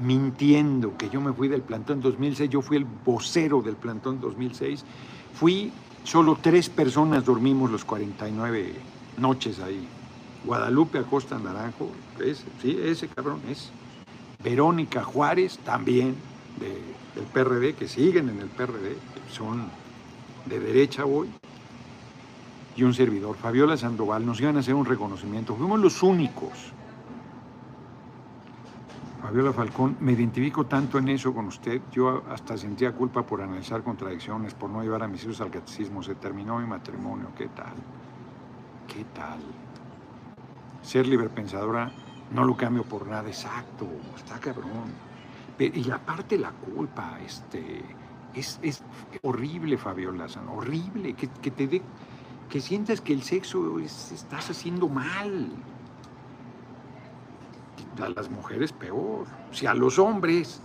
mintiendo 0.00 0.96
que 0.96 1.10
yo 1.10 1.20
me 1.20 1.32
fui 1.32 1.48
del 1.48 1.62
plantón 1.62 2.00
2006, 2.00 2.50
yo 2.50 2.62
fui 2.62 2.78
el 2.78 2.84
vocero 2.84 3.60
del 3.60 3.76
plantón 3.76 4.20
2006, 4.20 4.84
fui, 5.34 5.70
solo 6.04 6.38
tres 6.40 6.68
personas 6.68 7.24
dormimos 7.24 7.70
los 7.70 7.84
49 7.84 8.74
noches 9.18 9.60
ahí. 9.60 9.86
Guadalupe 10.44 10.98
Acosta 10.98 11.38
Naranjo, 11.38 11.90
ese, 12.18 12.44
sí, 12.62 12.78
ese 12.82 13.08
cabrón 13.08 13.40
es. 13.48 13.70
Verónica 14.42 15.04
Juárez, 15.04 15.58
también 15.58 16.14
del 16.58 17.24
PRD, 17.34 17.74
que 17.74 17.86
siguen 17.86 18.30
en 18.30 18.40
el 18.40 18.48
PRD, 18.48 18.96
son 19.30 19.68
de 20.46 20.58
derecha 20.58 21.04
hoy, 21.04 21.28
y 22.74 22.82
un 22.84 22.94
servidor, 22.94 23.36
Fabiola 23.36 23.76
Sandoval, 23.76 24.24
nos 24.24 24.40
iban 24.40 24.56
a 24.56 24.60
hacer 24.60 24.74
un 24.74 24.86
reconocimiento. 24.86 25.54
Fuimos 25.54 25.78
los 25.78 26.02
únicos 26.02 26.72
Fabiola 29.20 29.52
Falcón, 29.52 29.96
me 30.00 30.12
identifico 30.12 30.64
tanto 30.64 30.98
en 30.98 31.08
eso 31.08 31.34
con 31.34 31.46
usted, 31.46 31.82
yo 31.92 32.22
hasta 32.30 32.56
sentía 32.56 32.92
culpa 32.92 33.22
por 33.22 33.42
analizar 33.42 33.82
contradicciones, 33.82 34.54
por 34.54 34.70
no 34.70 34.82
llevar 34.82 35.02
a 35.02 35.08
mis 35.08 35.22
hijos 35.24 35.40
al 35.42 35.50
catecismo, 35.50 36.02
se 36.02 36.14
terminó 36.14 36.58
mi 36.58 36.66
matrimonio, 36.66 37.28
¿qué 37.36 37.48
tal? 37.48 37.74
¿Qué 38.88 39.04
tal? 39.14 39.40
Ser 40.82 41.06
librepensadora 41.06 41.92
no 42.32 42.44
lo 42.44 42.56
cambio 42.56 42.82
por 42.84 43.06
nada, 43.06 43.28
exacto, 43.28 43.86
está 44.16 44.38
cabrón. 44.38 45.10
Y 45.58 45.90
aparte 45.90 46.38
la 46.38 46.52
culpa, 46.52 47.18
este, 47.24 47.84
es, 48.34 48.58
horrible, 49.22 49.76
Fabiola, 49.76 50.26
horrible, 50.50 51.12
que, 51.12 51.50
te 51.50 51.66
dé, 51.66 51.82
que 52.48 52.60
sientas 52.60 53.02
que 53.02 53.12
el 53.12 53.22
sexo 53.22 53.78
estás 53.78 54.48
haciendo 54.50 54.88
mal, 54.88 55.50
a 58.02 58.08
las 58.08 58.30
mujeres 58.30 58.72
peor, 58.72 59.26
si 59.50 59.66
a 59.66 59.74
los 59.74 59.98
hombres, 59.98 60.60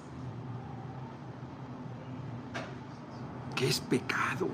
que 3.56 3.68
es 3.68 3.80
pecado, 3.80 4.50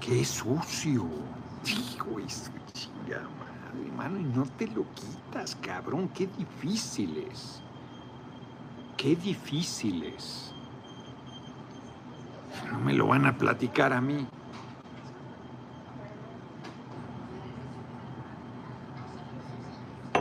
que 0.00 0.20
es 0.20 0.28
sucio. 0.28 1.06
Digo, 1.64 2.20
es 2.20 2.50
chinga 2.72 3.20
madre, 3.20 3.88
hermano, 3.88 4.20
y 4.20 4.24
no 4.24 4.44
te 4.56 4.68
lo 4.68 4.84
quitas, 4.94 5.56
cabrón, 5.56 6.08
qué 6.14 6.26
difíciles, 6.26 7.60
qué 8.96 9.16
difíciles. 9.16 10.52
No 12.70 12.78
me 12.80 12.92
lo 12.92 13.08
van 13.08 13.26
a 13.26 13.36
platicar 13.36 13.92
a 13.92 14.00
mí. 14.00 14.26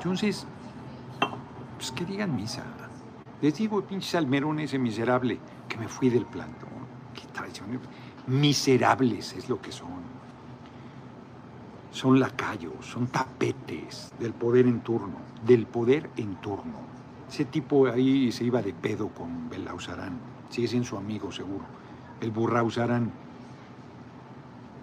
Entonces, 0.05 0.45
pues 1.77 1.91
que 1.91 2.05
digan 2.05 2.35
misa. 2.35 2.63
Les 3.41 3.55
digo, 3.57 3.81
pinche 3.81 4.11
Salmerón 4.11 4.59
ese 4.59 4.77
miserable, 4.77 5.39
que 5.67 5.77
me 5.77 5.87
fui 5.87 6.11
del 6.11 6.27
plantón. 6.27 6.69
Qué 7.15 7.23
traición. 7.33 7.79
Miserables 8.27 9.33
es 9.33 9.49
lo 9.49 9.59
que 9.59 9.71
son. 9.71 10.05
Son 11.89 12.19
lacayos, 12.19 12.85
son 12.85 13.07
tapetes 13.07 14.11
del 14.19 14.33
poder 14.33 14.67
en 14.67 14.81
turno, 14.81 15.15
del 15.43 15.65
poder 15.65 16.07
en 16.17 16.35
turno. 16.35 16.77
Ese 17.27 17.45
tipo 17.45 17.87
ahí 17.87 18.31
se 18.31 18.43
iba 18.43 18.61
de 18.61 18.73
pedo 18.73 19.07
con 19.07 19.49
Belauzarán, 19.49 20.19
sigue 20.51 20.67
siendo 20.67 20.87
su 20.87 20.97
amigo 20.97 21.31
seguro. 21.31 21.65
El 22.21 22.29
Burrauzarán 22.29 23.11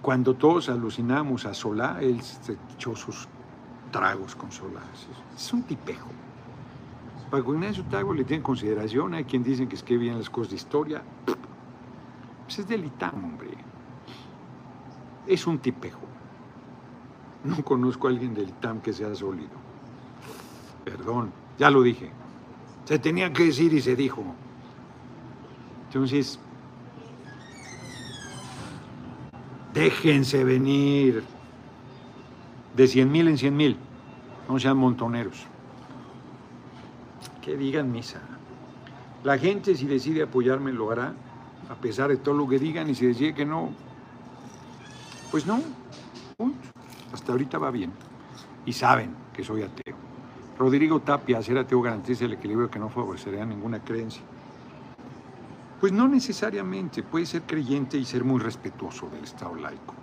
Cuando 0.02 0.34
todos 0.34 0.68
alucinamos 0.68 1.46
a 1.46 1.54
Solá, 1.54 1.98
él 2.00 2.20
se 2.22 2.56
echó 2.74 2.96
sus 2.96 3.28
tragos 3.92 4.34
con 4.34 4.50
Solá. 4.50 4.82
Es 5.36 5.52
un 5.52 5.62
tipejo. 5.62 6.08
Paco 7.30 7.54
Ignacio 7.54 7.84
Tago 7.84 8.12
le 8.12 8.24
tiene 8.24 8.42
consideración, 8.42 9.14
hay 9.14 9.24
quien 9.24 9.44
dicen 9.44 9.68
que 9.68 9.76
escribe 9.76 10.02
bien 10.02 10.18
las 10.18 10.28
cosas 10.28 10.50
de 10.50 10.56
historia. 10.56 11.02
Pues 12.44 12.58
es 12.58 12.66
del 12.68 12.84
ITAM, 12.84 13.24
hombre. 13.24 13.50
Es 15.26 15.46
un 15.46 15.58
tipejo. 15.58 16.00
No 17.44 17.64
conozco 17.64 18.08
a 18.08 18.10
alguien 18.10 18.34
del 18.34 18.48
ITAM 18.48 18.80
que 18.80 18.92
sea 18.92 19.14
sólido. 19.14 19.50
Perdón, 20.84 21.32
ya 21.58 21.70
lo 21.70 21.82
dije. 21.82 22.10
Se 22.84 22.98
tenía 22.98 23.32
que 23.32 23.44
decir 23.44 23.72
y 23.72 23.80
se 23.80 23.94
dijo. 23.94 24.22
Entonces, 25.86 26.38
déjense 29.72 30.44
venir 30.44 31.24
de 32.76 32.86
100 32.86 33.10
mil 33.10 33.28
en 33.28 33.38
100 33.38 33.56
mil. 33.56 33.76
No 34.48 34.58
sean 34.58 34.76
montoneros. 34.76 35.46
Que 37.40 37.56
digan 37.56 37.90
misa. 37.90 38.20
La 39.24 39.38
gente 39.38 39.76
si 39.76 39.86
decide 39.86 40.22
apoyarme 40.22 40.72
lo 40.72 40.90
hará, 40.90 41.14
a 41.68 41.74
pesar 41.76 42.08
de 42.08 42.16
todo 42.16 42.34
lo 42.34 42.48
que 42.48 42.58
digan, 42.58 42.90
y 42.90 42.94
si 42.94 43.06
decide 43.06 43.34
que 43.34 43.44
no, 43.44 43.70
pues 45.30 45.46
no. 45.46 45.60
Hasta 47.12 47.32
ahorita 47.32 47.58
va 47.58 47.70
bien. 47.70 47.92
Y 48.66 48.72
saben 48.72 49.14
que 49.32 49.44
soy 49.44 49.62
ateo. 49.62 49.96
Rodrigo 50.58 51.00
Tapia, 51.00 51.42
ser 51.42 51.58
ateo 51.58 51.80
garantiza 51.80 52.24
el 52.24 52.34
equilibrio 52.34 52.70
que 52.70 52.78
no 52.78 52.88
favorecería 52.88 53.44
ninguna 53.44 53.82
creencia. 53.82 54.22
Pues 55.80 55.92
no 55.92 56.06
necesariamente, 56.06 57.02
puede 57.02 57.26
ser 57.26 57.42
creyente 57.42 57.96
y 57.96 58.04
ser 58.04 58.22
muy 58.24 58.40
respetuoso 58.40 59.08
del 59.08 59.24
Estado 59.24 59.54
laico. 59.56 59.94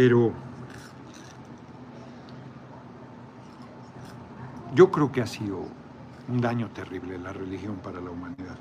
Pero 0.00 0.32
yo 4.74 4.90
creo 4.90 5.12
que 5.12 5.20
ha 5.20 5.26
sido 5.26 5.66
un 6.26 6.40
daño 6.40 6.70
terrible 6.70 7.18
la 7.18 7.34
religión 7.34 7.76
para 7.84 8.00
la 8.00 8.08
humanidad 8.08 8.56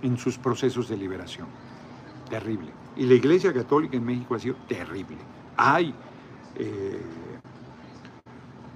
en 0.00 0.16
sus 0.16 0.38
procesos 0.38 0.88
de 0.88 0.96
liberación. 0.96 1.48
Terrible. 2.30 2.72
Y 2.96 3.04
la 3.04 3.12
Iglesia 3.12 3.52
Católica 3.52 3.98
en 3.98 4.06
México 4.06 4.36
ha 4.36 4.38
sido 4.38 4.56
terrible. 4.66 5.18
Hay 5.58 5.94
eh, 6.56 7.02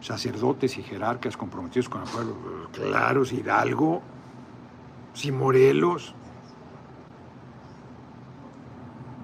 sacerdotes 0.02 0.76
y 0.76 0.82
jerarcas 0.82 1.38
comprometidos 1.38 1.88
con 1.88 2.02
el 2.02 2.08
pueblo, 2.10 2.36
claros, 2.70 3.32
Hidalgo, 3.32 4.02
si 5.14 5.32
Morelos, 5.32 6.14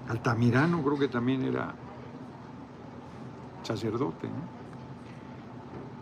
Altamirano 0.08 0.82
creo 0.82 0.98
que 0.98 1.08
también 1.08 1.42
era 1.42 1.74
sacerdote, 3.68 4.26
¿no? 4.28 4.58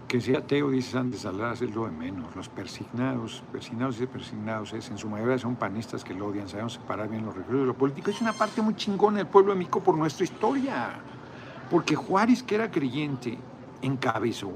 Que 0.09 0.21
sea 0.21 0.39
ateo, 0.39 0.71
dice 0.71 0.93
Santos 0.93 1.23
Salas, 1.23 1.61
es 1.63 1.75
lo 1.75 1.85
de 1.87 1.91
menos. 1.91 2.35
Los 2.37 2.49
persignados, 2.49 3.43
persignados 3.51 4.01
y 4.01 4.07
persignados 4.07 4.73
es, 4.73 4.89
en 4.89 4.99
su 4.99 5.09
mayoría 5.09 5.37
son 5.37 5.57
panistas 5.57 6.05
que 6.05 6.15
lo 6.15 6.29
odian, 6.29 6.49
sabemos 6.49 6.75
separar 6.75 7.09
bien 7.09 7.25
los 7.25 7.35
religiosos 7.35 7.63
de 7.63 7.67
lo 7.67 7.75
político. 7.75 8.11
Es 8.11 8.21
una 8.21 8.33
parte 8.33 8.63
muy 8.63 8.77
chingona 8.77 9.19
del 9.19 9.27
pueblo 9.27 9.55
de 9.55 9.67
por 9.67 9.97
nuestra 9.97 10.23
historia. 10.23 11.01
Porque 11.69 11.97
Juárez, 11.97 12.45
que 12.45 12.55
era 12.55 12.71
creyente, 12.71 13.37
encabezó 13.83 14.53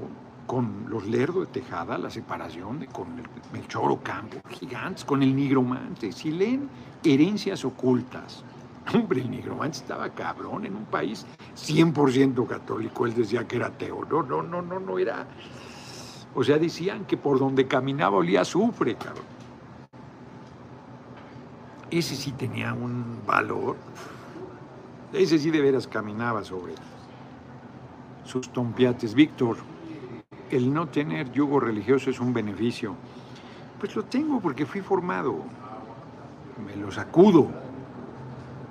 con 0.47 0.85
los 0.87 1.05
Lerdo 1.05 1.41
de 1.41 1.47
Tejada 1.47 1.97
la 1.97 2.09
separación 2.09 2.85
con 2.93 3.19
el 3.19 3.25
Melchor 3.51 3.91
Ocampo, 3.91 4.37
gigantes, 4.49 5.03
con 5.03 5.21
el 5.21 5.35
nigromante. 5.35 6.13
Si 6.13 6.31
leen 6.31 6.69
herencias 7.03 7.65
ocultas, 7.65 8.45
hombre, 8.93 9.21
el 9.21 9.29
nigromante 9.29 9.77
estaba 9.77 10.09
cabrón 10.09 10.65
en 10.65 10.75
un 10.75 10.85
país 10.85 11.25
100% 11.55 12.47
católico. 12.47 13.05
Él 13.05 13.13
decía 13.13 13.47
que 13.47 13.57
era 13.57 13.67
ateo. 13.67 14.05
No, 14.09 14.23
no, 14.23 14.41
no, 14.41 14.61
no, 14.61 14.79
no 14.79 14.99
era. 14.99 15.27
O 16.33 16.43
sea, 16.43 16.57
decían 16.57 17.05
que 17.05 17.17
por 17.17 17.39
donde 17.39 17.67
caminaba 17.67 18.17
olía 18.17 18.41
azufre, 18.41 18.95
cabrón. 18.95 19.25
Ese 21.89 22.15
sí 22.15 22.31
tenía 22.31 22.73
un 22.73 23.21
valor. 23.25 23.75
Ese 25.11 25.37
sí 25.37 25.51
de 25.51 25.59
veras 25.59 25.87
caminaba 25.87 26.43
sobre 26.43 26.73
sus 28.23 28.47
tompiates. 28.49 29.13
Víctor, 29.13 29.57
el 30.49 30.73
no 30.73 30.87
tener 30.87 31.31
yugo 31.33 31.59
religioso 31.59 32.09
es 32.09 32.19
un 32.21 32.33
beneficio. 32.33 32.95
Pues 33.77 33.93
lo 33.95 34.03
tengo 34.05 34.39
porque 34.39 34.65
fui 34.65 34.79
formado. 34.79 35.35
Me 36.65 36.77
lo 36.77 36.91
sacudo. 36.91 37.49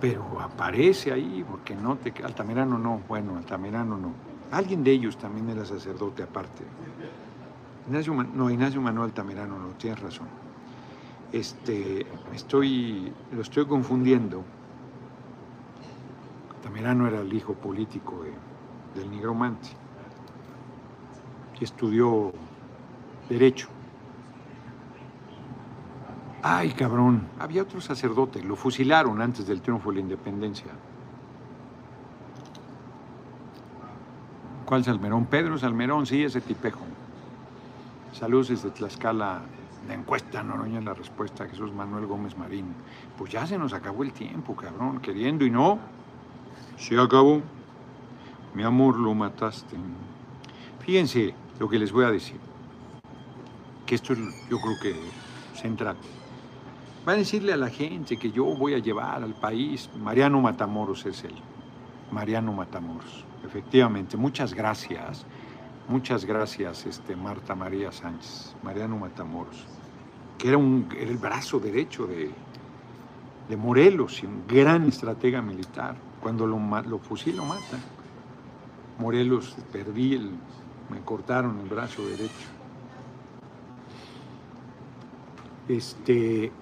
Pero 0.00 0.40
aparece 0.40 1.12
ahí 1.12 1.44
porque 1.48 1.74
no 1.74 1.96
te... 1.96 2.12
Altamirano 2.22 2.78
no, 2.78 3.02
bueno, 3.08 3.36
Altamirano 3.36 3.98
no. 3.98 4.12
Alguien 4.50 4.82
de 4.82 4.92
ellos 4.92 5.16
también 5.18 5.48
era 5.50 5.64
sacerdote 5.64 6.22
aparte. 6.22 6.64
Ignacio, 7.86 8.14
no, 8.14 8.50
Ignacio 8.50 8.80
Manuel 8.80 9.10
Altamirano 9.10 9.58
no, 9.58 9.68
tienes 9.74 10.00
razón. 10.00 10.28
Este, 11.32 12.06
estoy, 12.34 13.12
lo 13.32 13.42
estoy 13.42 13.66
confundiendo. 13.66 14.42
Altamirano 16.56 17.06
era 17.06 17.20
el 17.20 17.32
hijo 17.32 17.54
político 17.54 18.22
de 18.24 18.32
del 18.94 19.10
nigromante, 19.10 19.68
estudió 21.60 22.32
derecho. 23.28 23.68
Ay, 26.42 26.70
cabrón, 26.70 27.28
había 27.38 27.62
otro 27.62 27.82
sacerdote, 27.82 28.42
lo 28.42 28.56
fusilaron 28.56 29.20
antes 29.20 29.46
del 29.46 29.60
triunfo 29.60 29.90
de 29.90 29.96
la 29.96 30.00
independencia. 30.00 30.70
¿Cuál 34.64 34.84
Salmerón? 34.84 35.26
Pedro 35.26 35.58
Salmerón, 35.58 36.06
sí, 36.06 36.24
ese 36.24 36.40
tipejo. 36.40 36.80
Saludos 38.12 38.48
desde 38.48 38.70
Tlaxcala, 38.70 39.42
la 39.86 39.94
encuesta 39.94 40.42
Noroña, 40.42 40.80
la 40.80 40.94
respuesta 40.94 41.46
Jesús 41.46 41.72
Manuel 41.72 42.06
Gómez 42.06 42.38
Marín. 42.38 42.74
Pues 43.18 43.30
ya 43.30 43.46
se 43.46 43.58
nos 43.58 43.74
acabó 43.74 44.02
el 44.02 44.12
tiempo, 44.12 44.56
cabrón, 44.56 45.00
queriendo 45.00 45.44
y 45.44 45.50
no, 45.50 45.78
se 46.78 46.98
acabó. 46.98 47.42
Mi 48.54 48.62
amor, 48.62 48.98
lo 48.98 49.14
mataste. 49.14 49.76
Fíjense 50.80 51.34
lo 51.58 51.68
que 51.68 51.78
les 51.78 51.92
voy 51.92 52.04
a 52.04 52.10
decir, 52.10 52.38
que 53.84 53.94
esto 53.94 54.14
es 54.14 54.18
yo 54.48 54.58
creo 54.58 54.74
que 54.82 54.94
central. 55.60 55.96
Va 57.06 57.12
a 57.12 57.16
decirle 57.16 57.54
a 57.54 57.56
la 57.56 57.70
gente 57.70 58.18
que 58.18 58.30
yo 58.30 58.44
voy 58.44 58.74
a 58.74 58.78
llevar 58.78 59.22
al 59.22 59.32
país, 59.32 59.88
Mariano 60.02 60.38
Matamoros 60.42 61.06
es 61.06 61.24
él, 61.24 61.34
Mariano 62.12 62.52
Matamoros, 62.52 63.24
efectivamente, 63.42 64.18
muchas 64.18 64.52
gracias, 64.52 65.24
muchas 65.88 66.26
gracias 66.26 66.84
este, 66.84 67.16
Marta 67.16 67.54
María 67.54 67.90
Sánchez, 67.90 68.54
Mariano 68.62 68.98
Matamoros, 68.98 69.64
que 70.36 70.48
era, 70.48 70.58
el 70.58 71.16
brazo 71.16 71.58
derecho 71.58 72.06
de, 72.06 72.30
Morelos 73.56 74.22
y 74.22 74.26
un 74.26 74.46
gran 74.46 74.86
estratega 74.86 75.42
militar, 75.42 75.96
cuando 76.22 76.46
lo, 76.46 76.56
lo 76.82 76.98
fusil 77.00 77.36
lo 77.36 77.44
mata. 77.44 77.78
Morelos 78.98 79.56
perdí, 79.72 80.20
me 80.88 81.00
cortaron 81.00 81.58
el 81.58 81.68
brazo 81.68 82.06
derecho. 82.06 82.46
Este, 85.66 86.52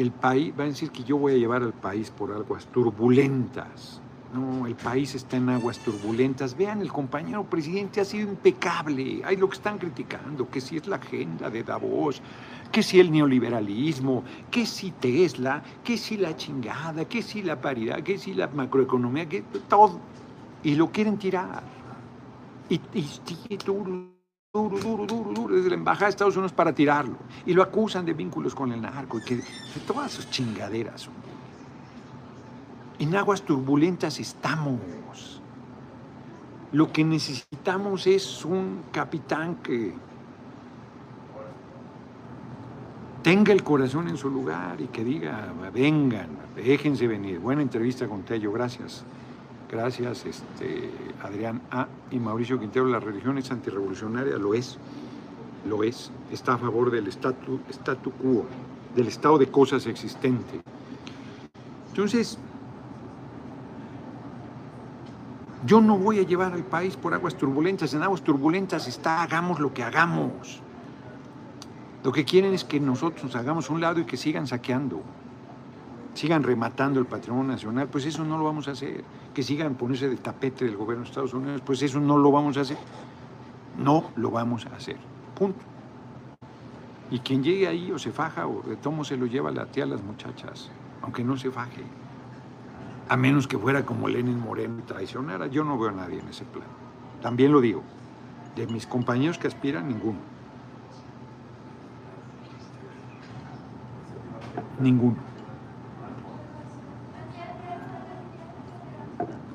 el 0.00 0.12
país, 0.12 0.52
va 0.58 0.64
a 0.64 0.68
decir 0.68 0.90
que 0.90 1.04
yo 1.04 1.18
voy 1.18 1.34
a 1.34 1.36
llevar 1.36 1.62
al 1.62 1.74
país 1.74 2.10
por 2.10 2.32
aguas 2.32 2.66
turbulentas. 2.66 4.00
No, 4.32 4.66
el 4.66 4.76
país 4.76 5.14
está 5.14 5.36
en 5.36 5.48
aguas 5.48 5.78
turbulentas. 5.80 6.56
Vean, 6.56 6.80
el 6.80 6.92
compañero 6.92 7.44
presidente 7.44 8.00
ha 8.00 8.04
sido 8.04 8.30
impecable. 8.30 9.22
Hay 9.24 9.36
lo 9.36 9.48
que 9.48 9.56
están 9.56 9.76
criticando, 9.76 10.48
que 10.48 10.60
si 10.60 10.76
es 10.76 10.86
la 10.86 10.96
agenda 10.96 11.50
de 11.50 11.64
Davos, 11.64 12.22
que 12.70 12.82
si 12.82 13.00
el 13.00 13.10
neoliberalismo, 13.10 14.22
que 14.50 14.64
si 14.64 14.92
Tesla, 14.92 15.62
que 15.82 15.96
si 15.96 16.16
la 16.16 16.36
chingada, 16.36 17.04
que 17.06 17.22
si 17.22 17.42
la 17.42 17.60
paridad, 17.60 18.02
que 18.02 18.18
si 18.18 18.32
la 18.32 18.46
macroeconomía, 18.46 19.28
que 19.28 19.42
todo. 19.68 19.98
Y 20.62 20.76
lo 20.76 20.90
quieren 20.90 21.18
tirar. 21.18 21.62
Y, 22.68 22.80
y 22.94 23.56
duro, 23.56 24.19
duro, 24.52 24.80
duro, 24.80 25.06
duro, 25.06 25.32
duro, 25.32 25.54
desde 25.54 25.68
la 25.68 25.76
Embajada 25.76 26.06
de 26.06 26.10
Estados 26.10 26.36
Unidos 26.36 26.52
para 26.52 26.74
tirarlo. 26.74 27.16
Y 27.46 27.54
lo 27.54 27.62
acusan 27.62 28.04
de 28.04 28.14
vínculos 28.14 28.52
con 28.52 28.72
el 28.72 28.80
narco 28.80 29.18
y 29.18 29.22
que 29.22 29.40
todas 29.86 30.10
sus 30.10 30.28
chingaderas. 30.28 31.08
En 32.98 33.14
aguas 33.14 33.42
turbulentas 33.42 34.18
estamos. 34.18 35.40
Lo 36.72 36.92
que 36.92 37.04
necesitamos 37.04 38.08
es 38.08 38.44
un 38.44 38.82
capitán 38.90 39.56
que 39.56 39.94
tenga 43.22 43.52
el 43.52 43.62
corazón 43.62 44.08
en 44.08 44.16
su 44.16 44.30
lugar 44.30 44.80
y 44.80 44.88
que 44.88 45.04
diga, 45.04 45.52
vengan, 45.72 46.28
déjense 46.56 47.06
venir. 47.06 47.38
Buena 47.38 47.62
entrevista 47.62 48.08
con 48.08 48.22
Tello, 48.22 48.50
gracias. 48.50 49.04
Gracias, 49.70 50.26
este, 50.26 50.90
Adrián 51.22 51.62
A. 51.70 51.86
y 52.10 52.18
Mauricio 52.18 52.58
Quintero. 52.58 52.86
La 52.86 52.98
religión 52.98 53.38
es 53.38 53.52
antirrevolucionaria, 53.52 54.36
lo 54.36 54.52
es. 54.52 54.78
lo 55.64 55.84
es, 55.84 56.10
está 56.32 56.54
a 56.54 56.58
favor 56.58 56.90
del 56.90 57.06
statu, 57.06 57.60
statu 57.70 58.10
quo, 58.12 58.46
del 58.96 59.06
estado 59.06 59.38
de 59.38 59.46
cosas 59.46 59.86
existente. 59.86 60.60
Entonces, 61.90 62.36
yo 65.66 65.80
no 65.80 65.98
voy 65.98 66.18
a 66.18 66.22
llevar 66.22 66.52
al 66.52 66.64
país 66.64 66.96
por 66.96 67.14
aguas 67.14 67.36
turbulentas, 67.36 67.94
en 67.94 68.02
aguas 68.02 68.22
turbulentas 68.22 68.88
está 68.88 69.22
hagamos 69.22 69.60
lo 69.60 69.72
que 69.72 69.84
hagamos. 69.84 70.60
Lo 72.02 72.10
que 72.10 72.24
quieren 72.24 72.54
es 72.54 72.64
que 72.64 72.80
nosotros 72.80 73.22
nos 73.22 73.36
hagamos 73.36 73.70
un 73.70 73.80
lado 73.80 74.00
y 74.00 74.04
que 74.04 74.16
sigan 74.16 74.46
saqueando, 74.48 75.02
sigan 76.14 76.42
rematando 76.42 77.00
el 77.00 77.06
patrimonio 77.06 77.52
nacional, 77.52 77.88
pues 77.88 78.06
eso 78.06 78.24
no 78.24 78.38
lo 78.38 78.44
vamos 78.44 78.68
a 78.68 78.72
hacer. 78.72 79.04
Que 79.34 79.42
sigan 79.42 79.74
ponerse 79.74 80.08
de 80.08 80.16
tapete 80.16 80.64
del 80.64 80.76
gobierno 80.76 81.04
de 81.04 81.10
Estados 81.10 81.34
Unidos, 81.34 81.62
pues 81.64 81.82
eso 81.82 82.00
no 82.00 82.18
lo 82.18 82.30
vamos 82.30 82.56
a 82.56 82.62
hacer. 82.62 82.78
No 83.78 84.10
lo 84.16 84.30
vamos 84.30 84.66
a 84.66 84.76
hacer. 84.76 84.96
Punto. 85.34 85.60
Y 87.10 87.20
quien 87.20 87.42
llegue 87.42 87.66
ahí 87.66 87.90
o 87.90 87.98
se 87.98 88.12
faja 88.12 88.46
o 88.46 88.62
de 88.62 88.76
tomo 88.76 89.04
se 89.04 89.16
lo 89.16 89.26
lleva 89.26 89.50
la 89.50 89.66
tía 89.66 89.84
a 89.84 89.86
las 89.86 90.02
muchachas, 90.02 90.70
aunque 91.02 91.24
no 91.24 91.36
se 91.36 91.50
faje. 91.50 91.82
A 93.08 93.16
menos 93.16 93.48
que 93.48 93.58
fuera 93.58 93.84
como 93.84 94.08
Lenin 94.08 94.38
Moreno 94.38 94.78
y 94.78 94.82
traicionara. 94.82 95.48
Yo 95.48 95.64
no 95.64 95.78
veo 95.78 95.88
a 95.88 95.92
nadie 95.92 96.20
en 96.20 96.28
ese 96.28 96.44
plan. 96.44 96.66
También 97.20 97.50
lo 97.50 97.60
digo. 97.60 97.82
De 98.54 98.66
mis 98.66 98.86
compañeros 98.86 99.38
que 99.38 99.48
aspiran, 99.48 99.88
ninguno. 99.88 100.18
Ninguno. 104.78 105.29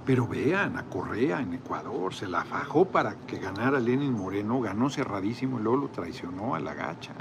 Pero 0.05 0.27
vean, 0.27 0.77
a 0.77 0.83
Correa 0.83 1.41
en 1.41 1.55
Ecuador 1.55 2.13
se 2.13 2.27
la 2.27 2.45
fajó 2.45 2.85
para 2.85 3.15
que 3.25 3.39
ganara 3.39 3.79
Lenin 3.79 4.13
Moreno, 4.13 4.61
ganó 4.61 4.89
cerradísimo 4.89 5.59
y 5.59 5.63
luego 5.63 5.77
lo 5.77 5.87
traicionó 5.87 6.53
a 6.53 6.59
la 6.59 6.75
gacha. 6.75 7.13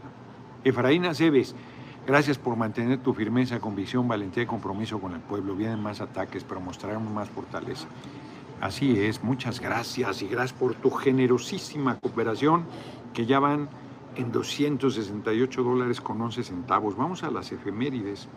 Efraín 0.65 1.07
Aceves, 1.07 1.55
gracias 2.07 2.37
por 2.37 2.57
mantener 2.57 2.99
tu 2.99 3.15
firmeza, 3.15 3.59
convicción, 3.59 4.07
valentía 4.07 4.43
y 4.43 4.47
compromiso 4.47 5.01
con 5.01 5.15
el 5.15 5.21
pueblo. 5.21 5.57
Vienen 5.57 5.83
más 5.83 6.03
ataques, 6.03 6.45
pero 6.45 6.61
mostraremos 6.61 7.11
más 7.11 7.31
fortaleza. 7.31 7.87
Así 8.61 8.99
es, 9.01 9.23
muchas 9.25 9.61
gracias 9.61 10.21
y 10.21 10.29
gracias 10.29 10.59
por 10.59 10.75
tu 10.75 10.91
generosísima 10.91 11.99
cooperación 11.99 12.65
que 13.15 13.25
ya 13.25 13.39
van 13.39 13.69
en 14.17 14.31
268 14.31 15.63
dólares 15.63 16.03
con 16.03 16.21
11 16.21 16.45
centavos. 16.45 16.97
Vamos 16.97 17.23
a 17.23 17.31
las 17.31 17.51
efemérides. 17.51 18.29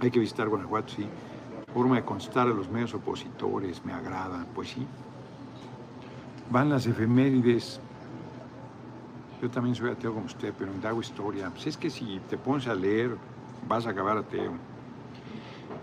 Hay 0.00 0.10
que 0.12 0.20
visitar 0.20 0.48
Guanajuato, 0.48 0.94
sí. 0.94 1.06
Forma 1.74 1.96
de 1.96 2.04
contestar 2.04 2.46
a 2.46 2.50
los 2.50 2.70
medios 2.70 2.94
opositores, 2.94 3.84
me 3.84 3.92
agrada, 3.92 4.46
pues 4.54 4.68
sí. 4.68 4.86
Van 6.48 6.70
las 6.70 6.86
efemérides. 6.86 7.80
Yo 9.42 9.50
también 9.50 9.74
soy 9.74 9.90
ateo 9.90 10.14
como 10.14 10.26
usted, 10.26 10.54
pero 10.56 10.70
me 10.72 10.86
hago 10.86 11.00
historia. 11.00 11.50
Pues 11.50 11.66
es 11.66 11.76
que 11.76 11.90
si 11.90 12.20
te 12.30 12.38
pones 12.38 12.68
a 12.68 12.76
leer, 12.76 13.16
vas 13.68 13.86
a 13.86 13.90
acabar 13.90 14.18
ateo. 14.18 14.52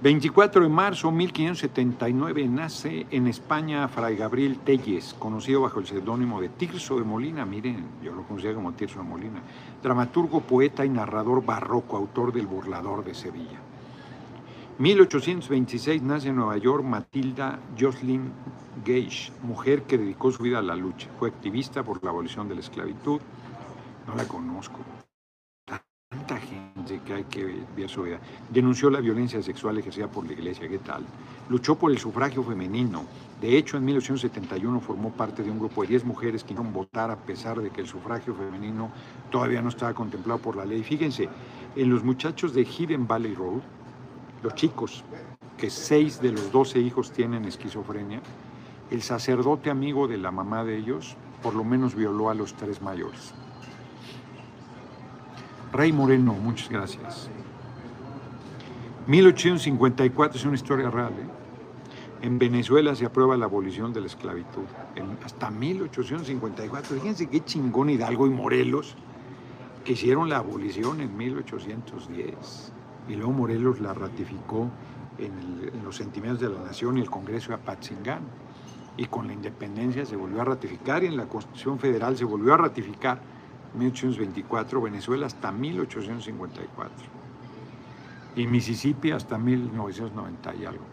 24 0.01 0.63
de 0.63 0.69
marzo 0.69 1.09
de 1.09 1.13
1579 1.13 2.47
nace 2.47 3.05
en 3.11 3.27
España 3.27 3.87
Fray 3.89 4.15
Gabriel 4.15 4.59
Telles, 4.59 5.13
conocido 5.13 5.61
bajo 5.61 5.79
el 5.79 5.87
seudónimo 5.87 6.39
de 6.39 6.47
Tirso 6.49 6.95
de 6.95 7.03
Molina. 7.03 7.45
Miren, 7.45 7.85
yo 8.01 8.15
lo 8.15 8.23
conocía 8.23 8.55
como 8.55 8.71
Tirso 8.71 8.99
de 8.99 9.05
Molina. 9.05 9.41
Dramaturgo, 9.83 10.39
poeta 10.39 10.85
y 10.85 10.89
narrador 10.89 11.45
barroco, 11.45 11.97
autor 11.97 12.31
del 12.31 12.47
Burlador 12.47 13.03
de 13.03 13.13
Sevilla. 13.13 13.59
1826 14.79 16.01
nace 16.01 16.29
en 16.29 16.35
Nueva 16.37 16.57
York 16.57 16.83
Matilda 16.83 17.59
Jocelyn 17.79 18.31
Gage, 18.85 19.31
mujer 19.43 19.83
que 19.83 19.97
dedicó 19.97 20.31
su 20.31 20.43
vida 20.43 20.59
a 20.59 20.61
la 20.61 20.75
lucha. 20.75 21.07
Fue 21.19 21.29
activista 21.29 21.83
por 21.83 22.03
la 22.03 22.09
abolición 22.09 22.47
de 22.47 22.55
la 22.55 22.61
esclavitud. 22.61 23.19
No 24.07 24.15
la 24.15 24.27
conozco 24.27 24.79
tanta 26.11 26.37
gente 26.39 26.99
que 27.05 27.13
hay 27.13 27.23
que 27.23 27.63
ver 27.75 27.89
su 27.89 28.03
vida. 28.03 28.19
Denunció 28.49 28.89
la 28.89 28.99
violencia 28.99 29.41
sexual 29.41 29.77
ejercida 29.77 30.07
por 30.07 30.25
la 30.25 30.33
iglesia, 30.33 30.67
¿qué 30.67 30.79
tal? 30.79 31.05
Luchó 31.49 31.75
por 31.75 31.89
el 31.89 31.97
sufragio 31.97 32.43
femenino. 32.43 33.05
De 33.39 33.57
hecho, 33.57 33.77
en 33.77 33.85
1871 33.85 34.81
formó 34.81 35.11
parte 35.11 35.41
de 35.41 35.49
un 35.49 35.59
grupo 35.59 35.81
de 35.83 35.89
10 35.89 36.05
mujeres 36.05 36.43
que 36.43 36.53
iban 36.53 36.73
votar 36.73 37.11
a 37.11 37.15
pesar 37.15 37.61
de 37.61 37.69
que 37.69 37.81
el 37.81 37.87
sufragio 37.87 38.35
femenino 38.35 38.91
todavía 39.29 39.61
no 39.61 39.69
estaba 39.69 39.93
contemplado 39.93 40.39
por 40.39 40.57
la 40.57 40.65
ley. 40.65 40.83
Fíjense, 40.83 41.29
en 41.75 41.89
los 41.89 42.03
muchachos 42.03 42.53
de 42.53 42.65
Hidden 42.65 43.07
Valley 43.07 43.33
Road, 43.33 43.61
los 44.43 44.55
chicos, 44.55 45.03
que 45.57 45.69
seis 45.69 46.21
de 46.21 46.31
los 46.31 46.51
12 46.51 46.79
hijos 46.79 47.11
tienen 47.11 47.45
esquizofrenia, 47.45 48.21
el 48.89 49.01
sacerdote 49.01 49.69
amigo 49.69 50.07
de 50.07 50.17
la 50.17 50.31
mamá 50.31 50.63
de 50.63 50.77
ellos 50.77 51.15
por 51.41 51.55
lo 51.55 51.63
menos 51.63 51.95
violó 51.95 52.29
a 52.29 52.35
los 52.35 52.53
tres 52.53 52.81
mayores. 52.81 53.33
Rey 55.71 55.91
Moreno, 55.91 56.33
muchas 56.33 56.69
gracias. 56.69 57.29
1854 59.07 60.37
es 60.37 60.45
una 60.45 60.55
historia 60.55 60.89
real. 60.89 61.13
¿eh? 61.13 61.27
En 62.21 62.37
Venezuela 62.37 62.93
se 62.95 63.05
aprueba 63.05 63.35
la 63.37 63.45
abolición 63.45 63.93
de 63.93 64.01
la 64.01 64.07
esclavitud. 64.07 64.63
hasta 65.23 65.49
1854. 65.49 66.97
Fíjense 66.97 67.27
qué 67.27 67.43
chingón 67.43 67.89
Hidalgo 67.89 68.27
y 68.27 68.29
Morelos 68.29 68.95
que 69.83 69.93
hicieron 69.93 70.29
la 70.29 70.37
abolición 70.37 71.01
en 71.01 71.17
1810. 71.17 72.73
Y 73.07 73.15
luego 73.15 73.31
Morelos 73.31 73.79
la 73.79 73.93
ratificó 73.93 74.69
en, 75.17 75.83
los 75.83 75.95
sentimientos 75.95 76.41
de 76.41 76.49
la 76.49 76.63
nación 76.63 76.97
y 76.97 77.01
el 77.01 77.09
Congreso 77.09 77.49
de 77.49 77.55
Apatzingán. 77.55 78.21
Y 78.97 79.05
con 79.05 79.27
la 79.27 79.33
independencia 79.33 80.05
se 80.05 80.15
volvió 80.15 80.41
a 80.41 80.45
ratificar 80.45 81.03
y 81.03 81.07
en 81.07 81.17
la 81.17 81.25
Constitución 81.25 81.79
Federal 81.79 82.17
se 82.17 82.25
volvió 82.25 82.53
a 82.53 82.57
ratificar 82.57 83.21
1824, 83.73 84.81
Venezuela 84.81 85.25
hasta 85.27 85.51
1854 85.51 87.21
y 88.35 88.47
Mississippi 88.47 89.11
hasta 89.11 89.37
1990 89.37 90.55
y 90.55 90.65
algo. 90.65 90.83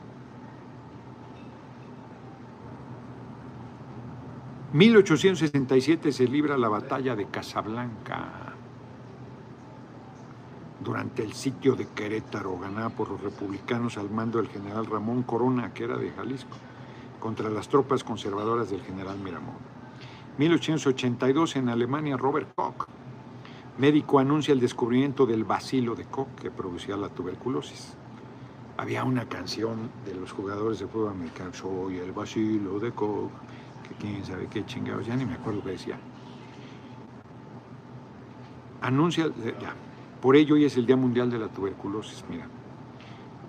1867 4.72 6.12
se 6.12 6.28
libra 6.28 6.58
la 6.58 6.68
batalla 6.68 7.16
de 7.16 7.26
Casablanca 7.26 8.47
durante 10.80 11.24
el 11.24 11.32
sitio 11.32 11.74
de 11.74 11.86
Querétaro, 11.88 12.58
ganada 12.58 12.90
por 12.90 13.10
los 13.10 13.20
republicanos 13.20 13.98
al 13.98 14.10
mando 14.10 14.38
del 14.38 14.48
general 14.48 14.86
Ramón 14.86 15.22
Corona, 15.22 15.72
que 15.72 15.84
era 15.84 15.96
de 15.96 16.10
Jalisco, 16.10 16.56
contra 17.18 17.50
las 17.50 17.68
tropas 17.68 18.04
conservadoras 18.04 18.70
del 18.70 18.82
general 18.82 19.18
Miramón. 19.18 19.56
1882 20.38 21.56
en 21.56 21.68
Alemania, 21.68 22.16
Robert 22.16 22.54
Koch, 22.54 22.86
médico, 23.76 24.20
anuncia 24.20 24.52
el 24.52 24.60
descubrimiento 24.60 25.26
del 25.26 25.44
bacilo 25.44 25.96
de 25.96 26.04
Koch 26.04 26.28
que 26.40 26.50
producía 26.50 26.96
la 26.96 27.08
tuberculosis. 27.08 27.94
Había 28.76 29.02
una 29.02 29.28
canción 29.28 29.90
de 30.04 30.14
los 30.14 30.30
jugadores 30.30 30.78
de 30.78 30.86
fútbol 30.86 31.10
americano, 31.10 31.52
soy 31.52 31.98
el 31.98 32.12
bacilo 32.12 32.78
de 32.78 32.92
Koch, 32.92 33.32
que 33.88 33.94
quién 33.96 34.24
sabe 34.24 34.46
qué 34.46 34.64
chingados, 34.64 35.06
ya 35.06 35.16
ni 35.16 35.24
me 35.24 35.34
acuerdo 35.34 35.64
qué 35.64 35.70
decía. 35.70 35.98
Anuncia, 38.80 39.26
ya, 39.60 39.74
por 40.20 40.36
ello 40.36 40.54
hoy 40.54 40.64
es 40.64 40.76
el 40.76 40.86
Día 40.86 40.96
Mundial 40.96 41.30
de 41.30 41.38
la 41.38 41.48
Tuberculosis, 41.48 42.24
mira. 42.28 42.46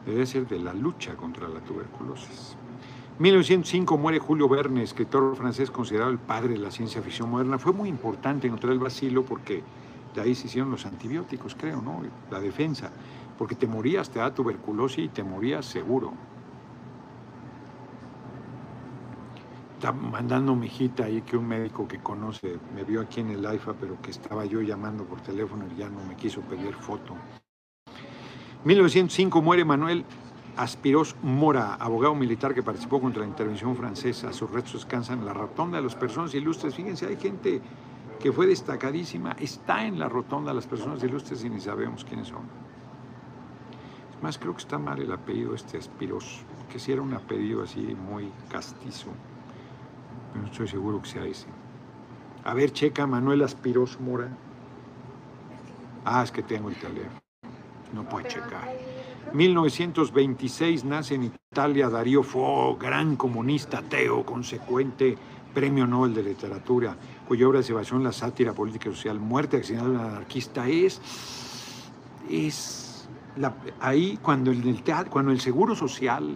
Debe 0.05 0.25
ser 0.25 0.47
de 0.47 0.59
la 0.59 0.73
lucha 0.73 1.15
contra 1.15 1.47
la 1.47 1.59
tuberculosis. 1.59 2.55
1905 3.19 3.97
muere 3.97 4.19
Julio 4.19 4.47
Verne, 4.47 4.81
escritor 4.81 5.35
francés 5.35 5.71
considerado 5.71 6.09
el 6.09 6.19
padre 6.19 6.53
de 6.53 6.59
la 6.59 6.71
ciencia 6.71 7.01
ficción 7.01 7.29
moderna. 7.29 7.59
Fue 7.59 7.73
muy 7.73 7.89
importante 7.89 8.47
encontrar 8.47 8.71
el 8.71 8.79
vacilo 8.79 9.23
porque 9.23 9.61
de 10.15 10.21
ahí 10.21 10.35
se 10.35 10.47
hicieron 10.47 10.71
los 10.71 10.85
antibióticos, 10.85 11.53
creo, 11.55 11.81
¿no? 11.81 12.01
La 12.31 12.39
defensa. 12.39 12.91
Porque 13.37 13.55
te 13.55 13.67
morías, 13.67 14.09
te 14.09 14.19
da 14.19 14.33
tuberculosis 14.33 15.05
y 15.05 15.09
te 15.09 15.23
morías 15.23 15.65
seguro. 15.65 16.13
Está 19.79 19.93
mandando 19.93 20.57
mi 20.57 20.65
hijita 20.65 21.05
ahí 21.05 21.21
que 21.21 21.37
un 21.37 21.47
médico 21.47 21.87
que 21.87 21.99
conoce 21.99 22.59
me 22.75 22.83
vio 22.83 22.99
aquí 22.99 23.21
en 23.21 23.29
el 23.29 23.45
AIFA, 23.45 23.75
pero 23.79 24.01
que 24.01 24.11
estaba 24.11 24.43
yo 24.43 24.59
llamando 24.59 25.05
por 25.05 25.21
teléfono 25.21 25.63
y 25.73 25.79
ya 25.79 25.87
no 25.87 26.03
me 26.03 26.17
quiso 26.17 26.41
pedir 26.41 26.73
foto. 26.73 27.15
1905 28.65 29.41
muere 29.41 29.63
Manuel 29.63 30.03
Aspiros 30.57 31.15
Mora, 31.21 31.75
abogado 31.75 32.13
militar 32.13 32.53
que 32.53 32.61
participó 32.61 32.99
contra 32.99 33.21
la 33.21 33.29
intervención 33.29 33.73
francesa. 33.77 34.33
Sus 34.33 34.51
restos 34.51 34.81
descansan 34.81 35.19
en 35.19 35.25
la 35.25 35.33
rotonda 35.33 35.77
de 35.77 35.83
las 35.85 35.95
personas 35.95 36.33
ilustres. 36.33 36.75
Fíjense, 36.75 37.05
hay 37.05 37.15
gente 37.15 37.61
que 38.19 38.33
fue 38.33 38.47
destacadísima, 38.47 39.31
está 39.39 39.85
en 39.85 39.97
la 39.97 40.09
rotonda 40.09 40.51
de 40.51 40.55
las 40.55 40.67
personas 40.67 41.01
ilustres 41.05 41.41
y 41.45 41.49
ni 41.49 41.61
sabemos 41.61 42.03
quiénes 42.03 42.27
son. 42.27 42.43
Es 44.13 44.21
más, 44.21 44.37
creo 44.37 44.51
que 44.51 44.59
está 44.59 44.77
mal 44.77 44.99
el 44.99 45.13
apellido 45.13 45.55
este 45.55 45.77
Aspiros, 45.77 46.41
que 46.69 46.79
si 46.79 46.91
era 46.91 47.01
un 47.01 47.13
apellido 47.13 47.63
así 47.63 47.95
muy 47.95 48.29
castizo. 48.49 49.13
Pero 50.31 50.43
no 50.43 50.51
estoy 50.51 50.67
seguro 50.67 51.01
que 51.01 51.09
sea 51.09 51.25
ese. 51.25 51.47
A 52.43 52.53
ver, 52.53 52.71
checa 52.71 53.05
Manuel 53.05 53.41
Aspiros 53.43 53.99
Mora. 53.99 54.29
Ah, 56.05 56.23
es 56.23 56.31
que 56.31 56.43
tengo 56.43 56.69
el 56.69 56.75
teléfono. 56.75 57.19
No 57.93 58.07
puede 58.07 58.27
checar. 58.27 58.69
1926 59.33 60.85
nace 60.85 61.15
en 61.15 61.25
Italia 61.25 61.89
Darío 61.89 62.23
Fo, 62.23 62.77
gran 62.77 63.15
comunista 63.15 63.79
ateo, 63.79 64.25
consecuente 64.25 65.17
premio 65.53 65.87
Nobel 65.87 66.13
de 66.13 66.23
Literatura. 66.23 66.95
cuya 67.27 67.47
obra 67.47 67.61
se 67.61 67.73
basó 67.73 67.95
en 67.95 68.03
la 68.03 68.11
sátira 68.11 68.53
política 68.53 68.89
y 68.89 68.95
social, 68.95 69.19
Muerte 69.19 69.57
accidental 69.57 69.91
de 69.91 69.99
un 69.99 70.05
anarquista, 70.05 70.67
es, 70.67 70.99
es 72.29 73.07
ahí 73.79 74.17
cuando 74.21 74.51
en 74.51 74.67
el 74.67 74.81
teatro, 74.81 75.11
cuando 75.11 75.31
el 75.31 75.39
Seguro 75.39 75.75
Social, 75.75 76.35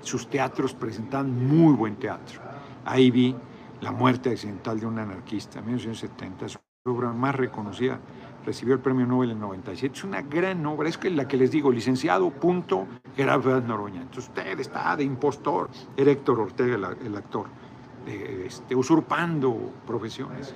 sus 0.00 0.28
teatros 0.28 0.74
presentaban 0.74 1.46
muy 1.46 1.74
buen 1.74 1.96
teatro. 1.96 2.43
Ahí 2.84 3.10
vi 3.10 3.34
La 3.80 3.92
muerte 3.92 4.30
accidental 4.30 4.80
de 4.80 4.86
un 4.86 4.98
anarquista, 4.98 5.58
en 5.58 5.66
1970, 5.66 6.48
su 6.48 6.58
obra 6.86 7.12
más 7.12 7.34
reconocida, 7.34 7.98
recibió 8.46 8.74
el 8.74 8.80
premio 8.80 9.06
Nobel 9.06 9.32
en 9.32 9.40
97. 9.40 9.94
Es 9.94 10.04
una 10.04 10.22
gran 10.22 10.64
obra, 10.64 10.88
es 10.88 10.96
que 10.96 11.10
la 11.10 11.28
que 11.28 11.36
les 11.36 11.50
digo, 11.50 11.70
licenciado, 11.70 12.30
punto, 12.30 12.86
Gerardo 13.16 13.60
Noroña. 13.60 14.02
Entonces 14.02 14.28
usted 14.28 14.58
está 14.60 14.96
de 14.96 15.04
impostor, 15.04 15.68
era 15.96 16.10
Héctor 16.10 16.40
Ortega, 16.40 16.94
el 17.04 17.16
actor 17.16 17.46
este, 18.06 18.76
usurpando 18.76 19.72
profesiones. 19.86 20.54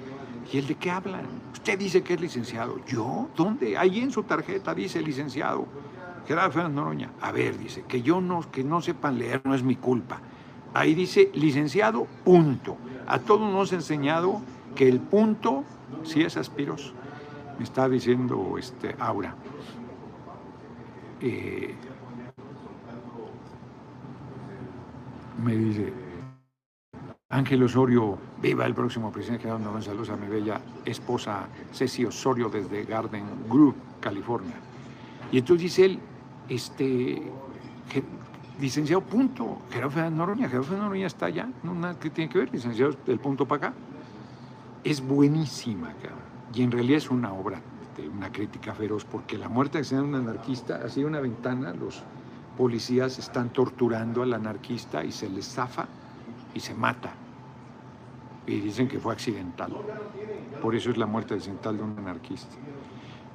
¿Y 0.52 0.58
el 0.58 0.66
de 0.66 0.74
qué 0.74 0.90
hablan? 0.90 1.26
Usted 1.52 1.78
dice 1.78 2.02
que 2.02 2.14
es 2.14 2.20
licenciado. 2.20 2.78
¿Yo? 2.86 3.28
¿Dónde? 3.36 3.76
Ahí 3.76 4.00
en 4.00 4.10
su 4.10 4.22
tarjeta 4.22 4.74
dice 4.74 5.00
licenciado. 5.00 5.66
Gerardo 6.26 6.52
Fernández 6.52 6.76
Noroña. 6.76 7.10
A 7.20 7.32
ver, 7.32 7.58
dice, 7.58 7.84
que 7.88 8.02
yo 8.02 8.20
no, 8.20 8.40
que 8.50 8.64
no 8.64 8.82
sepan 8.82 9.18
leer 9.18 9.40
no 9.44 9.54
es 9.54 9.62
mi 9.62 9.76
culpa. 9.76 10.20
Ahí 10.78 10.94
dice 10.94 11.32
licenciado, 11.34 12.06
punto. 12.24 12.76
A 13.08 13.18
todos 13.18 13.50
nos 13.52 13.72
ha 13.72 13.74
enseñado 13.74 14.40
que 14.76 14.88
el 14.88 15.00
punto 15.00 15.64
sí 16.04 16.22
es 16.22 16.36
aspiros. 16.36 16.94
Me 17.58 17.64
está 17.64 17.88
diciendo 17.88 18.54
este, 18.56 18.94
Aura. 19.00 19.34
Eh, 21.20 21.74
me 25.44 25.56
dice, 25.56 25.92
Ángel 27.28 27.64
Osorio, 27.64 28.16
viva 28.40 28.64
el 28.64 28.74
próximo 28.74 29.10
presidente 29.10 29.42
Gerardo 29.42 29.72
un 29.72 29.82
saludos 29.82 30.10
a 30.10 30.16
mi 30.16 30.28
bella 30.28 30.60
esposa 30.84 31.48
Ceci 31.72 32.04
Osorio 32.04 32.48
desde 32.50 32.84
Garden 32.84 33.24
Grove, 33.48 33.74
California. 33.98 34.54
Y 35.32 35.38
entonces 35.38 35.62
dice 35.64 35.84
él, 35.86 35.98
este, 36.48 37.32
licenciado 38.60 39.02
punto, 39.02 39.58
Gerardo 39.70 39.90
Fernández 39.90 40.18
Noroña, 40.18 40.48
Noroña 40.48 41.06
está 41.06 41.26
allá, 41.26 41.48
no 41.62 41.74
nada 41.74 41.98
que 41.98 42.10
tiene 42.10 42.30
que 42.30 42.38
ver, 42.38 42.52
licenciado 42.52 42.96
del 43.06 43.18
punto 43.18 43.46
para 43.46 43.68
acá. 43.68 43.76
Es 44.84 45.00
buenísima, 45.00 45.92
y 46.54 46.62
en 46.62 46.70
realidad 46.70 46.98
es 46.98 47.10
una 47.10 47.32
obra 47.32 47.60
de 47.96 48.08
una 48.08 48.30
crítica 48.30 48.74
feroz, 48.74 49.04
porque 49.04 49.36
la 49.38 49.48
muerte 49.48 49.82
de 49.82 50.00
un 50.00 50.14
anarquista 50.14 50.80
ha 50.84 50.88
sido 50.88 51.08
una 51.08 51.20
ventana, 51.20 51.72
los 51.72 52.02
policías 52.56 53.18
están 53.18 53.50
torturando 53.50 54.22
al 54.22 54.32
anarquista 54.32 55.04
y 55.04 55.12
se 55.12 55.28
les 55.28 55.46
zafa 55.46 55.86
y 56.54 56.60
se 56.60 56.74
mata. 56.74 57.12
Y 58.46 58.60
dicen 58.60 58.88
que 58.88 58.98
fue 58.98 59.12
accidental. 59.12 59.72
Por 60.62 60.74
eso 60.74 60.90
es 60.90 60.96
la 60.96 61.06
muerte 61.06 61.34
accidental 61.34 61.76
de 61.76 61.82
un 61.82 61.98
anarquista. 61.98 62.56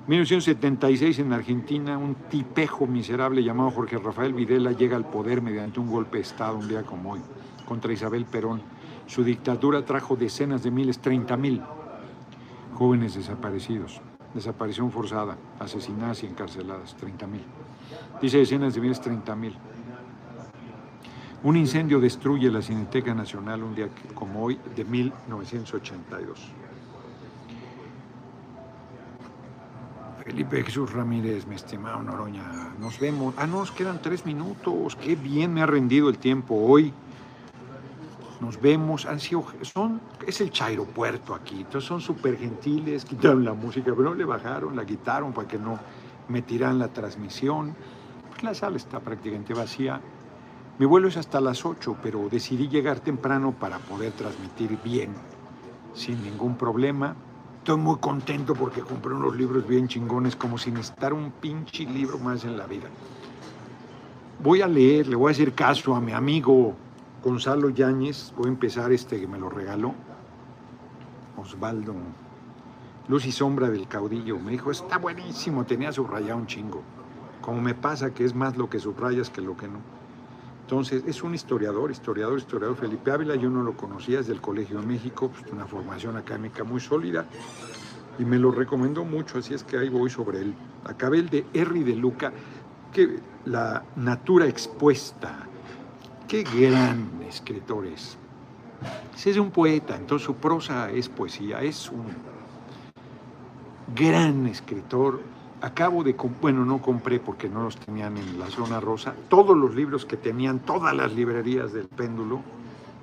1976 0.05 1.19
en 1.19 1.31
Argentina, 1.31 1.97
un 1.97 2.15
tipejo 2.29 2.85
miserable 2.85 3.41
llamado 3.41 3.71
Jorge 3.71 3.97
Rafael 3.97 4.33
Videla 4.33 4.73
llega 4.73 4.97
al 4.97 5.05
poder 5.05 5.41
mediante 5.41 5.79
un 5.79 5.89
golpe 5.89 6.17
de 6.17 6.23
Estado 6.23 6.57
un 6.57 6.67
día 6.67 6.83
como 6.83 7.13
hoy, 7.13 7.21
contra 7.65 7.93
Isabel 7.93 8.25
Perón. 8.25 8.61
Su 9.07 9.23
dictadura 9.23 9.85
trajo 9.85 10.17
decenas 10.17 10.61
de 10.61 10.71
miles, 10.71 10.99
30 10.99 11.37
mil 11.37 11.61
jóvenes 12.73 13.15
desaparecidos, 13.15 14.01
desaparición 14.33 14.91
forzada, 14.91 15.37
asesinadas 15.57 16.21
y 16.23 16.25
encarceladas, 16.25 16.95
30 16.97 17.27
mil. 17.27 17.43
Dice 18.21 18.39
decenas 18.39 18.73
de 18.73 18.81
miles, 18.81 18.99
30 18.99 19.35
mil. 19.37 19.55
Un 21.43 21.55
incendio 21.55 22.01
destruye 22.01 22.51
la 22.51 22.61
Cineteca 22.61 23.13
Nacional 23.13 23.63
un 23.63 23.73
día 23.73 23.87
como 24.13 24.43
hoy 24.43 24.59
de 24.75 24.83
1982. 24.83 26.62
Felipe 30.23 30.63
Jesús 30.63 30.93
Ramírez, 30.93 31.45
mi 31.47 31.55
estimado 31.55 32.01
Noroña, 32.01 32.73
nos 32.79 32.97
vemos. 32.97 33.33
Ah, 33.37 33.45
nos 33.45 33.71
quedan 33.71 34.01
tres 34.01 34.25
minutos. 34.25 34.95
Qué 34.95 35.17
bien 35.17 35.53
me 35.53 35.61
ha 35.61 35.65
rendido 35.65 36.07
el 36.07 36.17
tiempo 36.17 36.55
hoy. 36.55 36.93
Nos 38.39 38.59
vemos. 38.61 39.05
Han 39.05 39.19
sido, 39.19 39.45
son, 39.61 39.99
es 40.25 40.39
el 40.39 40.51
Puerto 40.95 41.35
aquí. 41.35 41.57
Entonces 41.57 41.83
son 41.83 41.99
súper 41.99 42.37
gentiles. 42.37 43.03
Quitaron 43.03 43.43
la 43.43 43.53
música, 43.53 43.91
pero 43.91 44.11
no 44.11 44.15
le 44.15 44.23
bajaron, 44.23 44.77
la 44.77 44.85
quitaron 44.85 45.33
para 45.33 45.45
que 45.45 45.59
no 45.59 45.77
me 46.29 46.41
tiran 46.41 46.79
la 46.79 46.87
transmisión. 46.87 47.75
La 48.41 48.53
sala 48.53 48.77
está 48.77 49.01
prácticamente 49.01 49.53
vacía. 49.53 49.99
Mi 50.79 50.85
vuelo 50.85 51.09
es 51.09 51.17
hasta 51.17 51.41
las 51.41 51.65
8, 51.65 51.97
pero 52.01 52.29
decidí 52.29 52.69
llegar 52.69 53.01
temprano 53.01 53.51
para 53.51 53.77
poder 53.77 54.13
transmitir 54.13 54.79
bien, 54.85 55.13
sin 55.93 56.23
ningún 56.23 56.55
problema. 56.55 57.13
Estoy 57.63 57.77
muy 57.77 57.95
contento 57.99 58.53
porque 58.53 58.81
compré 58.81 59.13
unos 59.13 59.37
libros 59.37 59.65
bien 59.65 59.87
chingones, 59.87 60.35
como 60.35 60.57
sin 60.57 60.75
estar 60.75 61.13
un 61.13 61.31
pinche 61.31 61.85
libro 61.85 62.19
más 62.19 62.43
en 62.43 62.57
la 62.57 62.67
vida. 62.67 62.89
Voy 64.43 64.61
a 64.61 64.67
leer, 64.67 65.07
le 65.07 65.15
voy 65.15 65.29
a 65.29 65.31
hacer 65.31 65.53
caso 65.53 65.95
a 65.95 66.01
mi 66.01 66.11
amigo 66.11 66.75
Gonzalo 67.23 67.69
Yáñez. 67.69 68.33
Voy 68.35 68.47
a 68.47 68.49
empezar 68.49 68.91
este 68.91 69.17
que 69.17 69.27
me 69.27 69.39
lo 69.39 69.47
regaló. 69.47 69.95
Osvaldo. 71.37 71.95
Luz 73.07 73.25
y 73.27 73.31
sombra 73.31 73.69
del 73.69 73.87
caudillo. 73.87 74.37
Me 74.39 74.51
dijo, 74.51 74.69
está 74.69 74.97
buenísimo, 74.97 75.63
tenía 75.63 75.93
subrayado 75.93 76.39
un 76.39 76.47
chingo. 76.47 76.81
Como 77.39 77.61
me 77.61 77.75
pasa 77.75 78.13
que 78.13 78.25
es 78.25 78.35
más 78.35 78.57
lo 78.57 78.69
que 78.69 78.79
subrayas 78.79 79.29
que 79.29 79.39
lo 79.39 79.55
que 79.55 79.69
no. 79.69 79.79
Entonces, 80.63 81.03
es 81.05 81.21
un 81.23 81.35
historiador, 81.35 81.91
historiador, 81.91 82.39
historiador. 82.39 82.77
Felipe 82.77 83.11
Ávila, 83.11 83.35
yo 83.35 83.49
no 83.49 83.63
lo 83.63 83.75
conocía 83.75 84.17
desde 84.19 84.31
el 84.31 84.41
Colegio 84.41 84.79
de 84.79 84.87
México, 84.87 85.29
pues, 85.29 85.51
una 85.51 85.65
formación 85.65 86.15
académica 86.15 86.63
muy 86.63 86.79
sólida, 86.79 87.25
y 88.17 88.25
me 88.25 88.39
lo 88.39 88.49
recomendó 88.49 89.03
mucho, 89.03 89.39
así 89.39 89.53
es 89.53 89.63
que 89.63 89.77
ahí 89.77 89.89
voy 89.89 90.09
sobre 90.09 90.39
él. 90.39 90.55
Acabé 90.85 91.19
el 91.19 91.29
de 91.29 91.45
Henry 91.53 91.83
de 91.83 91.95
Luca, 91.95 92.31
que 92.93 93.19
la 93.45 93.83
natura 93.97 94.47
expuesta, 94.47 95.47
qué 96.27 96.43
gran 96.43 97.21
escritor 97.27 97.85
es. 97.85 98.17
Es 99.25 99.37
un 99.37 99.51
poeta, 99.51 99.95
entonces 99.95 100.25
su 100.25 100.35
prosa 100.35 100.89
es 100.91 101.09
poesía, 101.09 101.61
es 101.61 101.89
un 101.89 102.05
gran 103.95 104.47
escritor, 104.47 105.21
acabo 105.63 106.03
de, 106.03 106.13
bueno, 106.41 106.65
no 106.65 106.81
compré 106.81 107.21
porque 107.21 107.47
no 107.47 107.63
los 107.63 107.77
tenían 107.77 108.17
en 108.17 108.37
la 108.37 108.47
zona 108.47 108.81
rosa, 108.81 109.15
todos 109.29 109.55
los 109.55 109.73
libros 109.73 110.05
que 110.05 110.17
tenían 110.17 110.59
todas 110.59 110.93
las 110.93 111.13
librerías 111.13 111.71
del 111.71 111.87
péndulo 111.87 112.41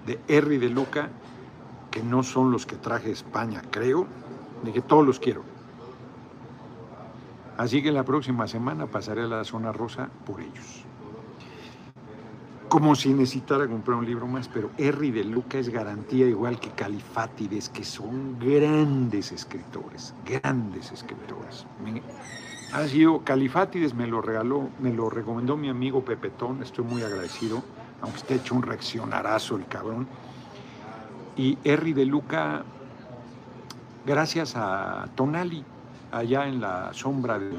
de 0.06 0.20
Henry 0.28 0.58
de 0.58 0.68
Luca, 0.68 1.08
que 1.90 2.02
no 2.02 2.22
son 2.22 2.52
los 2.52 2.66
que 2.66 2.76
traje 2.76 3.10
España, 3.10 3.62
creo, 3.70 4.06
que 4.74 4.82
todos 4.82 5.06
los 5.06 5.18
quiero. 5.18 5.42
Así 7.56 7.82
que 7.82 7.92
la 7.92 8.04
próxima 8.04 8.46
semana 8.46 8.86
pasaré 8.86 9.22
a 9.22 9.26
la 9.26 9.44
zona 9.44 9.72
rosa 9.72 10.10
por 10.26 10.42
ellos. 10.42 10.84
Como 12.68 12.94
si 12.94 13.14
necesitara 13.14 13.66
comprar 13.66 13.96
un 13.96 14.06
libro 14.06 14.26
más, 14.26 14.48
pero 14.48 14.70
Henry 14.76 15.10
de 15.10 15.24
Luca 15.24 15.58
es 15.58 15.70
garantía 15.70 16.26
igual 16.26 16.60
que 16.60 16.68
Califátides, 16.70 17.70
que 17.70 17.84
son 17.84 18.38
grandes 18.38 19.32
escritores, 19.32 20.14
grandes 20.24 20.92
escritores 20.92 21.66
ha 22.72 22.86
sido 22.86 23.24
Califátides, 23.24 23.94
me 23.94 24.06
lo 24.06 24.20
regaló, 24.20 24.68
me 24.80 24.92
lo 24.92 25.10
recomendó 25.10 25.56
mi 25.56 25.68
amigo 25.68 26.04
Pepetón, 26.04 26.62
estoy 26.62 26.84
muy 26.84 27.02
agradecido, 27.02 27.62
aunque 28.00 28.18
esté 28.18 28.34
hecho 28.36 28.54
un 28.54 28.62
reaccionarazo 28.62 29.56
el 29.56 29.66
cabrón. 29.66 30.06
Y 31.36 31.58
Henry 31.64 31.92
de 31.92 32.06
Luca, 32.06 32.62
gracias 34.06 34.54
a 34.56 35.08
Tonali, 35.14 35.64
allá 36.12 36.46
en 36.46 36.60
la 36.60 36.92
sombra 36.92 37.38
del, 37.38 37.56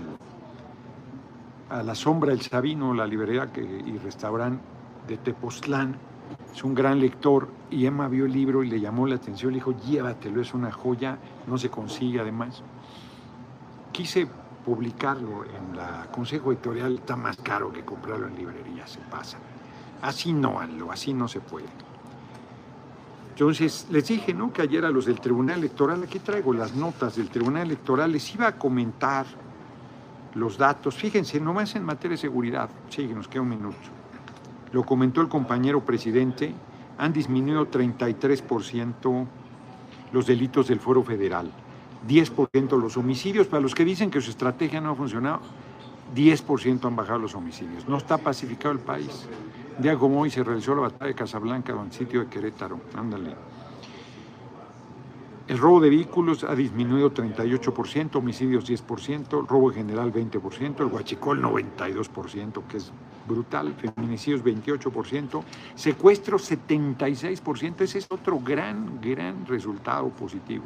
a 1.70 1.84
la 1.84 1.95
sombra 1.95 2.32
del 2.32 2.41
Sabino, 2.41 2.93
la 2.93 3.05
librería 3.05 3.49
y 3.57 3.97
restaurante 3.97 4.64
de 5.07 5.18
Tepoztlán, 5.18 5.95
es 6.53 6.64
un 6.64 6.74
gran 6.74 6.99
lector 6.99 7.49
y 7.70 7.86
Emma 7.86 8.07
vio 8.07 8.26
el 8.26 8.32
libro 8.32 8.64
y 8.64 8.70
le 8.70 8.80
llamó 8.80 9.07
la 9.07 9.16
atención, 9.16 9.51
le 9.51 9.57
dijo, 9.57 9.74
llévatelo, 9.86 10.41
es 10.41 10.53
una 10.53 10.72
joya, 10.72 11.18
no 11.47 11.57
se 11.57 11.70
consigue 11.70 12.20
además. 12.20 12.64
Quise 13.91 14.28
publicarlo 14.66 15.43
en 15.45 15.76
la 15.76 16.07
Consejo 16.12 16.51
Editorial 16.51 16.95
está 16.95 17.16
más 17.16 17.38
caro 17.38 17.72
que 17.72 17.84
comprarlo 17.84 18.28
en 18.28 18.36
librería, 18.36 18.86
se 18.88 18.99
pasa. 18.99 19.38
Así 20.01 20.34
no, 20.34 20.59
así 20.89 21.14
no 21.14 21.28
se 21.28 21.39
puede. 21.39 21.68
Entonces, 23.30 23.88
les 23.89 24.07
dije, 24.07 24.34
¿no? 24.34 24.51
Que 24.51 24.62
ayer 24.62 24.86
a 24.86 24.89
los 24.89 25.05
del 25.05 25.20
Tribunal 25.20 25.59
Electoral, 25.59 26.03
aquí 26.03 26.20
traigo 26.20 26.53
las 26.53 26.76
notas 26.76 27.16
del 27.16 27.30
Tribunal 27.30 27.64
Electoral, 27.64 28.12
les 28.12 28.36
iba 28.36 28.47
a 28.47 28.57
comentar 28.57 29.26
los 30.36 30.57
datos. 30.57 30.95
Fíjense, 30.95 31.39
nomás 31.39 31.76
en 31.76 31.84
materia 31.84 32.16
de 32.16 32.22
seguridad, 32.22 32.70
sí, 32.89 33.07
nos 33.07 33.28
queda 33.28 33.41
un 33.41 33.49
minuto. 33.49 33.78
Lo 34.72 34.84
comentó 34.84 35.22
el 35.22 35.28
compañero 35.28 35.84
presidente, 35.84 36.53
han 36.97 37.14
disminuido 37.14 37.70
33% 37.70 39.28
los 40.12 40.26
delitos 40.26 40.68
del 40.68 40.80
Foro 40.80 41.03
Federal. 41.03 41.51
10% 42.08 42.82
los 42.82 42.97
homicidios. 42.97 43.47
Para 43.47 43.62
los 43.62 43.76
que 43.76 43.86
dicen 43.86 44.10
que 44.10 44.22
su 44.22 44.32
estrategia 44.32 44.82
no 44.82 44.91
ha 44.91 44.95
funcionado, 44.95 45.41
10% 46.16 46.86
han 46.86 46.95
bajado 46.95 47.20
los 47.20 47.36
homicidios. 47.36 47.88
No 47.88 47.97
está 47.97 48.18
pacificado 48.18 48.74
el 48.74 48.80
país. 48.80 49.28
Día 49.80 49.97
como 49.97 50.22
hoy 50.22 50.30
se 50.30 50.43
realizó 50.43 50.76
la 50.76 50.82
batalla 50.82 51.08
de 51.08 51.16
Casablanca, 51.16 51.74
en 51.74 51.91
sitio 51.91 52.22
de 52.22 52.28
Querétaro. 52.28 52.80
Ándale. 52.95 53.36
El 55.47 55.58
robo 55.58 55.82
de 55.82 55.89
vehículos 55.89 56.43
ha 56.43 56.56
disminuido 56.56 57.14
38%, 57.14 58.16
homicidios 58.16 58.70
10%, 58.70 59.47
robo 59.47 59.72
en 59.72 59.78
general 59.78 60.14
20%, 60.14 60.80
el 60.80 60.86
huachicol 60.86 61.41
92%, 61.41 62.64
que 62.68 62.78
es 62.78 62.91
brutal, 63.28 63.74
feminicidios 63.74 64.43
28%, 64.43 65.43
secuestros 65.76 66.49
76%, 66.49 67.82
ese 67.82 67.97
es 67.97 68.08
otro 68.10 68.39
gran, 68.39 69.02
gran 69.02 69.45
resultado 69.45 70.10
positivo. 70.10 70.64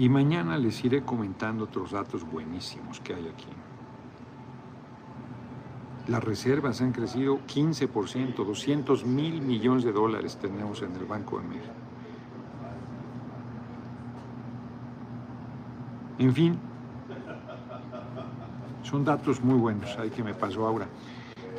Y 0.00 0.08
mañana 0.08 0.56
les 0.56 0.82
iré 0.82 1.02
comentando 1.02 1.64
otros 1.64 1.90
datos 1.90 2.24
buenísimos 2.24 3.00
que 3.00 3.12
hay 3.12 3.28
aquí. 3.28 3.50
Las 6.08 6.24
reservas 6.24 6.80
han 6.80 6.92
crecido 6.92 7.40
15%, 7.46 8.34
200 8.34 9.04
mil 9.04 9.42
millones 9.42 9.84
de 9.84 9.92
dólares 9.92 10.38
tenemos 10.40 10.80
en 10.80 10.96
el 10.96 11.04
Banco 11.04 11.38
de 11.38 11.48
México. 11.48 11.74
En 16.18 16.32
fin, 16.32 16.58
son 18.82 19.04
datos 19.04 19.44
muy 19.44 19.58
buenos, 19.58 19.98
ahí 19.98 20.08
que 20.08 20.24
me 20.24 20.32
pasó 20.32 20.66
ahora. 20.66 20.86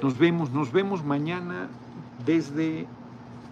Nos 0.01 0.17
vemos, 0.17 0.49
nos 0.49 0.71
vemos 0.71 1.05
mañana 1.05 1.69
desde 2.25 2.87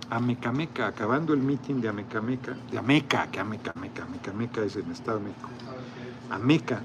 Amecameca, 0.09 0.87
acabando 0.87 1.33
el 1.33 1.41
meeting 1.41 1.81
de 1.81 1.89
Amecameca, 1.89 2.55
de 2.71 2.77
Ameca, 2.79 3.27
que 3.27 3.39
Amecameca, 3.39 4.03
Amecameca 4.03 4.63
es 4.63 4.75
en 4.75 4.91
Estado 4.91 5.19
de 5.19 5.25
México. 5.25 5.49
Ameca, 6.31 6.81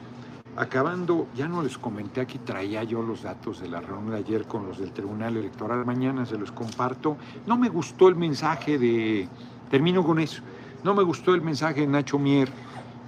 acabando, 0.56 1.28
ya 1.34 1.48
no 1.48 1.62
les 1.62 1.78
comenté, 1.78 2.20
aquí 2.20 2.38
traía 2.38 2.84
yo 2.84 3.02
los 3.02 3.22
datos 3.22 3.60
de 3.60 3.68
la 3.68 3.80
reunión 3.80 4.10
de 4.10 4.18
ayer 4.18 4.44
con 4.44 4.66
los 4.66 4.78
del 4.78 4.92
Tribunal 4.92 5.36
Electoral, 5.36 5.86
mañana 5.86 6.26
se 6.26 6.36
los 6.36 6.52
comparto. 6.52 7.16
No 7.46 7.56
me 7.56 7.70
gustó 7.70 8.08
el 8.08 8.16
mensaje 8.16 8.78
de, 8.78 9.26
termino 9.70 10.04
con 10.04 10.18
eso, 10.18 10.42
no 10.82 10.94
me 10.94 11.02
gustó 11.02 11.34
el 11.34 11.40
mensaje 11.40 11.80
de 11.80 11.86
Nacho 11.86 12.18
Mier 12.18 12.50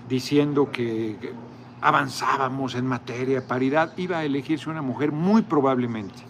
diciendo 0.09 0.71
que 0.73 1.35
avanzábamos 1.83 2.75
en 2.75 2.87
materia 2.87 3.41
de 3.41 3.47
paridad, 3.47 3.93
iba 3.99 4.19
a 4.19 4.25
elegirse 4.25 4.71
una 4.71 4.83
mujer 4.83 5.13
muy 5.13 5.43
probablemente, 5.43 6.23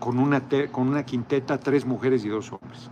con 0.00 0.18
una, 0.18 0.42
con 0.72 0.88
una 0.88 1.04
quinteta, 1.04 1.58
tres 1.58 1.86
mujeres 1.86 2.24
y 2.24 2.28
dos 2.28 2.52
hombres. 2.52 2.90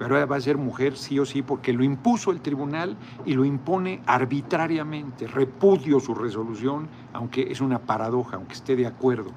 Pero 0.00 0.26
va 0.26 0.36
a 0.36 0.40
ser 0.40 0.56
mujer 0.56 0.96
sí 0.96 1.18
o 1.18 1.26
sí 1.26 1.42
porque 1.42 1.74
lo 1.74 1.84
impuso 1.84 2.30
el 2.30 2.40
tribunal 2.40 2.96
y 3.26 3.34
lo 3.34 3.44
impone 3.44 4.00
arbitrariamente. 4.06 5.26
Repudio 5.26 6.00
su 6.00 6.14
resolución, 6.14 6.88
aunque 7.12 7.52
es 7.52 7.60
una 7.60 7.80
paradoja, 7.80 8.36
aunque 8.36 8.54
esté 8.54 8.76
de 8.76 8.86
acuerdo 8.86 9.30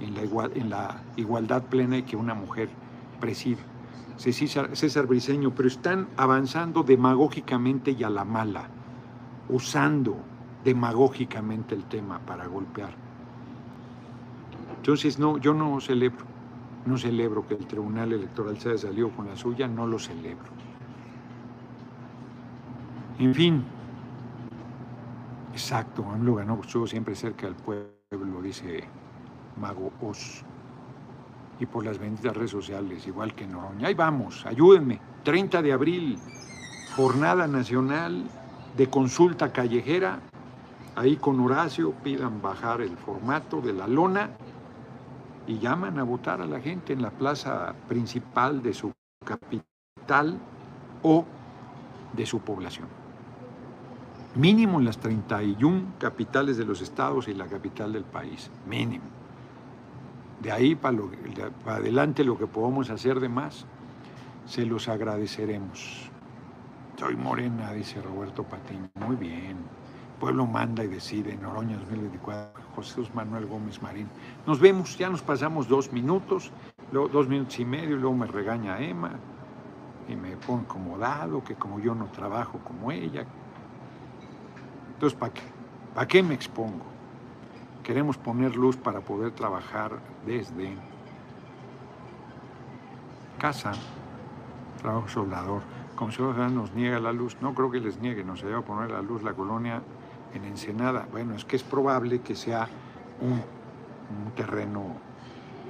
en 0.00 0.16
la, 0.16 0.24
igual, 0.24 0.50
en 0.56 0.70
la 0.70 1.02
igualdad 1.14 1.62
plena 1.62 1.98
y 1.98 2.02
que 2.02 2.16
una 2.16 2.34
mujer 2.34 2.68
presida. 3.20 3.60
César, 4.16 4.70
César 4.76 5.06
Briceño, 5.06 5.54
pero 5.54 5.68
están 5.68 6.08
avanzando 6.16 6.82
demagógicamente 6.82 7.92
y 7.92 8.02
a 8.02 8.10
la 8.10 8.24
mala 8.24 8.70
usando 9.48 10.16
demagógicamente 10.64 11.76
el 11.76 11.84
tema 11.84 12.18
para 12.26 12.48
golpear. 12.48 12.90
Entonces, 14.78 15.20
no, 15.20 15.38
yo 15.38 15.54
no 15.54 15.80
celebro, 15.80 16.26
no 16.86 16.96
celebro 16.96 17.46
que 17.46 17.54
el 17.54 17.66
Tribunal 17.66 18.12
Electoral 18.12 18.58
se 18.58 18.70
haya 18.70 18.78
salido 18.78 19.10
con 19.10 19.26
la 19.26 19.36
suya, 19.36 19.68
no 19.68 19.86
lo 19.86 19.98
celebro. 19.98 20.48
En 23.18 23.34
fin, 23.34 23.64
exacto, 25.52 26.04
AMLO 26.08 26.36
ganó, 26.36 26.60
estuvo 26.60 26.86
siempre 26.86 27.14
cerca 27.14 27.46
del 27.46 27.56
pueblo, 27.56 28.42
dice 28.42 28.84
Mago 29.60 29.92
Oz. 30.00 30.44
Y 31.60 31.66
por 31.66 31.84
las 31.84 31.98
benditas 31.98 32.36
redes 32.36 32.52
sociales, 32.52 33.06
igual 33.08 33.34
que 33.34 33.44
Noroña. 33.44 33.88
Ahí 33.88 33.94
vamos, 33.94 34.46
ayúdenme. 34.46 35.00
30 35.24 35.60
de 35.60 35.72
abril, 35.72 36.18
Jornada 36.94 37.48
Nacional 37.48 38.24
de 38.76 38.88
consulta 38.88 39.52
callejera. 39.52 40.20
Ahí 40.94 41.16
con 41.16 41.40
Horacio 41.40 41.92
pidan 42.04 42.40
bajar 42.40 42.80
el 42.80 42.96
formato 42.96 43.60
de 43.60 43.72
la 43.72 43.88
lona 43.88 44.30
y 45.48 45.58
llaman 45.58 45.98
a 45.98 46.04
votar 46.04 46.42
a 46.42 46.46
la 46.46 46.60
gente 46.60 46.92
en 46.92 47.02
la 47.02 47.10
plaza 47.10 47.74
principal 47.88 48.62
de 48.62 48.74
su 48.74 48.92
capital 49.24 50.38
o 51.02 51.24
de 52.12 52.26
su 52.26 52.40
población. 52.40 52.86
Mínimo 54.34 54.78
en 54.78 54.84
las 54.84 54.98
31 54.98 55.94
capitales 55.98 56.58
de 56.58 56.66
los 56.66 56.82
estados 56.82 57.28
y 57.28 57.34
la 57.34 57.46
capital 57.46 57.94
del 57.94 58.04
país. 58.04 58.50
Mínimo. 58.68 59.06
De 60.42 60.52
ahí 60.52 60.74
para, 60.74 60.98
adelante 61.66 62.22
lo 62.24 62.38
que 62.38 62.46
podamos 62.46 62.90
hacer 62.90 63.18
de 63.18 63.30
más, 63.30 63.64
se 64.46 64.66
los 64.66 64.86
agradeceremos. 64.88 66.10
Soy 66.96 67.16
morena, 67.16 67.72
dice 67.72 68.02
Roberto 68.02 68.44
Patiño. 68.44 68.90
Muy 68.94 69.16
bien. 69.16 69.56
Pueblo 70.18 70.46
manda 70.46 70.84
y 70.84 70.88
decide. 70.88 71.36
Noroña 71.36 71.76
2024. 71.76 72.62
José 72.74 73.02
Manuel 73.14 73.46
Gómez 73.46 73.80
Marín. 73.82 74.08
Nos 74.46 74.60
vemos, 74.60 74.96
ya 74.96 75.08
nos 75.08 75.22
pasamos 75.22 75.68
dos 75.68 75.92
minutos, 75.92 76.52
luego 76.92 77.08
dos 77.08 77.28
minutos 77.28 77.58
y 77.58 77.64
medio, 77.64 77.96
y 77.96 78.00
luego 78.00 78.16
me 78.16 78.26
regaña 78.26 78.80
Emma 78.80 79.12
y 80.08 80.16
me 80.16 80.36
pone 80.36 80.62
incomodado, 80.62 81.42
que 81.42 81.54
como 81.54 81.80
yo 81.80 81.94
no 81.94 82.06
trabajo 82.06 82.58
como 82.64 82.92
ella. 82.92 83.26
Entonces, 84.94 85.18
¿para 85.18 85.32
qué? 85.32 85.42
¿Para 85.94 86.06
qué 86.06 86.22
me 86.22 86.34
expongo? 86.34 86.84
Queremos 87.82 88.16
poner 88.18 88.54
luz 88.54 88.76
para 88.76 89.00
poder 89.00 89.32
trabajar 89.32 89.98
desde 90.26 90.76
casa, 93.38 93.72
trabajo 94.80 95.08
soldador 95.08 95.62
como 95.98 96.12
Ciudad 96.12 96.48
nos 96.48 96.72
niega 96.74 97.00
la 97.00 97.12
luz. 97.12 97.36
No 97.40 97.54
creo 97.54 97.72
que 97.72 97.80
les 97.80 98.00
niegue, 98.00 98.22
nos 98.22 98.44
va 98.44 98.58
a 98.58 98.62
poner 98.62 98.92
la 98.92 99.02
luz 99.02 99.24
la 99.24 99.34
colonia 99.34 99.82
en 100.34 100.44
Ensenada. 100.44 101.06
Bueno, 101.10 101.34
es 101.34 101.44
que 101.44 101.56
es 101.56 101.62
probable 101.62 102.20
que 102.20 102.34
sea 102.34 102.68
un, 103.20 103.42
terreno 104.34 104.96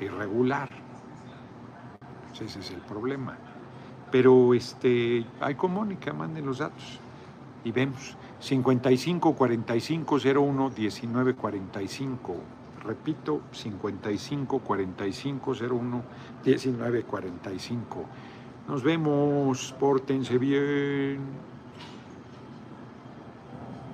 irregular. 0.01 0.69
ese 2.33 2.61
es 2.61 2.71
el 2.71 2.81
problema. 2.81 3.37
Pero 4.11 4.55
este, 4.55 5.27
hay 5.41 5.55
con 5.55 5.73
Mónica, 5.73 6.13
manden 6.13 6.47
los 6.47 6.59
datos 6.59 7.01
y 7.65 7.73
vemos. 7.73 8.17
55 8.41 9.35
45 9.35 10.19
01 10.37 10.71
19 10.71 11.35
45. 11.35 12.37
Repito, 12.85 13.43
55 13.51 14.61
45 14.61 15.53
01 15.53 16.03
19 16.45 17.03
45. 17.03 18.05
Nos 18.69 18.83
vemos, 18.83 19.75
pórtense 19.79 20.39
bien. 20.39 21.48